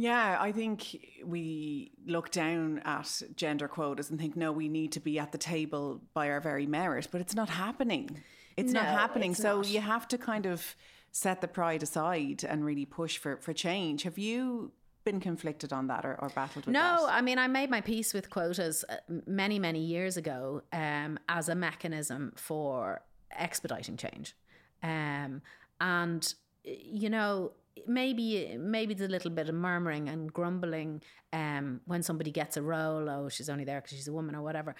Yeah, 0.00 0.38
I 0.40 0.50
think 0.50 0.96
we 1.26 1.92
look 2.06 2.30
down 2.30 2.78
at 2.86 3.22
gender 3.36 3.68
quotas 3.68 4.08
and 4.08 4.18
think, 4.18 4.34
no, 4.34 4.50
we 4.50 4.66
need 4.66 4.92
to 4.92 5.00
be 5.00 5.18
at 5.18 5.30
the 5.30 5.36
table 5.36 6.00
by 6.14 6.30
our 6.30 6.40
very 6.40 6.66
merit, 6.66 7.08
but 7.12 7.20
it's 7.20 7.34
not 7.34 7.50
happening. 7.50 8.22
It's 8.56 8.72
no, 8.72 8.80
not 8.80 8.98
happening. 8.98 9.32
It's 9.32 9.42
so 9.42 9.56
not. 9.56 9.68
you 9.68 9.82
have 9.82 10.08
to 10.08 10.16
kind 10.16 10.46
of 10.46 10.74
set 11.12 11.42
the 11.42 11.48
pride 11.48 11.82
aside 11.82 12.44
and 12.44 12.64
really 12.64 12.86
push 12.86 13.18
for, 13.18 13.36
for 13.36 13.52
change. 13.52 14.04
Have 14.04 14.16
you 14.16 14.72
been 15.04 15.20
conflicted 15.20 15.70
on 15.70 15.88
that 15.88 16.06
or, 16.06 16.16
or 16.22 16.30
battled 16.30 16.64
with 16.64 16.72
no, 16.72 16.80
that? 16.80 17.00
No, 17.02 17.06
I 17.06 17.20
mean, 17.20 17.38
I 17.38 17.46
made 17.46 17.68
my 17.68 17.82
peace 17.82 18.14
with 18.14 18.30
quotas 18.30 18.86
uh, 18.88 18.96
many, 19.26 19.58
many 19.58 19.80
years 19.80 20.16
ago 20.16 20.62
um, 20.72 21.18
as 21.28 21.50
a 21.50 21.54
mechanism 21.54 22.32
for 22.36 23.02
expediting 23.36 23.98
change. 23.98 24.34
Um, 24.82 25.42
and, 25.78 26.34
you 26.64 27.10
know, 27.10 27.52
maybe 27.86 28.56
maybe 28.58 28.94
there's 28.94 29.08
a 29.08 29.12
little 29.12 29.30
bit 29.30 29.48
of 29.48 29.54
murmuring 29.54 30.08
and 30.08 30.32
grumbling 30.32 31.02
um, 31.32 31.80
when 31.86 32.02
somebody 32.02 32.30
gets 32.30 32.56
a 32.56 32.62
role. 32.62 33.08
Oh, 33.08 33.28
she's 33.28 33.48
only 33.48 33.64
there 33.64 33.80
because 33.80 33.96
she's 33.96 34.08
a 34.08 34.12
woman 34.12 34.34
or 34.34 34.42
whatever. 34.42 34.74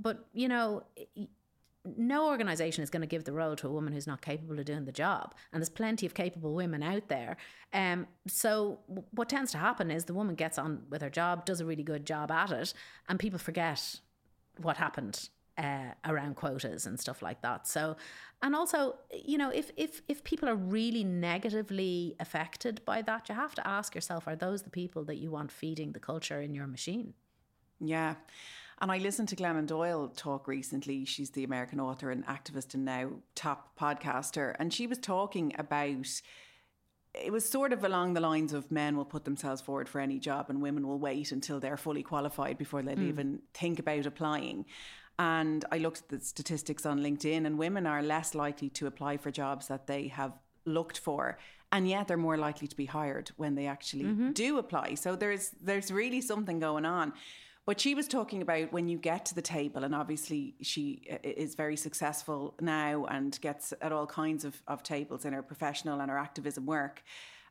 But 0.00 0.26
you 0.32 0.48
know. 0.48 0.84
No 1.96 2.28
organization 2.28 2.84
is 2.84 2.90
going 2.90 3.00
to 3.00 3.06
give 3.06 3.24
the 3.24 3.32
role 3.32 3.56
to 3.56 3.66
a 3.66 3.70
woman 3.72 3.94
who's 3.94 4.06
not 4.06 4.20
capable 4.20 4.58
of 4.58 4.66
doing 4.66 4.84
the 4.84 4.92
job, 4.92 5.34
and 5.50 5.62
there's 5.62 5.70
plenty 5.70 6.04
of 6.04 6.12
capable 6.12 6.52
women 6.54 6.82
out 6.82 7.08
there. 7.08 7.38
Um, 7.72 8.06
so 8.28 8.80
what 9.12 9.30
tends 9.30 9.50
to 9.52 9.58
happen 9.58 9.90
is 9.90 10.04
the 10.04 10.12
woman 10.12 10.34
gets 10.34 10.58
on 10.58 10.82
with 10.90 11.00
her 11.00 11.08
job, 11.08 11.46
does 11.46 11.58
a 11.58 11.64
really 11.64 11.82
good 11.82 12.04
job 12.04 12.30
at 12.30 12.50
it, 12.50 12.74
and 13.08 13.18
people 13.18 13.38
forget 13.38 13.98
what 14.58 14.76
happened 14.76 15.30
uh, 15.60 15.92
around 16.04 16.36
quotas 16.36 16.86
and 16.86 16.98
stuff 16.98 17.22
like 17.22 17.42
that. 17.42 17.66
So, 17.66 17.96
and 18.42 18.54
also, 18.56 18.96
you 19.12 19.36
know, 19.36 19.50
if 19.50 19.70
if 19.76 20.02
if 20.08 20.24
people 20.24 20.48
are 20.48 20.54
really 20.54 21.04
negatively 21.04 22.16
affected 22.18 22.82
by 22.84 23.02
that, 23.02 23.28
you 23.28 23.34
have 23.34 23.54
to 23.56 23.66
ask 23.66 23.94
yourself: 23.94 24.26
Are 24.26 24.36
those 24.36 24.62
the 24.62 24.70
people 24.70 25.04
that 25.04 25.16
you 25.16 25.30
want 25.30 25.52
feeding 25.52 25.92
the 25.92 26.00
culture 26.00 26.40
in 26.40 26.54
your 26.54 26.66
machine? 26.66 27.14
Yeah. 27.80 28.14
And 28.82 28.90
I 28.90 28.96
listened 28.96 29.28
to 29.28 29.36
Glennon 29.36 29.66
Doyle 29.66 30.08
talk 30.08 30.48
recently. 30.48 31.04
She's 31.04 31.30
the 31.30 31.44
American 31.44 31.80
author 31.80 32.10
and 32.10 32.26
activist 32.26 32.72
and 32.72 32.86
now 32.86 33.10
top 33.34 33.78
podcaster. 33.78 34.56
And 34.58 34.72
she 34.72 34.86
was 34.86 34.98
talking 34.98 35.54
about 35.58 36.06
it 37.12 37.32
was 37.32 37.46
sort 37.46 37.72
of 37.72 37.84
along 37.84 38.14
the 38.14 38.20
lines 38.20 38.52
of 38.52 38.70
men 38.70 38.96
will 38.96 39.04
put 39.04 39.24
themselves 39.24 39.60
forward 39.60 39.88
for 39.88 40.00
any 40.00 40.18
job 40.18 40.48
and 40.48 40.62
women 40.62 40.86
will 40.86 40.98
wait 40.98 41.32
until 41.32 41.58
they're 41.58 41.76
fully 41.76 42.04
qualified 42.04 42.56
before 42.56 42.82
they'll 42.82 42.96
mm. 42.96 43.08
even 43.08 43.40
think 43.52 43.78
about 43.78 44.06
applying. 44.06 44.64
And 45.20 45.66
I 45.70 45.76
looked 45.76 45.98
at 45.98 46.08
the 46.08 46.20
statistics 46.20 46.86
on 46.86 47.00
LinkedIn, 47.00 47.44
and 47.44 47.58
women 47.58 47.86
are 47.86 48.02
less 48.02 48.34
likely 48.34 48.70
to 48.70 48.86
apply 48.86 49.18
for 49.18 49.30
jobs 49.30 49.68
that 49.68 49.86
they 49.86 50.08
have 50.08 50.32
looked 50.64 50.98
for. 50.98 51.38
And 51.70 51.86
yet 51.86 52.08
they're 52.08 52.16
more 52.16 52.38
likely 52.38 52.66
to 52.66 52.74
be 52.74 52.86
hired 52.86 53.30
when 53.36 53.54
they 53.54 53.66
actually 53.66 54.04
mm-hmm. 54.04 54.32
do 54.32 54.56
apply. 54.56 54.94
So 54.94 55.16
there's 55.16 55.50
there's 55.62 55.92
really 55.92 56.22
something 56.22 56.58
going 56.58 56.86
on. 56.86 57.12
But 57.66 57.78
she 57.78 57.94
was 57.94 58.08
talking 58.08 58.40
about 58.40 58.72
when 58.72 58.88
you 58.88 58.96
get 58.96 59.26
to 59.26 59.34
the 59.34 59.42
table 59.42 59.84
and 59.84 59.94
obviously 59.94 60.54
she 60.62 61.02
uh, 61.12 61.18
is 61.22 61.54
very 61.54 61.76
successful 61.76 62.54
now 62.60 63.04
and 63.04 63.38
gets 63.42 63.74
at 63.82 63.92
all 63.92 64.06
kinds 64.06 64.46
of, 64.46 64.60
of 64.66 64.82
tables 64.82 65.26
in 65.26 65.34
her 65.34 65.42
professional 65.42 66.00
and 66.00 66.10
her 66.10 66.18
activism 66.18 66.64
work. 66.64 67.02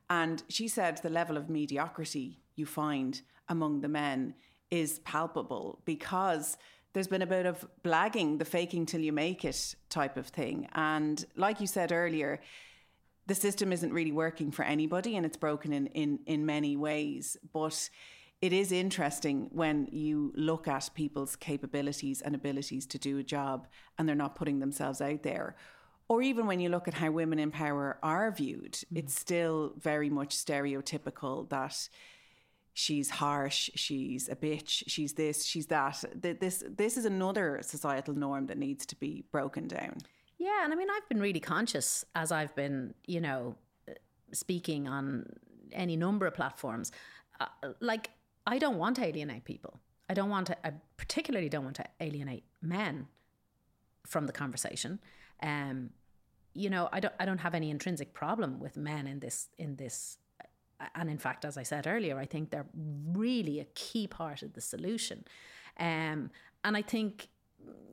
And 0.10 0.42
she 0.50 0.68
said 0.68 0.98
the 0.98 1.12
level 1.12 1.38
of 1.38 1.50
mediocrity 1.50 2.42
you 2.56 2.66
find 2.66 3.22
among 3.48 3.82
the 3.82 3.88
men 3.88 4.34
is 4.72 5.00
palpable 5.00 5.80
because 5.86 6.58
there's 6.94 7.08
been 7.08 7.22
a 7.22 7.28
bit 7.28 7.46
of 7.46 7.68
blagging, 7.84 8.40
the 8.40 8.46
faking 8.46 8.86
till 8.86 9.02
you 9.02 9.14
make 9.14 9.46
it 9.46 9.76
type 9.90 10.18
of 10.18 10.28
thing. 10.28 10.68
And 10.74 11.24
like 11.36 11.62
you 11.62 11.68
said 11.68 11.92
earlier, 11.92 12.42
the 13.28 13.36
system 13.36 13.72
isn't 13.72 13.94
really 13.94 14.12
working 14.12 14.52
for 14.52 14.66
anybody 14.66 15.16
and 15.16 15.26
it's 15.26 15.38
broken 15.38 15.72
in, 15.72 15.88
in, 15.88 16.20
in 16.26 16.46
many 16.46 16.76
ways. 16.76 17.38
But 17.54 17.90
it 18.42 18.54
is 18.54 18.72
interesting 18.72 19.50
when 19.52 19.88
you 19.92 20.34
look 20.36 20.68
at 20.68 20.90
people's 20.96 21.36
capabilities 21.36 22.22
and 22.22 22.34
abilities 22.34 22.86
to 22.88 22.98
do 22.98 23.18
a 23.20 23.24
job 23.24 23.68
and 23.98 24.08
they're 24.08 24.16
not 24.16 24.36
putting 24.36 24.60
themselves 24.60 25.00
out 25.00 25.24
there. 25.24 25.56
Or 26.08 26.24
even 26.24 26.48
when 26.48 26.60
you 26.60 26.70
look 26.70 26.88
at 26.88 26.96
how 26.96 27.12
women 27.12 27.38
in 27.38 27.52
power 27.52 28.00
are 28.02 28.32
viewed, 28.32 28.74
mm. 28.74 28.86
it's 28.96 29.18
still 29.18 29.74
very 29.78 30.10
much 30.10 30.36
stereotypical 30.36 31.48
that 31.50 31.88
she's 32.80 33.10
harsh, 33.10 33.70
she's 33.76 34.30
a 34.30 34.36
bitch, 34.36 34.84
she's 34.88 35.14
this, 35.14 35.46
she's 35.46 35.68
that. 35.68 36.04
This 36.16 36.64
this 36.66 36.96
is 36.98 37.04
another 37.06 37.60
societal 37.62 38.14
norm 38.14 38.46
that 38.48 38.58
needs 38.58 38.86
to 38.86 38.96
be 38.96 39.26
broken 39.32 39.68
down. 39.68 39.98
Yeah, 40.38 40.64
and 40.64 40.72
I 40.72 40.76
mean 40.78 40.88
I've 40.90 41.08
been 41.10 41.20
really 41.20 41.42
conscious 41.42 42.06
as 42.16 42.32
I've 42.32 42.56
been, 42.56 42.94
you 43.06 43.20
know, 43.20 43.56
speaking 44.32 44.88
on 44.88 45.26
any 45.74 45.98
number 45.98 46.26
of 46.26 46.34
platforms. 46.34 46.92
Uh, 47.40 47.74
like 47.82 48.12
I 48.48 48.58
don't 48.58 48.78
want 48.78 48.96
to 48.96 49.06
alienate 49.06 49.44
people. 49.44 49.80
I 50.10 50.14
don't 50.14 50.30
want 50.30 50.48
to 50.48 50.66
I 50.66 50.72
particularly 50.96 51.50
don't 51.50 51.66
want 51.66 51.76
to 51.78 51.86
alienate 52.00 52.46
men 52.62 53.08
from 54.08 54.26
the 54.26 54.34
conversation. 54.34 55.00
Um 55.44 55.90
you 56.54 56.70
know, 56.70 56.88
I 56.94 57.02
don't 57.02 57.14
I 57.20 57.26
don't 57.26 57.40
have 57.40 57.56
any 57.56 57.70
intrinsic 57.70 58.14
problem 58.14 58.60
with 58.60 58.78
men 58.78 59.06
in 59.06 59.20
this 59.20 59.50
in 59.58 59.76
this 59.76 60.18
and 60.96 61.10
in 61.10 61.18
fact, 61.18 61.46
as 61.46 61.58
I 61.58 61.64
said 61.64 61.88
earlier, 61.88 62.18
I 62.18 62.26
think 62.26 62.52
they're 62.52 62.68
really 63.12 63.60
a 63.60 63.66
key 63.76 64.08
part 64.08 64.42
of 64.44 64.54
the 64.54 64.62
solution. 64.62 65.26
Um, 65.80 66.32
and 66.64 66.76
I 66.76 66.82
think, 66.82 67.30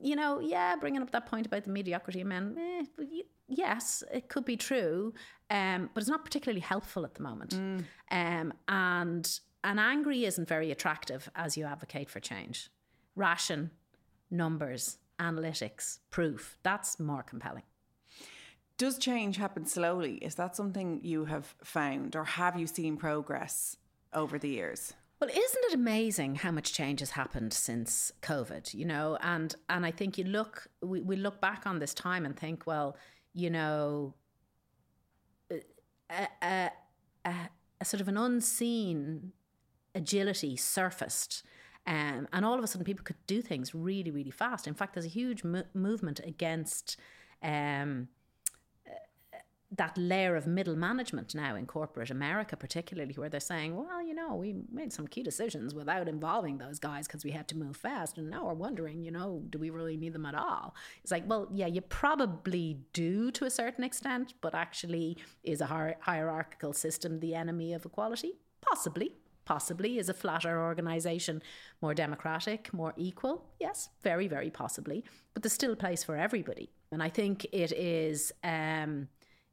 you 0.01 0.15
know, 0.15 0.39
yeah, 0.39 0.75
bringing 0.75 1.01
up 1.01 1.11
that 1.11 1.25
point 1.25 1.45
about 1.45 1.63
the 1.63 1.71
mediocrity 1.71 2.21
of 2.21 2.27
men, 2.27 2.55
eh, 2.57 3.05
yes, 3.47 4.03
it 4.13 4.29
could 4.29 4.45
be 4.45 4.57
true, 4.57 5.13
um, 5.49 5.89
but 5.93 6.01
it's 6.01 6.09
not 6.09 6.23
particularly 6.23 6.61
helpful 6.61 7.05
at 7.05 7.15
the 7.15 7.23
moment. 7.23 7.55
Mm. 7.55 7.83
Um, 8.11 8.53
and 8.67 9.39
and 9.63 9.79
angry 9.79 10.25
isn't 10.25 10.47
very 10.47 10.71
attractive 10.71 11.29
as 11.35 11.57
you 11.57 11.65
advocate 11.65 12.09
for 12.09 12.19
change. 12.19 12.69
Ration, 13.15 13.71
numbers, 14.29 14.97
analytics, 15.19 15.99
proof, 16.09 16.57
that's 16.63 16.99
more 16.99 17.23
compelling. 17.23 17.63
Does 18.77 18.97
change 18.99 19.37
happen 19.37 19.65
slowly? 19.65 20.15
Is 20.15 20.35
that 20.35 20.55
something 20.55 20.99
you 21.03 21.25
have 21.25 21.55
found, 21.63 22.15
or 22.15 22.23
have 22.23 22.59
you 22.59 22.67
seen 22.67 22.95
progress 22.95 23.77
over 24.13 24.37
the 24.37 24.49
years? 24.49 24.93
Well, 25.19 25.31
isn't 25.31 25.63
it 25.65 25.73
amazing 25.73 26.35
how 26.35 26.51
much 26.51 26.73
change 26.73 26.99
has 26.99 27.11
happened 27.11 27.51
since 27.51 28.11
COVID? 28.21 28.75
You 28.75 28.85
know, 28.85 29.17
and 29.21 29.55
and 29.67 29.83
I 29.83 29.89
think 29.89 30.19
you 30.19 30.25
look 30.25 30.67
we, 30.81 31.01
we 31.01 31.15
look 31.15 31.41
back 31.41 31.65
on 31.65 31.79
this 31.79 31.95
time 31.95 32.23
and 32.23 32.37
think, 32.37 32.67
well, 32.67 32.95
you 33.33 33.49
know, 33.49 34.13
a, 35.51 36.27
a, 36.43 36.71
a, 37.25 37.33
a 37.81 37.85
sort 37.85 38.01
of 38.01 38.07
an 38.07 38.17
unseen 38.17 39.31
agility 39.95 40.55
surfaced. 40.55 41.43
Um, 41.87 42.27
and 42.33 42.45
all 42.45 42.57
of 42.57 42.63
a 42.63 42.67
sudden, 42.67 42.85
people 42.85 43.05
could 43.05 43.25
do 43.27 43.41
things 43.41 43.73
really, 43.73 44.11
really 44.11 44.29
fast. 44.29 44.67
In 44.67 44.73
fact, 44.75 44.93
there's 44.93 45.05
a 45.05 45.09
huge 45.09 45.43
mo- 45.43 45.63
movement 45.73 46.19
against 46.19 46.97
um, 47.41 48.09
that 49.71 49.97
layer 49.97 50.37
of 50.37 50.47
middle 50.47 50.77
management 50.77 51.35
now 51.35 51.55
in 51.55 51.65
corporate 51.65 52.09
America, 52.09 52.55
particularly, 52.55 53.13
where 53.15 53.27
they're 53.27 53.39
saying, 53.39 53.75
well, 53.75 54.01
you 54.01 54.13
know, 54.13 54.33
we 54.35 54.55
made 54.71 54.93
some 54.93 55.07
key 55.07 55.21
decisions 55.23 55.73
without 55.73 56.07
involving 56.07 56.57
those 56.57 56.79
guys 56.79 57.05
because 57.05 57.25
we 57.25 57.31
had 57.31 57.49
to 57.49 57.57
move 57.57 57.75
fast. 57.75 58.17
And 58.17 58.29
now 58.29 58.45
we're 58.45 58.53
wondering, 58.53 59.03
you 59.03 59.11
know, 59.11 59.43
do 59.49 59.59
we 59.59 59.69
really 59.69 59.97
need 59.97 60.13
them 60.13 60.25
at 60.25 60.35
all? 60.35 60.73
It's 61.03 61.11
like, 61.11 61.23
well, 61.27 61.49
yeah, 61.51 61.67
you 61.67 61.81
probably 61.81 62.79
do 62.93 63.29
to 63.31 63.43
a 63.43 63.49
certain 63.49 63.83
extent, 63.83 64.35
but 64.39 64.55
actually, 64.55 65.17
is 65.43 65.59
a 65.59 65.67
hier- 65.67 65.97
hierarchical 65.99 66.71
system 66.71 67.19
the 67.19 67.35
enemy 67.35 67.73
of 67.73 67.85
equality? 67.85 68.39
Possibly. 68.61 69.15
Possibly. 69.43 69.97
Is 69.97 70.07
a 70.07 70.13
flatter 70.13 70.61
organization 70.63 71.41
more 71.81 71.93
democratic, 71.93 72.73
more 72.73 72.93
equal? 72.95 73.45
Yes, 73.59 73.89
very, 74.01 74.29
very 74.29 74.49
possibly. 74.49 75.03
But 75.33 75.43
there's 75.43 75.53
still 75.53 75.73
a 75.73 75.77
place 75.77 76.05
for 76.05 76.15
everybody. 76.15 76.69
And 76.91 77.03
I 77.03 77.09
think 77.09 77.45
it 77.51 77.73
is. 77.73 78.31
Um, 78.45 79.09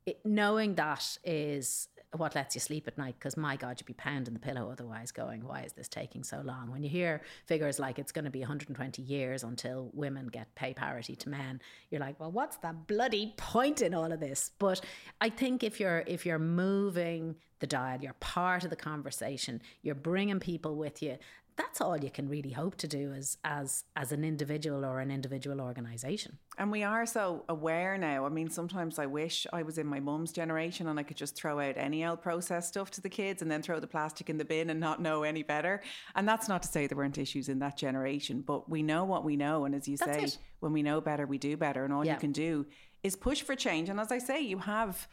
it, 0.07 0.21
knowing 0.25 0.75
that 0.75 1.19
is 1.25 1.89
what 2.17 2.35
lets 2.35 2.55
you 2.55 2.61
sleep 2.61 2.87
at 2.87 2.97
night 2.97 3.17
because 3.19 3.37
my 3.37 3.57
god 3.57 3.77
you'd 3.81 3.87
be 3.87 3.93
pounding 3.93 4.35
the 4.35 4.41
pillow 4.41 4.71
otherwise 4.71 5.11
going 5.11 5.45
why 5.45 5.63
is 5.63 5.73
this 5.73 5.89
taking 5.89 6.23
so 6.23 6.41
long? 6.45 6.71
When 6.71 6.83
you 6.83 6.89
hear 6.89 7.23
figures 7.47 7.79
like 7.79 7.99
it's 7.99 8.13
going 8.13 8.25
to 8.25 8.31
be 8.31 8.41
120 8.41 9.03
years 9.03 9.43
until 9.43 9.91
women 9.93 10.29
get 10.29 10.55
pay 10.55 10.75
parity 10.75 11.17
to 11.17 11.29
men 11.29 11.61
you're 11.91 12.01
like 12.01 12.19
well 12.21 12.31
what's 12.31 12.57
the 12.59 12.75
bloody 12.87 13.35
point 13.37 13.83
in 13.83 13.95
all 13.95 14.13
of 14.13 14.21
this? 14.21 14.53
But 14.59 14.81
i 15.21 15.29
think 15.29 15.65
if 15.65 15.81
you're 15.81 16.05
if 16.07 16.25
you're 16.25 16.39
moving 16.39 17.37
the 17.61 17.67
dial 17.67 18.01
you're 18.01 18.15
part 18.15 18.65
of 18.65 18.71
the 18.71 18.77
conversation 18.77 19.61
you're 19.83 19.95
bringing 19.95 20.39
people 20.39 20.77
with 20.77 21.03
you 21.03 21.17
that's 21.57 21.81
all 21.81 21.97
you 21.97 22.11
can 22.11 22.29
really 22.29 22.51
hope 22.51 22.75
to 22.77 22.89
do 22.89 23.13
as 23.13 23.39
as 23.45 23.85
as 23.95 24.11
an 24.13 24.25
individual 24.25 24.85
or 24.85 24.99
an 25.01 25.11
individual 25.11 25.61
organization. 25.61 26.39
And 26.59 26.71
we 26.73 26.83
are 26.83 27.07
so 27.07 27.45
aware 27.49 27.97
now. 27.97 28.27
I 28.27 28.29
mean 28.29 28.49
sometimes 28.51 28.99
i 28.99 29.07
wish 29.07 29.47
i 29.53 29.63
was 29.63 29.79
in 29.79 29.87
my 29.87 30.01
mum's 30.01 30.33
generation 30.33 30.89
and 30.89 30.99
i 30.99 31.03
could 31.03 31.17
just 31.17 31.37
throw 31.37 31.61
out 31.61 31.77
any 31.77 32.05
old 32.05 32.23
processed 32.23 32.69
stuff 32.69 32.91
to 32.93 33.01
the 33.01 33.09
kids 33.09 33.41
and 33.43 33.51
then 33.51 33.63
throw 33.63 33.79
the 33.81 33.87
plastic 33.87 34.29
in 34.31 34.37
the 34.39 34.45
bin 34.45 34.71
and 34.71 34.81
not 34.81 35.01
know 35.01 35.23
any 35.23 35.43
better. 35.43 35.81
And 36.17 36.27
that's 36.29 36.49
not 36.49 36.63
to 36.63 36.69
say 36.69 36.87
there 36.87 36.97
weren't 36.99 37.19
issues 37.19 37.49
in 37.49 37.59
that 37.61 37.77
generation 37.77 38.43
but 38.45 38.69
we 38.69 38.83
know 38.83 39.05
what 39.05 39.25
we 39.25 39.37
know. 39.37 39.65
And 39.65 39.75
as 39.75 39.87
you 39.89 39.97
That's 39.97 40.17
say 40.19 40.25
it. 40.25 40.39
when 40.61 40.73
we 40.73 40.83
know 40.83 41.01
better 41.01 41.27
we 41.27 41.39
do 41.39 41.57
better. 41.57 41.85
And 41.85 41.93
all 41.93 42.05
Yeah. 42.05 42.15
you 42.15 42.21
can 42.21 42.33
do 42.33 42.67
is 43.03 43.15
push 43.17 43.43
for 43.43 43.55
change. 43.55 43.89
And 43.89 44.01
as 44.01 44.11
i 44.11 44.19
say 44.19 44.41
you 44.41 44.59
have 44.59 45.07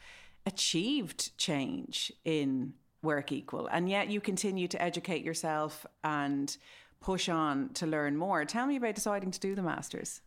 achieved 0.44 1.36
change 1.38 2.12
in 2.24 2.74
work 3.02 3.32
equal 3.32 3.66
and 3.68 3.88
yet 3.88 4.08
you 4.08 4.20
continue 4.20 4.68
to 4.68 4.80
educate 4.80 5.24
yourself 5.24 5.86
and 6.04 6.56
push 7.00 7.28
on 7.28 7.68
to 7.70 7.86
learn 7.86 8.16
more 8.16 8.44
tell 8.44 8.66
me 8.66 8.76
about 8.76 8.94
deciding 8.94 9.30
to 9.30 9.40
do 9.40 9.54
the 9.54 9.62
masters 9.62 10.20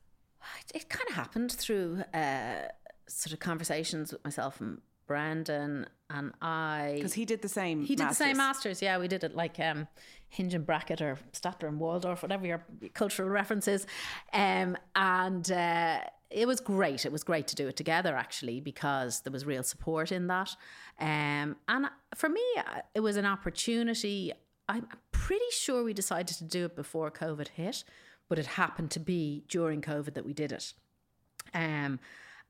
it, 0.59 0.81
it 0.81 0.89
kind 0.89 1.09
of 1.09 1.15
happened 1.15 1.51
through 1.51 2.03
uh, 2.13 2.67
sort 3.07 3.33
of 3.33 3.39
conversations 3.39 4.11
with 4.11 4.23
myself 4.23 4.59
and 4.61 4.81
Brandon 5.07 5.85
and 6.09 6.33
I. 6.41 6.93
because 6.95 7.13
he 7.13 7.25
did 7.25 7.41
the 7.41 7.49
same 7.49 7.83
He 7.83 7.95
did 7.95 8.09
the 8.09 8.13
same 8.13 8.37
masters. 8.37 8.65
masters, 8.65 8.81
yeah. 8.81 8.97
We 8.97 9.07
did 9.07 9.23
it 9.23 9.35
like 9.35 9.59
um, 9.59 9.87
Hinge 10.29 10.53
and 10.53 10.65
Bracket 10.65 11.01
or 11.01 11.17
Statler 11.33 11.67
and 11.67 11.79
Waldorf, 11.79 12.21
whatever 12.21 12.45
your 12.45 12.63
cultural 12.93 13.29
references, 13.29 13.85
um, 14.33 14.77
and 14.95 15.51
uh, 15.51 15.99
it 16.35 16.47
was 16.47 16.59
great. 16.59 17.05
It 17.05 17.13
was 17.13 17.23
great 17.23 17.47
to 17.47 17.55
do 17.55 17.67
it 17.69 17.77
together 17.77 18.15
actually 18.15 18.59
because 18.59 19.21
there 19.21 19.31
was 19.31 19.45
real 19.45 19.63
support 19.63 20.11
in 20.11 20.27
that, 20.27 20.55
um, 20.99 21.55
and 21.67 21.87
for 22.13 22.29
me, 22.29 22.43
uh, 22.57 22.81
it 22.93 22.99
was 22.99 23.15
an 23.15 23.25
opportunity. 23.25 24.33
I'm 24.67 24.87
pretty 25.11 25.45
sure 25.51 25.83
we 25.83 25.93
decided 25.93 26.35
to 26.37 26.43
do 26.43 26.65
it 26.65 26.75
before 26.75 27.09
COVID 27.09 27.47
hit, 27.47 27.85
but 28.27 28.37
it 28.37 28.45
happened 28.45 28.91
to 28.91 28.99
be 28.99 29.43
during 29.47 29.81
COVID 29.81 30.13
that 30.15 30.25
we 30.25 30.33
did 30.33 30.51
it. 30.51 30.73
Um, 31.53 31.99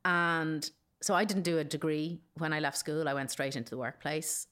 and 0.04 0.70
so 1.02 1.14
I 1.14 1.24
didn't 1.24 1.44
do 1.44 1.60
a 1.60 1.64
degree 1.64 2.22
when 2.38 2.54
I 2.54 2.60
left 2.60 2.78
school. 2.78 3.08
I 3.08 3.14
went 3.14 3.30
straight 3.30 3.56
into 3.56 3.70
the 3.70 3.78
workplace. 3.78 4.48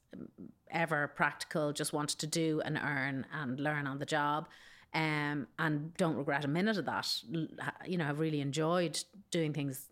Ever 0.70 1.08
practical, 1.08 1.74
just 1.74 1.92
wanted 1.92 2.20
to 2.20 2.28
do 2.28 2.62
and 2.64 2.78
earn 2.78 3.26
and 3.34 3.60
learn 3.60 3.88
on 3.88 3.98
the 3.98 4.06
job. 4.06 4.48
Um, 4.94 5.48
and 5.58 5.94
don't 5.96 6.16
regret 6.16 6.46
a 6.46 6.48
minute 6.48 6.78
of 6.78 6.86
that. 6.86 7.12
You 7.86 7.98
know, 7.98 8.08
I've 8.08 8.20
really 8.20 8.42
enjoyed 8.42 9.04
doing 9.32 9.52
things 9.52 9.90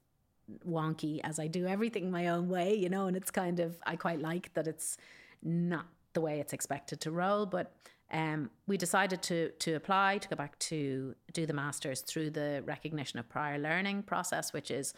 wonky 0.67 1.19
as 1.23 1.39
I 1.39 1.47
do 1.47 1.65
everything 1.65 2.11
my 2.11 2.27
own 2.27 2.49
way, 2.49 2.75
you 2.75 2.89
know, 2.89 3.07
and 3.07 3.17
it's 3.17 3.31
kind 3.31 3.59
of, 3.59 3.77
I 3.85 3.95
quite 3.95 4.19
like 4.21 4.53
that 4.53 4.67
it's 4.67 4.97
not 5.41 5.87
the 6.13 6.21
way 6.21 6.39
it's 6.39 6.53
expected 6.53 7.01
to 7.01 7.11
roll. 7.11 7.45
But 7.45 7.73
um, 8.11 8.49
we 8.67 8.77
decided 8.77 9.21
to 9.23 9.51
to 9.51 9.73
apply 9.73 10.17
to 10.17 10.27
go 10.27 10.35
back 10.35 10.59
to 10.59 11.15
do 11.33 11.45
the 11.45 11.53
masters 11.53 12.01
through 12.01 12.31
the 12.31 12.61
recognition 12.65 13.19
of 13.19 13.29
prior 13.29 13.57
learning 13.57 14.03
process, 14.03 14.51
which 14.51 14.69
is 14.69 14.93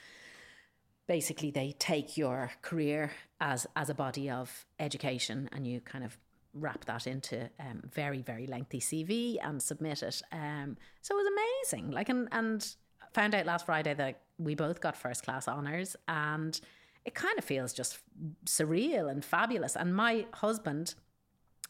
basically 1.08 1.51
they 1.51 1.76
take 1.78 2.18
your 2.18 2.51
career 2.62 3.12
as 3.39 3.68
as 3.76 3.89
a 3.89 3.93
body 3.93 4.30
of 4.30 4.66
education 4.80 5.47
and 5.51 5.68
you 5.68 5.80
kind 5.82 6.04
of 6.04 6.18
wrap 6.54 6.86
that 6.86 7.08
into 7.08 7.49
um, 7.60 7.82
very 7.91 8.22
very 8.22 8.47
lengthy 8.47 8.80
CV 8.80 9.38
and 9.41 9.62
submit 9.62 10.04
it. 10.04 10.22
Um, 10.32 10.78
so 11.01 11.16
it 11.16 11.24
was 11.24 11.32
amazing. 11.72 11.91
Like 11.91 12.10
and 12.10 12.28
and 12.32 12.76
found 13.14 13.36
out 13.36 13.45
last 13.45 13.66
Friday 13.66 13.93
that 13.93 14.22
we 14.38 14.56
both 14.56 14.82
got 14.82 14.97
first 14.97 15.24
class 15.24 15.47
honors 15.47 15.95
and 16.08 16.60
it 17.06 17.14
kind 17.14 17.38
of 17.38 17.43
feels 17.43 17.74
just 17.74 17.99
surreal 18.45 19.12
and 19.12 19.24
fabulous. 19.24 19.76
And 19.76 19.95
my 19.95 20.26
husband 20.34 20.95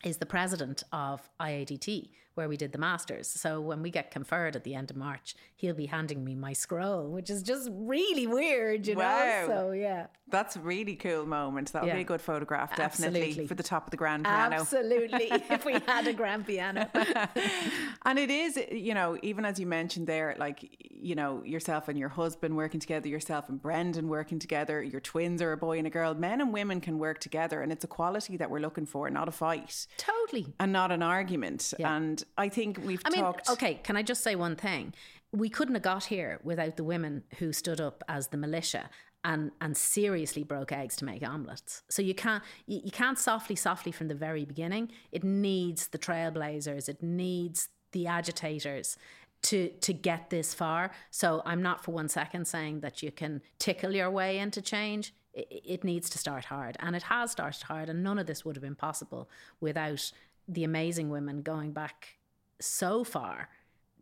is 0.03 0.17
the 0.17 0.25
president 0.25 0.83
of 0.91 1.27
IADT, 1.39 2.09
where 2.35 2.49
we 2.49 2.57
did 2.57 2.71
the 2.71 2.77
masters. 2.77 3.27
So 3.27 3.61
when 3.61 3.81
we 3.81 3.89
get 3.91 4.09
conferred 4.11 4.55
at 4.55 4.63
the 4.63 4.73
end 4.75 4.89
of 4.91 4.97
March, 4.97 5.35
he'll 5.55 5.75
be 5.75 5.85
handing 5.85 6.23
me 6.25 6.33
my 6.35 6.53
scroll, 6.53 7.07
which 7.09 7.29
is 7.29 7.43
just 7.43 7.69
really 7.71 8.25
weird, 8.27 8.87
you 8.87 8.95
Wow. 8.95 9.19
know. 9.19 9.45
So 9.47 9.71
yeah, 9.71 10.07
That's 10.29 10.55
a 10.55 10.59
really 10.59 10.95
cool 10.95 11.25
moment. 11.27 11.71
That'll 11.73 11.91
be 11.93 12.01
a 12.01 12.03
good 12.03 12.21
photograph, 12.21 12.75
definitely, 12.75 13.19
Absolutely. 13.21 13.47
for 13.47 13.55
the 13.55 13.63
top 13.63 13.85
of 13.85 13.91
the 13.91 13.97
grand 13.97 14.25
piano. 14.25 14.55
absolutely. 14.55 15.27
if 15.31 15.63
we 15.65 15.73
had 15.85 16.07
a 16.07 16.13
grand 16.13 16.47
piano, 16.47 16.89
and 18.05 18.19
it 18.19 18.29
is, 18.29 18.59
you 18.71 18.93
know, 18.93 19.17
even 19.21 19.45
as 19.45 19.59
you 19.59 19.65
mentioned 19.67 20.07
there, 20.07 20.35
like, 20.39 20.75
you 20.89 21.15
know, 21.15 21.43
yourself 21.43 21.87
and 21.87 21.97
your 21.99 22.09
husband 22.09 22.55
working 22.55 22.79
together, 22.79 23.07
yourself 23.07 23.49
and 23.49 23.61
Brendan 23.61 24.07
working 24.07 24.39
together, 24.39 24.81
your 24.81 25.01
twins 25.01 25.41
are 25.41 25.51
a 25.51 25.57
boy 25.57 25.77
and 25.77 25.85
a 25.87 25.89
girl. 25.89 26.13
Men 26.13 26.41
and 26.41 26.51
women 26.53 26.81
can 26.81 26.97
work 26.97 27.19
together, 27.19 27.61
and 27.61 27.71
it's 27.71 27.83
a 27.83 27.87
quality 27.87 28.37
that 28.37 28.49
we're 28.49 28.59
looking 28.59 28.85
for, 28.85 29.09
not 29.09 29.27
a 29.27 29.31
fight 29.31 29.85
totally. 29.97 30.53
and 30.59 30.71
not 30.71 30.91
an 30.91 31.03
argument. 31.03 31.73
Yeah. 31.77 31.95
And 31.95 32.22
I 32.37 32.49
think 32.49 32.79
we've 32.83 33.01
I 33.05 33.09
mean, 33.09 33.21
talked. 33.21 33.49
okay, 33.49 33.75
can 33.83 33.95
I 33.97 34.03
just 34.03 34.23
say 34.23 34.35
one 34.35 34.55
thing? 34.55 34.93
We 35.31 35.49
couldn't 35.49 35.73
have 35.73 35.83
got 35.83 36.05
here 36.05 36.39
without 36.43 36.77
the 36.77 36.83
women 36.83 37.23
who 37.39 37.53
stood 37.53 37.81
up 37.81 38.03
as 38.07 38.27
the 38.27 38.37
militia 38.37 38.89
and 39.23 39.51
and 39.61 39.75
seriously 39.75 40.43
broke 40.43 40.71
eggs 40.71 40.95
to 40.97 41.05
make 41.05 41.27
omelets. 41.27 41.83
So 41.89 42.01
you 42.01 42.13
can't 42.13 42.43
you, 42.65 42.81
you 42.85 42.91
can't 42.91 43.17
softly 43.17 43.55
softly 43.55 43.91
from 43.91 44.07
the 44.07 44.15
very 44.15 44.45
beginning. 44.45 44.91
It 45.11 45.23
needs 45.23 45.87
the 45.87 45.97
trailblazers. 45.97 46.89
It 46.89 47.01
needs 47.01 47.69
the 47.91 48.07
agitators 48.07 48.97
to 49.43 49.69
to 49.69 49.93
get 49.93 50.29
this 50.29 50.53
far. 50.53 50.91
So 51.11 51.41
I'm 51.45 51.61
not 51.61 51.83
for 51.83 51.91
one 51.91 52.09
second 52.09 52.47
saying 52.47 52.81
that 52.81 53.01
you 53.01 53.11
can 53.11 53.41
tickle 53.59 53.93
your 53.93 54.11
way 54.11 54.39
into 54.39 54.61
change. 54.61 55.13
It, 55.33 55.47
it 55.65 55.83
needs 55.83 56.09
to 56.11 56.17
start 56.17 56.45
hard, 56.45 56.77
and 56.79 56.95
it 56.95 57.03
has 57.03 57.31
started 57.31 57.63
hard. 57.63 57.89
And 57.89 58.03
none 58.03 58.19
of 58.19 58.27
this 58.27 58.43
would 58.43 58.55
have 58.55 58.63
been 58.63 58.75
possible 58.75 59.29
without 59.59 60.11
the 60.47 60.63
amazing 60.63 61.09
women 61.09 61.41
going 61.41 61.71
back 61.71 62.17
so 62.59 63.03
far 63.03 63.49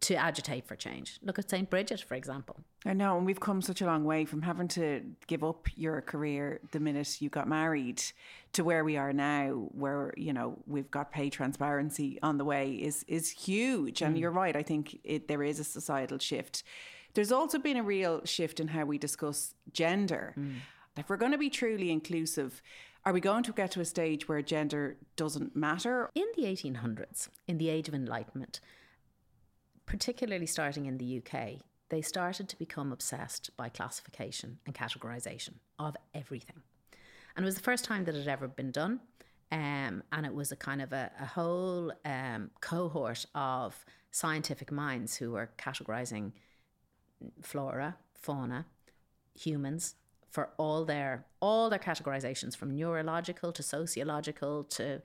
to 0.01 0.15
agitate 0.15 0.67
for 0.67 0.75
change. 0.75 1.19
Look 1.21 1.37
at 1.37 1.49
St. 1.49 1.69
Bridget, 1.69 2.01
for 2.01 2.15
example. 2.15 2.57
I 2.85 2.93
know, 2.93 3.17
and 3.17 3.25
we've 3.25 3.39
come 3.39 3.61
such 3.61 3.81
a 3.81 3.85
long 3.85 4.03
way 4.03 4.25
from 4.25 4.41
having 4.41 4.67
to 4.69 5.01
give 5.27 5.43
up 5.43 5.67
your 5.75 6.01
career 6.01 6.59
the 6.71 6.79
minute 6.79 7.21
you 7.21 7.29
got 7.29 7.47
married 7.47 8.01
to 8.53 8.63
where 8.63 8.83
we 8.83 8.97
are 8.97 9.13
now, 9.13 9.69
where 9.71 10.13
you 10.17 10.33
know 10.33 10.57
we've 10.65 10.89
got 10.89 11.11
pay 11.11 11.29
transparency 11.29 12.17
on 12.23 12.39
the 12.39 12.45
way 12.45 12.71
is 12.71 13.05
is 13.07 13.29
huge. 13.29 14.01
And 14.01 14.15
mm. 14.15 14.19
you're 14.19 14.31
right. 14.31 14.55
I 14.55 14.63
think 14.63 14.97
it, 15.03 15.27
there 15.27 15.43
is 15.43 15.59
a 15.59 15.63
societal 15.63 16.17
shift. 16.17 16.63
There's 17.13 17.31
also 17.31 17.59
been 17.59 17.77
a 17.77 17.83
real 17.83 18.25
shift 18.25 18.59
in 18.59 18.69
how 18.69 18.85
we 18.85 18.97
discuss 18.97 19.53
gender. 19.71 20.33
Mm. 20.37 20.55
If 20.97 21.09
we're 21.09 21.17
going 21.17 21.33
to 21.33 21.37
be 21.37 21.49
truly 21.49 21.91
inclusive, 21.91 22.61
are 23.05 23.13
we 23.13 23.19
going 23.19 23.43
to 23.43 23.51
get 23.51 23.71
to 23.71 23.81
a 23.81 23.85
stage 23.85 24.27
where 24.27 24.41
gender 24.41 24.97
doesn't 25.15 25.55
matter? 25.55 26.09
In 26.13 26.27
the 26.35 26.43
1800s, 26.43 27.29
in 27.47 27.57
the 27.57 27.69
Age 27.69 27.87
of 27.87 27.95
Enlightenment, 27.95 28.59
particularly 29.85 30.45
starting 30.45 30.85
in 30.85 30.97
the 30.97 31.17
UK, 31.17 31.61
they 31.89 32.01
started 32.01 32.47
to 32.49 32.57
become 32.57 32.91
obsessed 32.91 33.49
by 33.57 33.69
classification 33.69 34.59
and 34.65 34.75
categorization 34.75 35.55
of 35.79 35.95
everything. 36.13 36.61
And 37.35 37.43
it 37.43 37.47
was 37.47 37.55
the 37.55 37.61
first 37.61 37.85
time 37.85 38.05
that 38.05 38.15
it 38.15 38.19
had 38.19 38.27
ever 38.27 38.47
been 38.47 38.71
done. 38.71 38.99
Um, 39.51 40.03
and 40.13 40.25
it 40.25 40.33
was 40.33 40.51
a 40.51 40.55
kind 40.55 40.81
of 40.81 40.93
a, 40.93 41.11
a 41.19 41.25
whole 41.25 41.91
um, 42.05 42.51
cohort 42.61 43.25
of 43.35 43.83
scientific 44.11 44.71
minds 44.71 45.17
who 45.17 45.31
were 45.31 45.49
categorizing 45.57 46.31
flora, 47.41 47.97
fauna, 48.13 48.65
humans 49.37 49.95
for 50.31 50.49
all 50.57 50.85
their 50.85 51.25
all 51.41 51.69
their 51.69 51.79
categorizations 51.79 52.55
from 52.55 52.75
neurological 52.75 53.51
to 53.51 53.61
sociological 53.61 54.63
to 54.63 55.01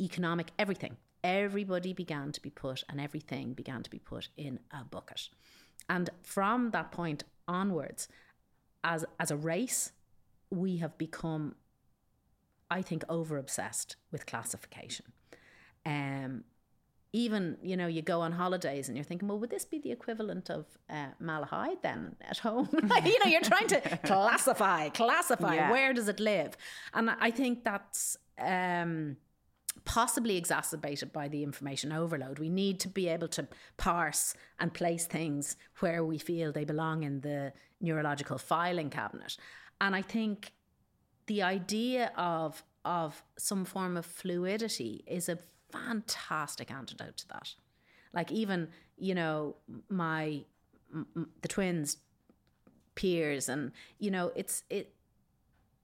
economic 0.00 0.52
everything. 0.58 0.96
Everybody 1.22 1.92
began 1.92 2.32
to 2.32 2.40
be 2.40 2.48
put 2.48 2.84
and 2.88 3.00
everything 3.00 3.52
began 3.52 3.82
to 3.82 3.90
be 3.90 3.98
put 3.98 4.28
in 4.36 4.60
a 4.70 4.84
bucket. 4.84 5.28
And 5.88 6.08
from 6.22 6.70
that 6.70 6.92
point 6.92 7.24
onwards 7.46 8.08
as 8.84 9.04
as 9.18 9.30
a 9.30 9.36
race 9.36 9.92
we 10.50 10.78
have 10.78 10.96
become 10.96 11.54
i 12.70 12.80
think 12.80 13.04
over 13.08 13.36
obsessed 13.36 13.96
with 14.12 14.24
classification. 14.24 15.06
Um 15.84 16.44
even 17.12 17.56
you 17.62 17.76
know 17.76 17.86
you 17.86 18.02
go 18.02 18.20
on 18.20 18.32
holidays 18.32 18.88
and 18.88 18.96
you're 18.96 19.04
thinking 19.04 19.26
well 19.28 19.38
would 19.38 19.50
this 19.50 19.64
be 19.64 19.78
the 19.80 19.90
equivalent 19.90 20.48
of 20.50 20.66
uh, 20.88 21.06
malahide 21.20 21.80
then 21.82 22.14
at 22.28 22.38
home? 22.38 22.68
You 22.72 23.18
know 23.18 23.26
you're 23.30 23.40
trying 23.40 23.66
to 23.68 23.80
classify 24.04 24.88
classify 24.90 25.54
Yeah. 25.56 25.70
where 25.70 25.92
does 25.92 26.08
it 26.08 26.20
live? 26.20 26.56
And 26.94 27.10
i 27.10 27.30
think 27.30 27.64
that's 27.64 28.16
um 28.38 29.16
possibly 29.84 30.36
exacerbated 30.36 31.12
by 31.12 31.26
the 31.28 31.42
information 31.42 31.90
overload. 31.92 32.38
We 32.38 32.50
need 32.50 32.80
to 32.80 32.88
be 32.88 33.08
able 33.08 33.28
to 33.28 33.46
parse 33.76 34.34
and 34.58 34.74
place 34.74 35.06
things 35.06 35.56
where 35.78 36.04
we 36.04 36.18
feel 36.18 36.52
they 36.52 36.64
belong 36.64 37.02
in 37.04 37.20
the 37.20 37.52
neurological 37.80 38.36
filing 38.38 38.90
cabinet. 38.90 39.36
And 39.80 39.96
i 39.96 40.02
think 40.02 40.52
the 41.26 41.42
idea 41.42 42.12
of 42.16 42.62
of 42.84 43.22
some 43.38 43.64
form 43.64 43.96
of 43.96 44.06
fluidity 44.06 45.02
is 45.06 45.28
a 45.28 45.38
fantastic 45.72 46.70
antidote 46.70 47.16
to 47.18 47.28
that. 47.28 47.54
Like 48.12 48.32
even 48.32 48.68
you 48.98 49.14
know 49.14 49.56
my 49.88 50.44
m- 50.92 51.30
the 51.42 51.48
twins 51.48 51.96
peers 52.94 53.48
and 53.48 53.72
you 53.98 54.10
know 54.10 54.32
it's 54.34 54.64
it 54.68 54.92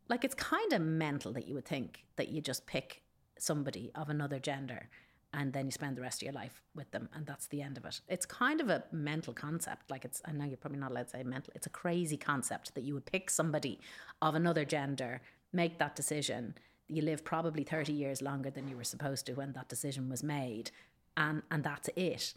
like 0.08 0.24
it's 0.24 0.34
kind 0.34 0.72
of 0.72 0.82
mental 0.82 1.32
that 1.32 1.48
you 1.48 1.54
would 1.54 1.64
think 1.64 2.04
that 2.16 2.28
you 2.28 2.40
just 2.40 2.66
pick 2.66 3.02
somebody 3.38 3.90
of 3.94 4.08
another 4.08 4.38
gender 4.38 4.88
and 5.32 5.52
then 5.52 5.66
you 5.66 5.72
spend 5.72 5.96
the 5.96 6.02
rest 6.02 6.20
of 6.20 6.26
your 6.26 6.32
life 6.32 6.62
with 6.74 6.90
them 6.90 7.08
and 7.14 7.26
that's 7.26 7.46
the 7.48 7.62
end 7.62 7.76
of 7.76 7.84
it 7.84 8.00
it's 8.08 8.26
kind 8.26 8.60
of 8.60 8.68
a 8.68 8.84
mental 8.92 9.32
concept 9.32 9.90
like 9.90 10.04
it's 10.04 10.20
i 10.24 10.32
know 10.32 10.44
you're 10.44 10.56
probably 10.56 10.78
not 10.78 10.90
allowed 10.90 11.04
to 11.04 11.10
say 11.10 11.22
mental 11.22 11.52
it's 11.54 11.66
a 11.66 11.70
crazy 11.70 12.16
concept 12.16 12.74
that 12.74 12.84
you 12.84 12.92
would 12.94 13.06
pick 13.06 13.30
somebody 13.30 13.80
of 14.20 14.34
another 14.34 14.64
gender 14.64 15.20
make 15.52 15.78
that 15.78 15.94
decision 15.96 16.54
you 16.88 17.02
live 17.02 17.24
probably 17.24 17.64
30 17.64 17.92
years 17.92 18.22
longer 18.22 18.50
than 18.50 18.68
you 18.68 18.76
were 18.76 18.84
supposed 18.84 19.26
to 19.26 19.34
when 19.34 19.52
that 19.52 19.68
decision 19.68 20.08
was 20.08 20.22
made 20.22 20.70
and 21.16 21.42
and 21.50 21.64
that's 21.64 21.88
it. 21.96 22.34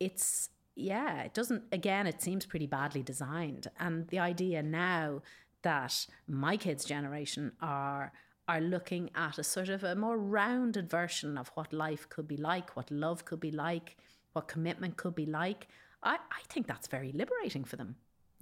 It's 0.00 0.48
yeah 0.74 1.22
it 1.22 1.34
doesn't 1.34 1.64
again 1.70 2.06
it 2.06 2.22
seems 2.22 2.46
pretty 2.46 2.66
badly 2.66 3.02
designed. 3.02 3.68
And 3.78 4.08
the 4.08 4.18
idea 4.18 4.62
now 4.62 5.22
that 5.62 6.06
my 6.26 6.56
kids 6.56 6.84
generation 6.84 7.52
are 7.60 8.12
are 8.48 8.60
looking 8.60 9.10
at 9.14 9.38
a 9.38 9.44
sort 9.44 9.68
of 9.68 9.84
a 9.84 9.94
more 9.94 10.18
rounded 10.18 10.90
version 10.90 11.38
of 11.38 11.50
what 11.54 11.72
life 11.72 12.08
could 12.08 12.26
be 12.26 12.36
like 12.36 12.76
what 12.76 12.90
love 12.90 13.24
could 13.24 13.38
be 13.38 13.52
like 13.52 13.96
what 14.32 14.48
commitment 14.48 14.96
could 14.96 15.14
be 15.14 15.24
like 15.24 15.68
i, 16.02 16.14
I 16.14 16.42
think 16.48 16.66
that's 16.66 16.88
very 16.88 17.12
liberating 17.12 17.62
for 17.62 17.76
them 17.76 17.94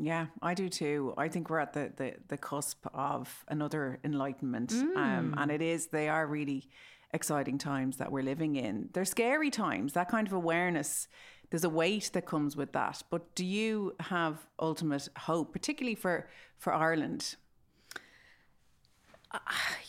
Yeah, 0.03 0.27
I 0.41 0.55
do 0.55 0.69
too. 0.71 1.13
I 1.19 1.29
think 1.29 1.51
we're 1.51 1.59
at 1.59 1.75
the 1.75 1.93
the, 1.95 2.15
the 2.29 2.39
cusp 2.39 2.87
of 2.95 3.45
another 3.49 3.99
enlightenment, 4.03 4.73
um, 4.73 5.35
and 5.37 5.51
it 5.51 5.61
is. 5.61 5.89
They 5.89 6.09
are 6.09 6.27
really 6.27 6.69
exciting 7.13 7.59
times 7.59 7.99
that 7.99 8.11
we're 8.11 8.23
living 8.23 8.57
in. 8.57 8.89
They're 8.93 9.05
scary 9.05 9.51
times. 9.51 9.93
That 9.93 10.09
kind 10.09 10.27
of 10.27 10.33
awareness. 10.33 11.07
There's 11.51 11.65
a 11.65 11.69
weight 11.69 12.11
that 12.15 12.25
comes 12.25 12.57
with 12.57 12.73
that. 12.73 13.03
But 13.11 13.35
do 13.35 13.45
you 13.45 13.95
have 14.01 14.47
ultimate 14.59 15.09
hope, 15.19 15.53
particularly 15.53 15.97
for 15.97 16.29
for 16.59 16.73
Ireland? 16.73 17.37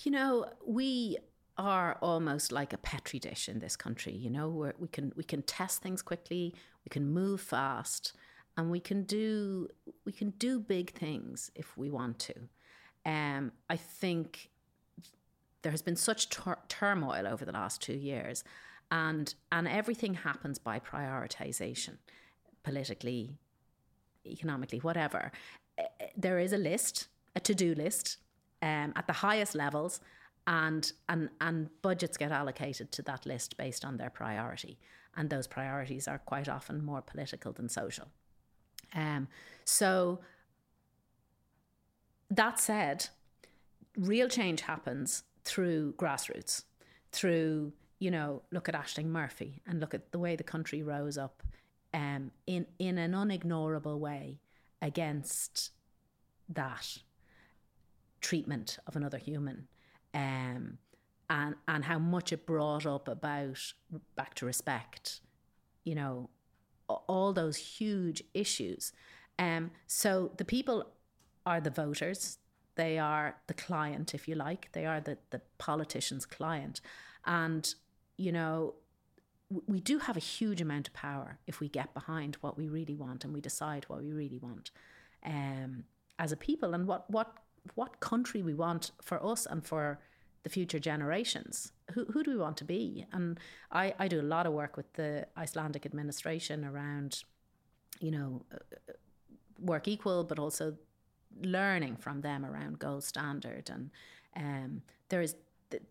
you 0.03 0.11
know, 0.11 0.45
we 0.65 1.17
are 1.57 1.97
almost 2.01 2.51
like 2.51 2.73
a 2.73 2.77
petri 2.77 3.19
dish 3.19 3.47
in 3.47 3.59
this 3.59 3.75
country. 3.75 4.13
You 4.13 4.29
know, 4.29 4.49
where 4.49 4.73
we 4.77 4.87
can 4.87 5.13
we 5.15 5.23
can 5.23 5.41
test 5.43 5.81
things 5.81 6.01
quickly, 6.01 6.53
we 6.83 6.89
can 6.89 7.05
move 7.13 7.39
fast, 7.39 8.13
and 8.57 8.69
we 8.69 8.79
can 8.79 9.03
do 9.03 9.67
we 10.05 10.11
can 10.11 10.31
do 10.31 10.59
big 10.59 10.91
things 10.91 11.51
if 11.55 11.77
we 11.77 11.89
want 11.89 12.19
to. 12.19 12.35
Um, 13.05 13.51
I 13.69 13.77
think 13.77 14.49
there 15.61 15.71
has 15.71 15.81
been 15.81 15.95
such 15.95 16.29
tur- 16.29 16.59
turmoil 16.67 17.27
over 17.27 17.45
the 17.45 17.51
last 17.51 17.81
two 17.81 17.93
years, 17.93 18.43
and 18.89 19.33
and 19.51 19.67
everything 19.67 20.15
happens 20.15 20.59
by 20.59 20.79
prioritization, 20.79 21.97
politically, 22.63 23.37
economically, 24.25 24.79
whatever. 24.79 25.31
Eh, 25.77 25.83
eh, 25.99 26.07
There 26.17 26.39
is 26.39 26.53
a 26.53 26.57
list, 26.57 27.07
a 27.35 27.39
to-do 27.39 27.73
list, 27.73 28.17
um, 28.61 28.93
at 28.95 29.07
the 29.07 29.13
highest 29.13 29.55
levels, 29.55 30.01
and 30.45 30.91
and 31.07 31.29
and 31.39 31.69
budgets 31.81 32.17
get 32.17 32.31
allocated 32.31 32.91
to 32.91 33.01
that 33.03 33.25
list 33.25 33.57
based 33.57 33.85
on 33.85 33.97
their 33.97 34.09
priority, 34.09 34.77
and 35.15 35.29
those 35.29 35.47
priorities 35.47 36.07
are 36.07 36.19
quite 36.19 36.49
often 36.49 36.83
more 36.83 37.01
political 37.01 37.53
than 37.53 37.69
social. 37.69 38.07
Um, 38.93 39.27
so 39.65 40.19
that 42.29 42.59
said, 42.59 43.07
real 43.97 44.27
change 44.27 44.61
happens 44.61 45.23
through 45.43 45.93
grassroots, 45.93 46.63
through, 47.11 47.73
you 47.99 48.11
know, 48.11 48.41
look 48.51 48.69
at 48.69 48.75
Ashling 48.75 49.07
Murphy 49.07 49.61
and 49.67 49.79
look 49.79 49.93
at 49.93 50.11
the 50.11 50.19
way 50.19 50.35
the 50.35 50.43
country 50.43 50.81
rose 50.81 51.17
up 51.17 51.43
um, 51.93 52.31
in, 52.47 52.65
in 52.79 52.97
an 52.97 53.11
unignorable 53.11 53.99
way 53.99 54.39
against 54.81 55.71
that 56.49 56.97
treatment 58.21 58.77
of 58.87 58.95
another 58.95 59.17
human. 59.17 59.67
Um, 60.13 60.77
and, 61.29 61.55
and 61.67 61.85
how 61.85 61.97
much 61.97 62.33
it 62.33 62.45
brought 62.45 62.85
up 62.85 63.07
about 63.07 63.73
back 64.15 64.35
to 64.35 64.45
respect, 64.45 65.21
you 65.85 65.95
know, 65.95 66.29
all 67.07 67.33
those 67.33 67.57
huge 67.57 68.23
issues. 68.33 68.91
Um, 69.39 69.71
so 69.87 70.31
the 70.37 70.45
people 70.45 70.91
are 71.45 71.61
the 71.61 71.69
voters. 71.69 72.37
They 72.75 72.99
are 72.99 73.35
the 73.47 73.53
client, 73.53 74.13
if 74.13 74.27
you 74.27 74.35
like. 74.35 74.69
They 74.71 74.85
are 74.85 75.01
the, 75.01 75.17
the 75.29 75.41
politician's 75.57 76.25
client. 76.25 76.81
And, 77.25 77.73
you 78.17 78.31
know, 78.31 78.75
we 79.67 79.79
do 79.79 79.99
have 79.99 80.15
a 80.15 80.21
huge 80.21 80.61
amount 80.61 80.87
of 80.87 80.93
power 80.93 81.39
if 81.45 81.59
we 81.59 81.67
get 81.67 81.93
behind 81.93 82.35
what 82.35 82.57
we 82.57 82.69
really 82.69 82.95
want 82.95 83.25
and 83.25 83.33
we 83.33 83.41
decide 83.41 83.83
what 83.89 84.01
we 84.01 84.13
really 84.13 84.37
want 84.37 84.71
um, 85.25 85.83
as 86.19 86.31
a 86.31 86.37
people 86.37 86.73
and 86.73 86.87
what, 86.87 87.09
what, 87.09 87.33
what 87.75 87.99
country 87.99 88.41
we 88.41 88.53
want 88.53 88.91
for 89.01 89.23
us 89.25 89.45
and 89.45 89.65
for 89.65 89.99
the 90.43 90.49
future 90.49 90.79
generations. 90.79 91.73
Who, 91.91 92.05
who 92.05 92.23
do 92.23 92.31
we 92.31 92.37
want 92.37 92.57
to 92.57 92.65
be? 92.65 93.05
And 93.11 93.39
I, 93.71 93.93
I 93.99 94.07
do 94.07 94.19
a 94.19 94.23
lot 94.23 94.45
of 94.45 94.53
work 94.53 94.77
with 94.77 94.91
the 94.93 95.27
Icelandic 95.37 95.85
administration 95.85 96.65
around, 96.65 97.23
you 97.99 98.11
know, 98.11 98.41
uh, 98.51 98.57
uh, 98.89 98.93
work 99.59 99.87
equal, 99.87 100.23
but 100.23 100.39
also 100.39 100.75
learning 101.41 101.97
from 101.97 102.21
them 102.21 102.45
around 102.45 102.79
gold 102.79 103.03
standard. 103.03 103.69
And 103.69 103.91
um, 104.35 104.81
there 105.09 105.21
is, 105.21 105.35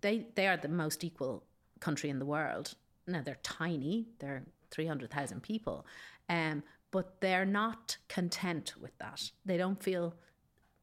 they, 0.01 0.27
they 0.35 0.47
are 0.47 0.57
the 0.57 0.69
most 0.69 1.05
equal 1.05 1.45
country 1.81 2.11
in 2.11 2.19
the 2.19 2.27
world. 2.27 2.75
Now 3.07 3.23
they're 3.23 3.39
tiny, 3.43 4.09
they're 4.19 4.45
300,000 4.71 5.43
people, 5.43 5.87
um, 6.29 6.63
but 6.91 7.21
they're 7.21 7.45
not 7.45 7.97
content 8.09 8.75
with 8.81 8.97
that. 8.99 9.31
They 9.45 9.57
don't 9.57 9.83
feel 9.83 10.15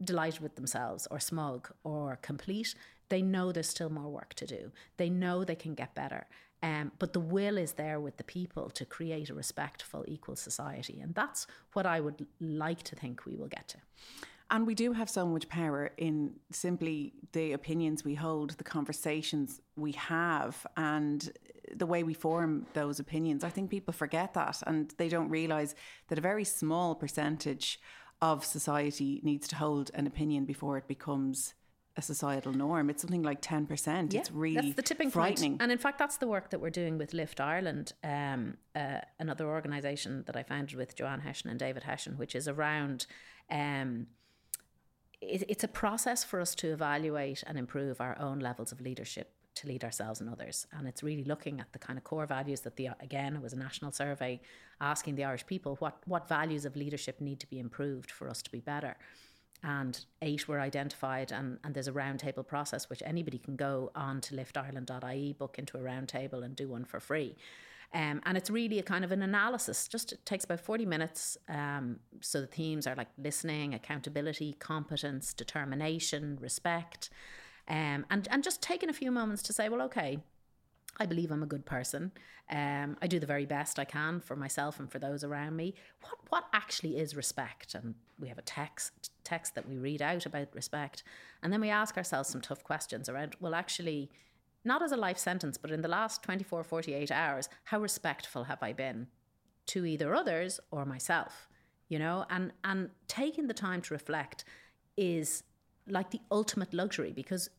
delighted 0.04 0.42
with 0.42 0.56
themselves 0.56 1.08
or 1.10 1.20
smug 1.20 1.70
or 1.84 2.18
complete. 2.22 2.76
They 3.10 3.22
know 3.22 3.52
there's 3.52 3.70
still 3.70 3.90
more 3.90 4.10
work 4.10 4.34
to 4.36 4.46
do. 4.46 4.72
They 4.98 5.10
know 5.10 5.44
they 5.44 5.56
can 5.56 5.74
get 5.74 5.96
better. 5.96 6.28
Um, 6.64 6.92
but 6.98 7.14
the 7.14 7.20
will 7.20 7.58
is 7.58 7.74
there 7.74 8.00
with 8.00 8.18
the 8.18 8.24
people 8.24 8.70
to 8.72 8.86
create 8.86 9.30
a 9.30 9.36
respectful, 9.36 10.04
equal 10.08 10.36
society. 10.36 11.00
And 11.00 11.14
that's 11.14 11.46
what 11.74 11.86
I 11.86 12.00
would 12.00 12.26
like 12.40 12.84
to 12.84 12.96
think 12.96 13.26
we 13.26 13.36
will 13.36 13.48
get 13.48 13.68
to. 13.70 13.78
And 14.50 14.66
we 14.66 14.76
do 14.76 14.94
have 14.94 15.10
so 15.10 15.26
much 15.26 15.50
power 15.50 15.92
in 15.98 16.34
simply 16.52 17.14
the 17.34 17.52
opinions 17.52 18.06
we 18.06 18.16
hold, 18.16 18.52
the 18.52 18.64
conversations 18.64 19.62
we 19.76 19.92
have, 19.92 20.66
and 20.78 21.32
the 21.76 21.86
way 21.86 22.04
we 22.04 22.14
form 22.14 22.66
those 22.74 23.00
opinions. 23.00 23.44
I 23.44 23.50
think 23.50 23.70
people 23.70 23.94
forget 23.94 24.34
that 24.36 24.64
and 24.66 24.94
they 24.98 25.10
don't 25.10 25.30
realise 25.30 25.76
that 26.08 26.18
a 26.18 26.22
very 26.22 26.46
small 26.46 26.96
percentage 26.96 27.80
of 28.22 28.46
society 28.46 29.20
needs 29.22 29.48
to 29.50 29.58
hold 29.58 29.92
an 29.94 30.08
opinion 30.08 30.46
before 30.46 30.78
it 30.78 30.88
becomes 30.88 31.54
a 31.98 32.02
societal 32.02 32.54
norm. 32.54 32.90
It's 32.90 33.02
something 33.02 33.24
like 33.24 33.42
10%. 33.42 34.14
it's 34.14 34.32
really 34.32 34.56
that's 34.56 34.76
the 34.76 34.82
tipping 34.82 35.10
frightening. 35.10 35.54
point. 35.54 35.62
And 35.64 35.72
in 35.72 35.78
fact, 35.78 35.98
that's 35.98 36.18
the 36.18 36.28
work 36.28 36.52
that 36.52 36.60
we're 36.60 36.70
doing 36.70 36.98
with 36.98 37.14
Lift 37.14 37.40
Ireland, 37.40 37.94
um, 38.04 38.58
uh, 38.76 39.00
another 39.20 39.48
organisation 39.48 40.24
that 40.28 40.36
I 40.36 40.44
founded 40.44 40.78
with 40.78 40.96
Joanne 40.96 41.22
Hession 41.22 41.50
and 41.50 41.60
David 41.60 41.84
Hession, 41.84 42.18
which 42.18 42.36
is 42.36 42.48
around, 42.48 43.08
um, 43.50 44.08
it, 45.22 45.44
it's 45.50 45.64
a 45.64 45.68
process 45.68 46.24
for 46.24 46.40
us 46.40 46.54
to 46.56 46.72
evaluate 46.72 47.44
and 47.48 47.58
improve 47.58 48.00
our 48.00 48.18
own 48.20 48.40
levels 48.40 48.72
of 48.72 48.80
leadership 48.80 49.34
to 49.58 49.68
lead 49.68 49.84
ourselves 49.84 50.22
and 50.22 50.30
others. 50.30 50.68
And 50.72 50.88
it's 50.88 51.02
really 51.02 51.24
looking 51.24 51.60
at 51.60 51.74
the 51.74 51.80
kind 51.80 51.98
of 51.98 52.04
core 52.04 52.28
values 52.28 52.62
that 52.62 52.76
the 52.76 52.90
again 53.00 53.36
it 53.36 53.42
was 53.42 53.54
a 53.54 53.58
national 53.58 53.92
survey 53.92 54.40
asking 54.80 55.16
the 55.16 55.24
Irish 55.24 55.46
people 55.48 55.76
what 55.78 55.98
what 56.06 56.28
values 56.28 56.64
of 56.64 56.76
leadership 56.76 57.20
need 57.20 57.40
to 57.40 57.48
be 57.48 57.60
improved 57.60 58.12
for 58.12 58.30
us 58.30 58.42
to 58.44 58.52
be 58.52 58.60
better. 58.60 58.96
And 59.64 60.06
eight 60.22 60.48
were 60.48 60.60
identified, 60.60 61.32
and, 61.32 61.58
and 61.64 61.74
there's 61.74 61.88
a 61.88 61.92
roundtable 61.94 62.46
process 62.46 62.90
which 62.90 63.02
anybody 63.06 63.40
can 63.40 63.56
go 63.56 63.92
on 63.96 64.22
to 64.22 64.36
liftireland.ie, 64.36 65.34
book 65.34 65.58
into 65.58 65.78
a 65.78 65.82
roundtable, 65.82 66.44
and 66.44 66.56
do 66.56 66.70
one 66.70 66.86
for 66.86 67.00
free. 67.00 67.36
Um, 67.94 68.22
and 68.26 68.38
it's 68.38 68.50
really 68.50 68.80
a 68.80 68.84
kind 68.84 69.04
of 69.04 69.12
an 69.12 69.22
analysis. 69.22 69.88
Just 69.88 70.14
it 70.14 70.26
takes 70.26 70.44
about 70.44 70.60
40 70.60 70.86
minutes. 70.86 71.38
Um, 71.48 72.00
so 72.22 72.42
the 72.42 72.48
themes 72.48 72.86
are 72.86 72.96
like 72.96 73.08
listening, 73.18 73.74
accountability, 73.74 74.54
competence, 74.60 75.34
determination, 75.34 76.38
respect. 76.42 77.10
Um, 77.68 78.06
and, 78.10 78.28
and 78.30 78.44
just 78.44 78.62
taking 78.62 78.90
a 78.90 78.94
few 78.94 79.12
moments 79.12 79.42
to 79.44 79.54
say, 79.54 79.70
well, 79.70 79.82
okay, 79.84 80.20
I 81.00 81.06
believe 81.06 81.32
I'm 81.32 81.44
a 81.44 81.48
good 81.48 81.66
person. 81.66 82.12
Um, 82.50 82.98
I 83.02 83.08
do 83.08 83.20
the 83.20 83.26
very 83.26 83.46
best 83.46 83.78
I 83.78 83.86
can 83.86 84.20
for 84.20 84.36
myself 84.36 84.80
and 84.80 84.92
for 84.92 85.00
those 85.00 85.24
around 85.24 85.56
me. 85.56 85.76
What 86.02 86.16
what 86.30 86.44
actually 86.54 86.98
is 86.98 87.16
respect? 87.16 87.76
And 87.76 87.96
we 88.20 88.30
have 88.30 88.38
a 88.38 88.44
text 88.44 89.12
text 89.28 89.56
that 89.56 89.68
we 89.68 89.78
read 89.78 90.02
out 90.02 90.26
about 90.26 90.56
respect, 90.56 91.04
and 91.44 91.52
then 91.52 91.62
we 91.62 91.70
ask 91.70 91.98
ourselves 91.98 92.30
some 92.30 92.42
tough 92.42 92.64
questions 92.64 93.10
around. 93.10 93.36
Well, 93.40 93.54
actually, 93.54 94.10
not 94.64 94.82
as 94.82 94.92
a 94.92 94.98
life 94.98 95.18
sentence, 95.18 95.58
but 95.58 95.72
in 95.72 95.82
the 95.82 95.88
last 95.88 96.24
24, 96.24 96.64
48 96.64 97.12
hours, 97.12 97.50
how 97.66 97.80
respectful 97.80 98.46
have 98.46 98.62
I 98.62 98.74
been 98.74 99.08
to 99.68 99.86
either 99.86 100.16
others 100.16 100.60
or 100.72 100.86
myself? 100.86 101.48
You 101.90 102.00
know, 102.00 102.26
and 102.30 102.52
and 102.64 102.90
taking 103.08 103.48
the 103.48 103.54
time 103.54 103.82
to 103.84 103.94
reflect 103.94 104.44
is 104.98 105.44
like 105.88 106.12
the 106.12 106.22
ultimate 106.32 106.74
luxury 106.74 107.14
because 107.14 107.50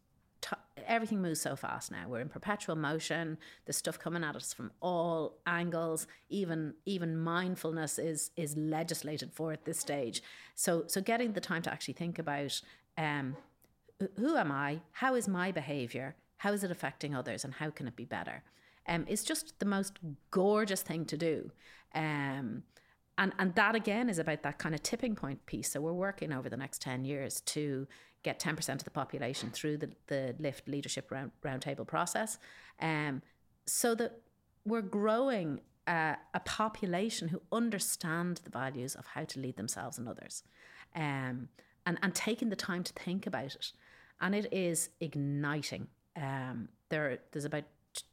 everything 0.89 1.23
moves 1.23 1.41
so 1.41 1.55
fast 1.55 1.93
now. 1.93 2.07
We're 2.09 2.21
in 2.21 2.29
perpetual 2.29 2.75
motion. 2.75 3.39
There's 3.65 3.77
stuff 3.77 3.99
coming 3.99 4.25
at 4.25 4.35
us 4.35 4.53
from 4.53 4.73
all 4.81 5.39
angles. 5.47 6.07
Even 6.29 6.75
even 6.87 7.17
mindfulness 7.17 7.99
is 7.99 8.31
is 8.37 8.57
legislated 8.57 9.33
for 9.33 9.53
at 9.53 9.65
this 9.65 9.79
stage. 9.79 10.23
So 10.55 10.85
so 10.89 11.01
getting 11.01 11.35
the 11.35 11.41
time 11.41 11.63
to 11.63 11.73
actually 11.73 11.95
think 11.95 12.19
about 12.19 12.61
um, 12.97 13.37
who 14.17 14.37
am 14.37 14.51
I? 14.51 14.81
How 14.93 15.15
is 15.15 15.29
my 15.29 15.53
behavior? 15.53 16.17
How 16.39 16.53
is 16.53 16.65
it 16.65 16.71
affecting 16.71 17.15
others? 17.15 17.45
And 17.45 17.55
how 17.55 17.71
can 17.71 17.87
it 17.87 17.97
be 17.97 18.05
better? 18.05 18.43
Um, 18.87 19.05
it's 19.09 19.25
just 19.25 19.59
the 19.59 19.67
most 19.67 19.99
gorgeous 20.31 20.83
thing 20.83 21.05
to 21.07 21.17
do. 21.17 21.53
Um, 21.95 22.63
and 23.19 23.33
and 23.39 23.55
that 23.57 23.75
again 23.75 24.09
is 24.09 24.19
about 24.19 24.43
that 24.43 24.59
kind 24.59 24.75
of 24.75 24.83
tipping 24.83 25.15
point 25.15 25.45
piece. 25.47 25.73
So 25.73 25.81
we're 25.81 25.93
working 25.93 26.33
over 26.33 26.49
the 26.49 26.57
next 26.57 26.81
ten 26.81 27.05
years 27.05 27.41
to 27.43 27.87
get 28.23 28.39
ten 28.39 28.57
percent 28.57 28.81
of 28.81 28.85
the 28.85 28.91
population 28.91 29.51
through 29.51 29.79
the 29.79 29.91
the 30.07 30.35
Lift 30.39 30.69
Leadership 30.69 31.11
Round 31.11 31.31
Roundtable 31.43 31.87
process, 31.87 32.39
um, 32.81 33.23
so 33.67 33.95
that 33.95 34.21
we're 34.65 34.83
growing 34.83 35.61
uh, 35.87 36.15
a 36.35 36.41
population 36.41 37.29
who 37.29 37.41
understand 37.51 38.41
the 38.45 38.51
values 38.51 38.95
of 38.95 39.07
how 39.07 39.25
to 39.25 39.41
lead 39.41 39.57
themselves 39.57 39.99
and 39.99 40.09
others, 40.09 40.43
um, 40.95 41.49
and 41.87 41.99
and 42.03 42.15
taking 42.15 42.49
the 42.49 42.57
time 42.57 42.83
to 42.85 42.93
think 42.93 43.27
about 43.27 43.55
it, 43.55 43.73
and 44.21 44.35
it 44.35 44.53
is 44.53 44.91
igniting. 45.01 45.89
Um, 46.17 46.69
there, 46.89 47.19
there's 47.33 47.45
about 47.45 47.65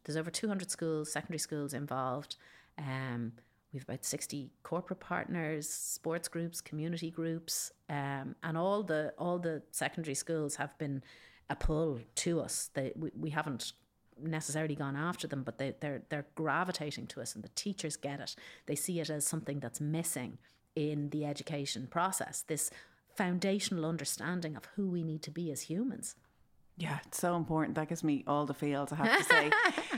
there's 0.03 0.17
over 0.17 0.29
200 0.29 0.69
schools, 0.71 1.11
secondary 1.11 1.39
schools 1.39 1.73
involved. 1.73 2.35
Um, 2.77 3.33
We've 3.75 3.83
about 3.83 4.05
60 4.05 4.51
corporate 4.63 5.01
partners, 5.01 5.67
sports 5.67 6.29
groups, 6.29 6.61
community 6.61 7.11
groups, 7.11 7.73
um, 7.89 8.33
and 8.41 8.57
all 8.57 8.83
the 8.83 9.13
all 9.17 9.37
the 9.37 9.63
secondary 9.71 10.15
schools 10.15 10.55
have 10.55 10.77
been 10.77 11.03
a 11.49 11.57
pull 11.57 11.99
to 12.15 12.39
us. 12.39 12.69
They, 12.73 12.93
we, 12.95 13.11
we 13.19 13.29
haven't 13.31 13.73
necessarily 14.17 14.75
gone 14.75 14.95
after 14.95 15.27
them, 15.27 15.43
but 15.43 15.57
they, 15.57 15.75
they're 15.81 16.03
they're 16.07 16.25
gravitating 16.35 17.07
to 17.07 17.21
us, 17.21 17.35
and 17.35 17.43
the 17.43 17.49
teachers 17.49 17.97
get 17.97 18.21
it. 18.21 18.37
They 18.65 18.75
see 18.75 19.01
it 19.01 19.09
as 19.09 19.27
something 19.27 19.59
that's 19.59 19.81
missing 19.81 20.37
in 20.73 21.09
the 21.09 21.25
education 21.25 21.87
process. 21.87 22.45
This 22.47 22.71
foundational 23.13 23.85
understanding 23.85 24.55
of 24.55 24.69
who 24.77 24.87
we 24.87 25.03
need 25.03 25.21
to 25.23 25.31
be 25.31 25.51
as 25.51 25.63
humans. 25.63 26.15
Yeah, 26.77 26.99
it's 27.05 27.19
so 27.19 27.37
important. 27.37 27.75
That 27.75 27.87
gives 27.87 28.03
me 28.03 28.23
all 28.27 28.45
the 28.45 28.53
feels, 28.53 28.91
I 28.91 28.95
have 28.95 29.17
to 29.17 29.23
say. 29.23 29.51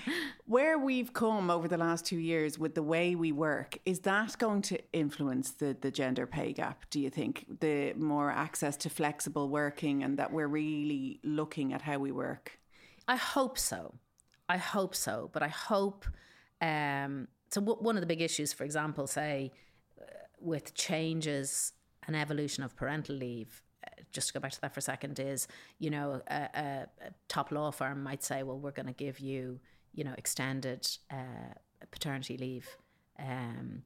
Where 0.45 0.78
we've 0.78 1.11
come 1.11 1.49
over 1.49 1.67
the 1.67 1.78
last 1.78 2.05
two 2.05 2.19
years 2.19 2.59
with 2.59 2.75
the 2.75 2.84
way 2.84 3.15
we 3.15 3.32
work, 3.32 3.80
is 3.86 3.99
that 4.01 4.38
going 4.38 4.61
to 4.63 4.80
influence 4.93 5.51
the, 5.51 5.75
the 5.80 5.89
gender 5.89 6.28
pay 6.28 6.53
gap, 6.53 6.86
do 6.91 6.99
you 6.99 7.09
think? 7.09 7.45
The 7.59 7.93
more 7.93 8.32
access 8.32 8.78
to 8.78 8.89
flexible 8.89 9.49
working 9.49 10.03
and 10.03 10.17
that 10.19 10.32
we're 10.32 10.47
really 10.47 11.19
looking 11.23 11.73
at 11.73 11.82
how 11.82 11.97
we 11.97 12.11
work? 12.11 12.59
I 13.07 13.15
hope 13.15 13.57
so. 13.57 13.95
I 14.47 14.57
hope 14.57 14.95
so. 14.95 15.30
But 15.34 15.41
I 15.41 15.49
hope. 15.49 16.05
Um, 16.61 17.28
so, 17.49 17.59
w- 17.61 17.80
one 17.82 17.95
of 17.95 18.01
the 18.01 18.07
big 18.07 18.21
issues, 18.21 18.53
for 18.53 18.63
example, 18.65 19.07
say, 19.07 19.51
uh, 19.99 20.03
with 20.39 20.73
changes 20.75 21.73
and 22.05 22.15
evolution 22.15 22.63
of 22.63 22.75
parental 22.75 23.15
leave, 23.15 23.63
just 24.12 24.28
to 24.28 24.34
go 24.34 24.40
back 24.40 24.52
to 24.52 24.62
that 24.62 24.74
for 24.74 24.80
a 24.80 24.84
second, 24.84 25.20
is 25.20 25.48
you 25.80 25.90
know 25.90 26.22
a, 26.28 26.36
a, 26.36 26.88
a 27.06 27.12
top 27.28 27.52
law 27.52 27.72
firm 27.72 28.04
might 28.04 28.24
say, 28.24 28.44
well, 28.44 28.60
we're 28.60 28.72
going 28.72 28.88
to 28.88 28.94
give 28.94 29.20
you 29.20 29.60
you 29.94 30.04
know 30.04 30.14
extended 30.18 30.88
uh, 31.12 31.54
paternity 31.92 32.38
leave. 32.38 32.78
Um, 33.20 33.84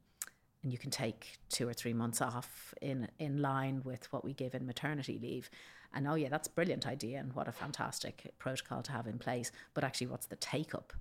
and 0.63 0.71
you 0.71 0.77
can 0.77 0.91
take 0.91 1.39
two 1.49 1.67
or 1.67 1.73
three 1.73 1.93
months 1.93 2.21
off 2.21 2.73
in 2.81 3.07
in 3.19 3.41
line 3.41 3.81
with 3.83 4.11
what 4.13 4.23
we 4.23 4.33
give 4.33 4.53
in 4.53 4.65
maternity 4.65 5.19
leave. 5.21 5.49
And 5.93 6.07
oh 6.07 6.15
yeah, 6.15 6.29
that's 6.29 6.47
a 6.47 6.51
brilliant 6.51 6.87
idea 6.87 7.19
and 7.19 7.33
what 7.33 7.47
a 7.47 7.51
fantastic 7.51 8.33
protocol 8.39 8.81
to 8.83 8.91
have 8.91 9.07
in 9.07 9.17
place. 9.17 9.51
But 9.73 9.83
actually, 9.83 10.07
what's 10.07 10.27
the 10.27 10.37
take 10.37 10.73
up? 10.73 10.93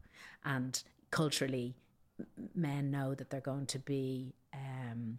And 0.45 0.83
culturally, 1.11 1.77
men 2.55 2.91
know 2.91 3.15
that 3.15 3.31
they're 3.31 3.41
going 3.41 3.67
to 3.67 3.79
be 3.79 4.35
um, 4.53 5.19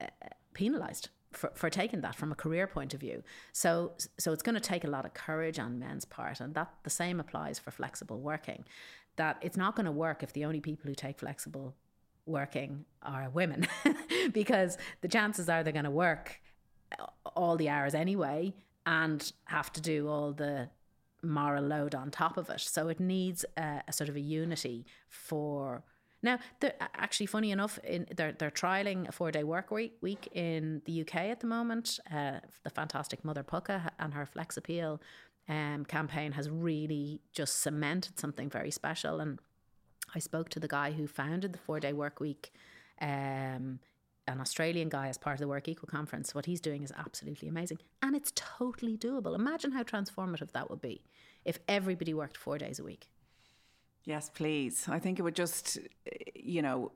uh, 0.00 0.06
penalised 0.52 1.08
for, 1.32 1.52
for 1.54 1.70
taking 1.70 2.00
that 2.00 2.14
from 2.14 2.32
a 2.32 2.34
career 2.34 2.66
point 2.66 2.94
of 2.94 3.00
view. 3.00 3.22
So 3.52 3.92
so 4.18 4.32
it's 4.32 4.42
going 4.42 4.54
to 4.54 4.60
take 4.60 4.84
a 4.84 4.88
lot 4.88 5.04
of 5.04 5.14
courage 5.14 5.58
on 5.58 5.78
men's 5.78 6.04
part, 6.04 6.40
and 6.40 6.54
that 6.54 6.72
the 6.82 6.90
same 6.90 7.20
applies 7.20 7.58
for 7.58 7.70
flexible 7.70 8.20
working. 8.20 8.64
That 9.16 9.38
it's 9.42 9.56
not 9.56 9.74
going 9.76 9.86
to 9.86 9.92
work 9.92 10.22
if 10.22 10.32
the 10.32 10.44
only 10.44 10.60
people 10.60 10.88
who 10.88 10.94
take 10.94 11.18
flexible 11.18 11.74
working 12.26 12.84
are 13.02 13.30
women, 13.30 13.66
because 14.32 14.78
the 15.00 15.08
chances 15.08 15.48
are 15.48 15.62
they're 15.62 15.72
going 15.72 15.84
to 15.84 15.90
work 15.90 16.40
uh, 16.98 17.06
all 17.36 17.56
the 17.56 17.68
hours 17.68 17.94
anyway 17.94 18.54
and 18.86 19.32
have 19.44 19.72
to 19.72 19.80
do 19.80 20.08
all 20.08 20.32
the 20.32 20.70
moral 21.22 21.64
load 21.64 21.94
on 21.94 22.10
top 22.10 22.36
of 22.36 22.48
it. 22.48 22.60
So 22.60 22.88
it 22.88 23.00
needs 23.00 23.44
a, 23.56 23.82
a 23.88 23.92
sort 23.92 24.08
of 24.08 24.16
a 24.16 24.20
unity 24.20 24.86
for 25.08 25.82
now, 26.22 26.38
actually, 26.80 27.26
funny 27.26 27.52
enough, 27.52 27.78
in, 27.84 28.06
they're 28.16 28.32
they're 28.32 28.50
trialing 28.50 29.08
a 29.08 29.12
four 29.12 29.30
day 29.30 29.44
work 29.44 29.70
week, 29.70 30.28
in 30.32 30.82
the 30.84 31.02
UK 31.02 31.14
at 31.16 31.40
the 31.40 31.46
moment. 31.46 32.00
Uh, 32.12 32.40
the 32.64 32.70
fantastic 32.70 33.24
Mother 33.24 33.44
Pukka 33.44 33.90
and 33.98 34.14
her 34.14 34.26
Flex 34.26 34.56
Appeal 34.56 35.00
um, 35.48 35.84
campaign 35.84 36.32
has 36.32 36.50
really 36.50 37.20
just 37.32 37.60
cemented 37.60 38.18
something 38.18 38.50
very 38.50 38.70
special. 38.70 39.20
And 39.20 39.38
I 40.14 40.18
spoke 40.18 40.48
to 40.50 40.60
the 40.60 40.68
guy 40.68 40.92
who 40.92 41.06
founded 41.06 41.52
the 41.52 41.58
four 41.58 41.78
day 41.78 41.92
work 41.92 42.20
week. 42.20 42.52
Um, 43.00 43.78
an 44.26 44.40
Australian 44.40 44.90
guy 44.90 45.08
as 45.08 45.16
part 45.16 45.34
of 45.34 45.40
the 45.40 45.48
Work 45.48 45.68
Equal 45.68 45.88
conference. 45.88 46.34
What 46.34 46.44
he's 46.44 46.60
doing 46.60 46.82
is 46.82 46.92
absolutely 46.98 47.48
amazing. 47.48 47.78
And 48.02 48.14
it's 48.14 48.30
totally 48.34 48.96
doable. 48.98 49.34
Imagine 49.34 49.72
how 49.72 49.84
transformative 49.84 50.52
that 50.52 50.68
would 50.68 50.82
be 50.82 51.02
if 51.46 51.58
everybody 51.66 52.12
worked 52.12 52.36
four 52.36 52.58
days 52.58 52.78
a 52.78 52.84
week. 52.84 53.08
Yes, 54.08 54.30
please. 54.30 54.86
I 54.88 54.98
think 54.98 55.18
it 55.18 55.22
would 55.22 55.36
just, 55.36 55.78
you 56.34 56.62
know, 56.62 56.92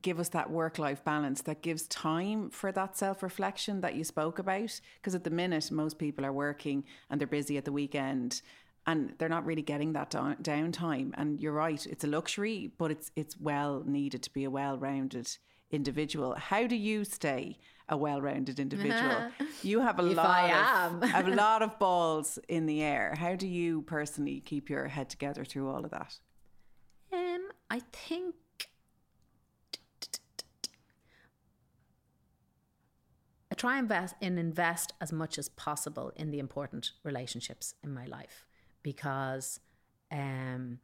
give 0.00 0.18
us 0.18 0.30
that 0.30 0.50
work 0.50 0.78
life 0.78 1.04
balance 1.04 1.42
that 1.42 1.60
gives 1.60 1.86
time 1.88 2.48
for 2.48 2.72
that 2.72 2.96
self 2.96 3.22
reflection 3.22 3.82
that 3.82 3.96
you 3.96 4.02
spoke 4.02 4.38
about. 4.38 4.80
Because 4.96 5.14
at 5.14 5.24
the 5.24 5.30
minute, 5.30 5.70
most 5.70 5.98
people 5.98 6.24
are 6.24 6.32
working 6.32 6.84
and 7.10 7.20
they're 7.20 7.28
busy 7.28 7.58
at 7.58 7.66
the 7.66 7.72
weekend 7.72 8.40
and 8.86 9.12
they're 9.18 9.28
not 9.28 9.44
really 9.44 9.60
getting 9.60 9.92
that 9.92 10.10
downtime. 10.10 11.12
And 11.18 11.38
you're 11.38 11.52
right, 11.52 11.84
it's 11.86 12.04
a 12.04 12.06
luxury, 12.06 12.72
but 12.78 12.90
it's 12.90 13.10
it's 13.14 13.38
well 13.38 13.82
needed 13.84 14.22
to 14.22 14.32
be 14.32 14.44
a 14.44 14.50
well 14.50 14.78
rounded 14.78 15.28
individual. 15.70 16.34
How 16.34 16.66
do 16.66 16.76
you 16.76 17.04
stay 17.04 17.58
a 17.90 17.96
well 17.98 18.22
rounded 18.22 18.58
individual? 18.58 19.30
you 19.62 19.80
have 19.80 19.98
a 19.98 20.02
lot 20.02 20.50
of 20.50 21.10
have 21.10 21.28
a 21.28 21.34
lot 21.44 21.60
of 21.60 21.78
balls 21.78 22.38
in 22.48 22.64
the 22.64 22.80
air. 22.82 23.14
How 23.18 23.36
do 23.36 23.46
you 23.46 23.82
personally 23.82 24.40
keep 24.40 24.70
your 24.70 24.88
head 24.88 25.10
together 25.10 25.44
through 25.44 25.68
all 25.68 25.84
of 25.84 25.90
that? 25.90 26.18
Um, 27.12 27.48
I 27.70 27.80
think 27.92 28.34
I 33.50 33.54
try 33.54 33.78
invest 33.78 34.14
and 34.20 34.38
invest 34.38 34.92
as 35.00 35.12
much 35.12 35.38
as 35.38 35.48
possible 35.48 36.12
in 36.16 36.30
the 36.30 36.38
important 36.38 36.92
relationships 37.02 37.74
in 37.82 37.92
my 37.94 38.04
life 38.06 38.46
because 38.82 39.60
um, 40.12 40.78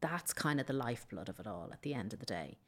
that's 0.00 0.32
kind 0.32 0.60
of 0.60 0.66
the 0.66 0.72
lifeblood 0.72 1.28
of 1.28 1.40
it 1.40 1.46
all 1.46 1.70
at 1.72 1.82
the 1.82 1.94
end 1.94 2.12
of 2.12 2.20
the 2.20 2.26
day. 2.26 2.58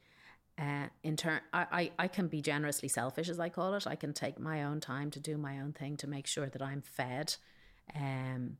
Uh, 0.59 0.87
in 1.03 1.15
turn, 1.15 1.41
I, 1.53 1.65
I, 1.71 1.91
I 1.99 2.07
can 2.07 2.27
be 2.27 2.41
generously 2.41 2.89
selfish, 2.89 3.29
as 3.29 3.39
I 3.39 3.49
call 3.49 3.73
it. 3.73 3.87
I 3.87 3.95
can 3.95 4.13
take 4.13 4.39
my 4.39 4.63
own 4.63 4.79
time 4.79 5.09
to 5.11 5.19
do 5.19 5.37
my 5.37 5.59
own 5.59 5.73
thing 5.73 5.97
to 5.97 6.07
make 6.07 6.27
sure 6.27 6.49
that 6.49 6.61
I'm 6.61 6.81
fed. 6.81 7.35
Um, 7.95 8.57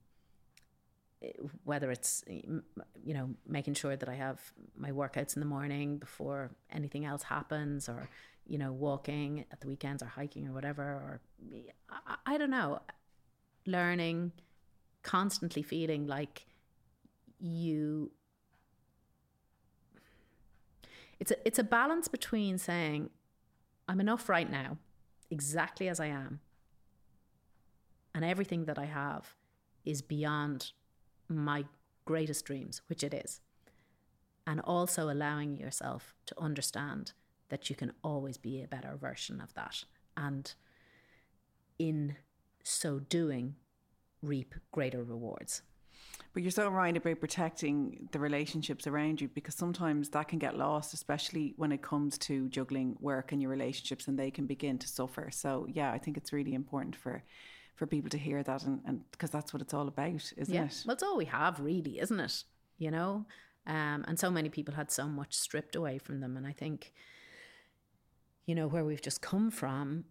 whether 1.64 1.92
it's 1.92 2.24
you 2.28 3.14
know 3.14 3.30
making 3.48 3.76
sure 3.76 3.96
that 3.96 4.10
I 4.10 4.16
have 4.16 4.40
my 4.76 4.92
workouts 4.92 5.36
in 5.36 5.40
the 5.40 5.46
morning 5.46 5.98
before 5.98 6.52
anything 6.72 7.06
else 7.06 7.24
happens, 7.24 7.88
or 7.88 8.10
you 8.48 8.58
know 8.58 8.72
walking 8.72 9.46
at 9.52 9.62
the 9.62 9.68
weekends, 9.68 10.02
or 10.02 10.08
hiking, 10.08 10.48
or 10.48 10.54
whatever, 10.54 10.84
or 10.84 11.22
I, 11.90 12.16
I 12.26 12.38
don't 12.38 12.50
know, 12.50 12.80
learning, 13.66 14.32
constantly 15.04 15.62
feeling 15.62 16.08
like 16.08 16.48
you 17.40 18.12
it's 21.20 21.32
a, 21.32 21.48
it's 21.48 21.60
a 21.60 21.64
balance 21.64 22.08
between 22.08 22.58
saying, 22.58 23.12
I'm 23.88 24.02
enough 24.02 24.28
right 24.28 24.50
now, 24.50 24.78
exactly 25.30 25.88
as 25.88 26.00
I 26.00 26.08
am, 26.08 26.40
and 28.16 28.26
everything 28.26 28.66
that 28.66 28.80
I 28.80 28.86
have 28.86 29.36
is 29.86 30.02
beyond 30.02 30.72
my 31.36 31.66
greatest 32.06 32.46
dreams, 32.46 32.82
which 32.88 33.04
it 33.04 33.14
is. 33.14 33.42
And 34.48 34.60
also 34.62 35.10
allowing 35.10 35.58
yourself 35.58 36.16
to 36.26 36.36
understand 36.40 37.14
that 37.50 37.70
you 37.70 37.76
can 37.76 37.94
always 38.04 38.38
be 38.38 38.62
a 38.62 38.68
better 38.68 38.96
version 39.00 39.40
of 39.42 39.54
that. 39.54 39.84
And 40.18 40.54
in 41.78 42.16
so 42.64 43.00
doing, 43.00 43.56
reap 44.22 44.56
greater 44.72 45.04
rewards. 45.04 45.62
But 46.34 46.44
you're 46.44 46.52
so 46.52 46.70
right 46.70 46.96
about 46.96 47.20
protecting 47.20 48.08
the 48.12 48.20
relationships 48.20 48.88
around 48.88 49.20
you 49.20 49.28
because 49.28 49.56
sometimes 49.56 50.10
that 50.10 50.30
can 50.30 50.40
get 50.40 50.58
lost, 50.58 50.94
especially 50.94 51.54
when 51.58 51.72
it 51.72 51.82
comes 51.82 52.18
to 52.20 52.48
juggling 52.50 52.96
work 53.02 53.32
and 53.32 53.42
your 53.42 53.52
relationships, 53.52 54.08
and 54.08 54.18
they 54.18 54.32
can 54.32 54.46
begin 54.46 54.78
to 54.80 54.88
suffer. 54.88 55.30
So 55.32 55.68
yeah, 55.70 55.92
I 55.92 55.98
think 55.98 56.18
it's 56.18 56.32
really 56.32 56.54
important 56.54 56.96
for 56.96 57.24
for 57.82 57.88
people 57.88 58.10
to 58.12 58.18
hear 58.18 58.44
that, 58.44 58.64
and 58.64 59.02
because 59.12 59.32
that's 59.32 59.54
what 59.54 59.62
it's 59.62 59.74
all 59.74 59.88
about, 59.88 60.34
isn't 60.38 60.54
yeah. 60.54 60.66
it? 60.66 60.84
Well, 60.86 60.94
it's 60.94 61.04
all 61.04 61.18
we 61.18 61.26
have, 61.26 61.60
really, 61.60 62.00
isn't 62.00 62.20
it? 62.20 62.44
You 62.78 62.92
know, 62.92 63.26
um, 63.66 64.06
and 64.08 64.20
so 64.20 64.30
many 64.30 64.50
people 64.50 64.76
had 64.76 64.92
so 64.92 65.08
much 65.08 65.34
stripped 65.34 65.76
away 65.76 65.98
from 65.98 66.20
them, 66.20 66.38
and 66.38 66.46
I 66.46 66.52
think, 66.52 66.94
you 68.46 68.56
know, 68.56 68.68
where 68.68 68.86
we've 68.86 69.02
just 69.02 69.22
come 69.22 69.52
from, 69.52 70.06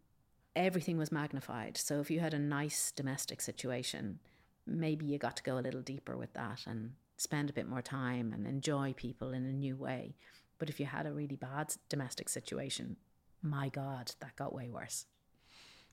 everything 0.54 0.98
was 0.98 1.12
magnified. 1.12 1.76
So 1.76 2.00
if 2.00 2.10
you 2.10 2.20
had 2.20 2.34
a 2.34 2.38
nice 2.38 2.92
domestic 2.92 3.40
situation 3.40 4.18
maybe 4.66 5.06
you 5.06 5.18
got 5.18 5.36
to 5.36 5.42
go 5.42 5.58
a 5.58 5.60
little 5.60 5.82
deeper 5.82 6.16
with 6.16 6.32
that 6.34 6.60
and 6.66 6.92
spend 7.16 7.50
a 7.50 7.54
bit 7.54 7.68
more 7.68 7.82
time 7.82 8.32
and 8.32 8.46
enjoy 8.46 8.94
people 8.96 9.32
in 9.32 9.44
a 9.44 9.52
new 9.52 9.76
way. 9.76 10.14
But 10.58 10.68
if 10.70 10.78
you 10.78 10.86
had 10.86 11.06
a 11.06 11.12
really 11.12 11.36
bad 11.36 11.74
domestic 11.88 12.28
situation, 12.28 12.96
my 13.42 13.68
God, 13.68 14.12
that 14.20 14.36
got 14.36 14.54
way 14.54 14.68
worse. 14.68 15.06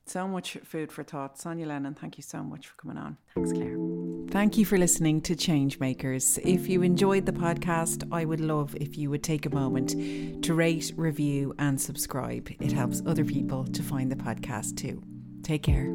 So 0.08 0.26
much 0.26 0.56
food 0.64 0.90
for 0.90 1.04
thought. 1.04 1.38
Sonia 1.38 1.66
Lennon, 1.66 1.94
thank 1.94 2.16
you 2.16 2.22
so 2.22 2.42
much 2.42 2.66
for 2.66 2.74
coming 2.76 2.96
on. 2.96 3.18
Thanks, 3.34 3.52
Claire. 3.52 3.76
Thank 4.30 4.56
you 4.56 4.64
for 4.64 4.78
listening 4.78 5.20
to 5.22 5.36
Changemakers. 5.36 6.38
If 6.42 6.66
you 6.66 6.80
enjoyed 6.80 7.26
the 7.26 7.32
podcast, 7.32 8.08
I 8.10 8.24
would 8.24 8.40
love 8.40 8.74
if 8.76 8.96
you 8.96 9.10
would 9.10 9.22
take 9.22 9.44
a 9.44 9.50
moment 9.50 10.42
to 10.44 10.54
rate, 10.54 10.94
review, 10.96 11.54
and 11.58 11.78
subscribe. 11.78 12.50
It 12.58 12.72
helps 12.72 13.02
other 13.04 13.22
people 13.22 13.64
to 13.64 13.82
find 13.82 14.10
the 14.10 14.16
podcast 14.16 14.78
too. 14.78 15.02
Take 15.42 15.62
care. 15.62 15.94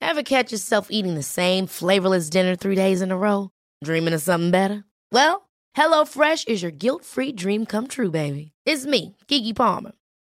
Ever 0.00 0.24
catch 0.24 0.50
yourself 0.50 0.88
eating 0.90 1.14
the 1.14 1.22
same 1.22 1.68
flavorless 1.68 2.28
dinner 2.28 2.56
three 2.56 2.74
days 2.74 3.02
in 3.02 3.12
a 3.12 3.16
row? 3.16 3.50
Dreaming 3.84 4.14
of 4.14 4.22
something 4.22 4.50
better? 4.50 4.84
Well, 5.12 5.48
HelloFresh 5.76 6.48
is 6.48 6.60
your 6.60 6.72
guilt 6.72 7.04
free 7.04 7.30
dream 7.30 7.66
come 7.66 7.86
true, 7.86 8.10
baby. 8.10 8.50
It's 8.66 8.84
me, 8.84 9.16
Keke 9.28 9.54
Palmer. 9.54 9.92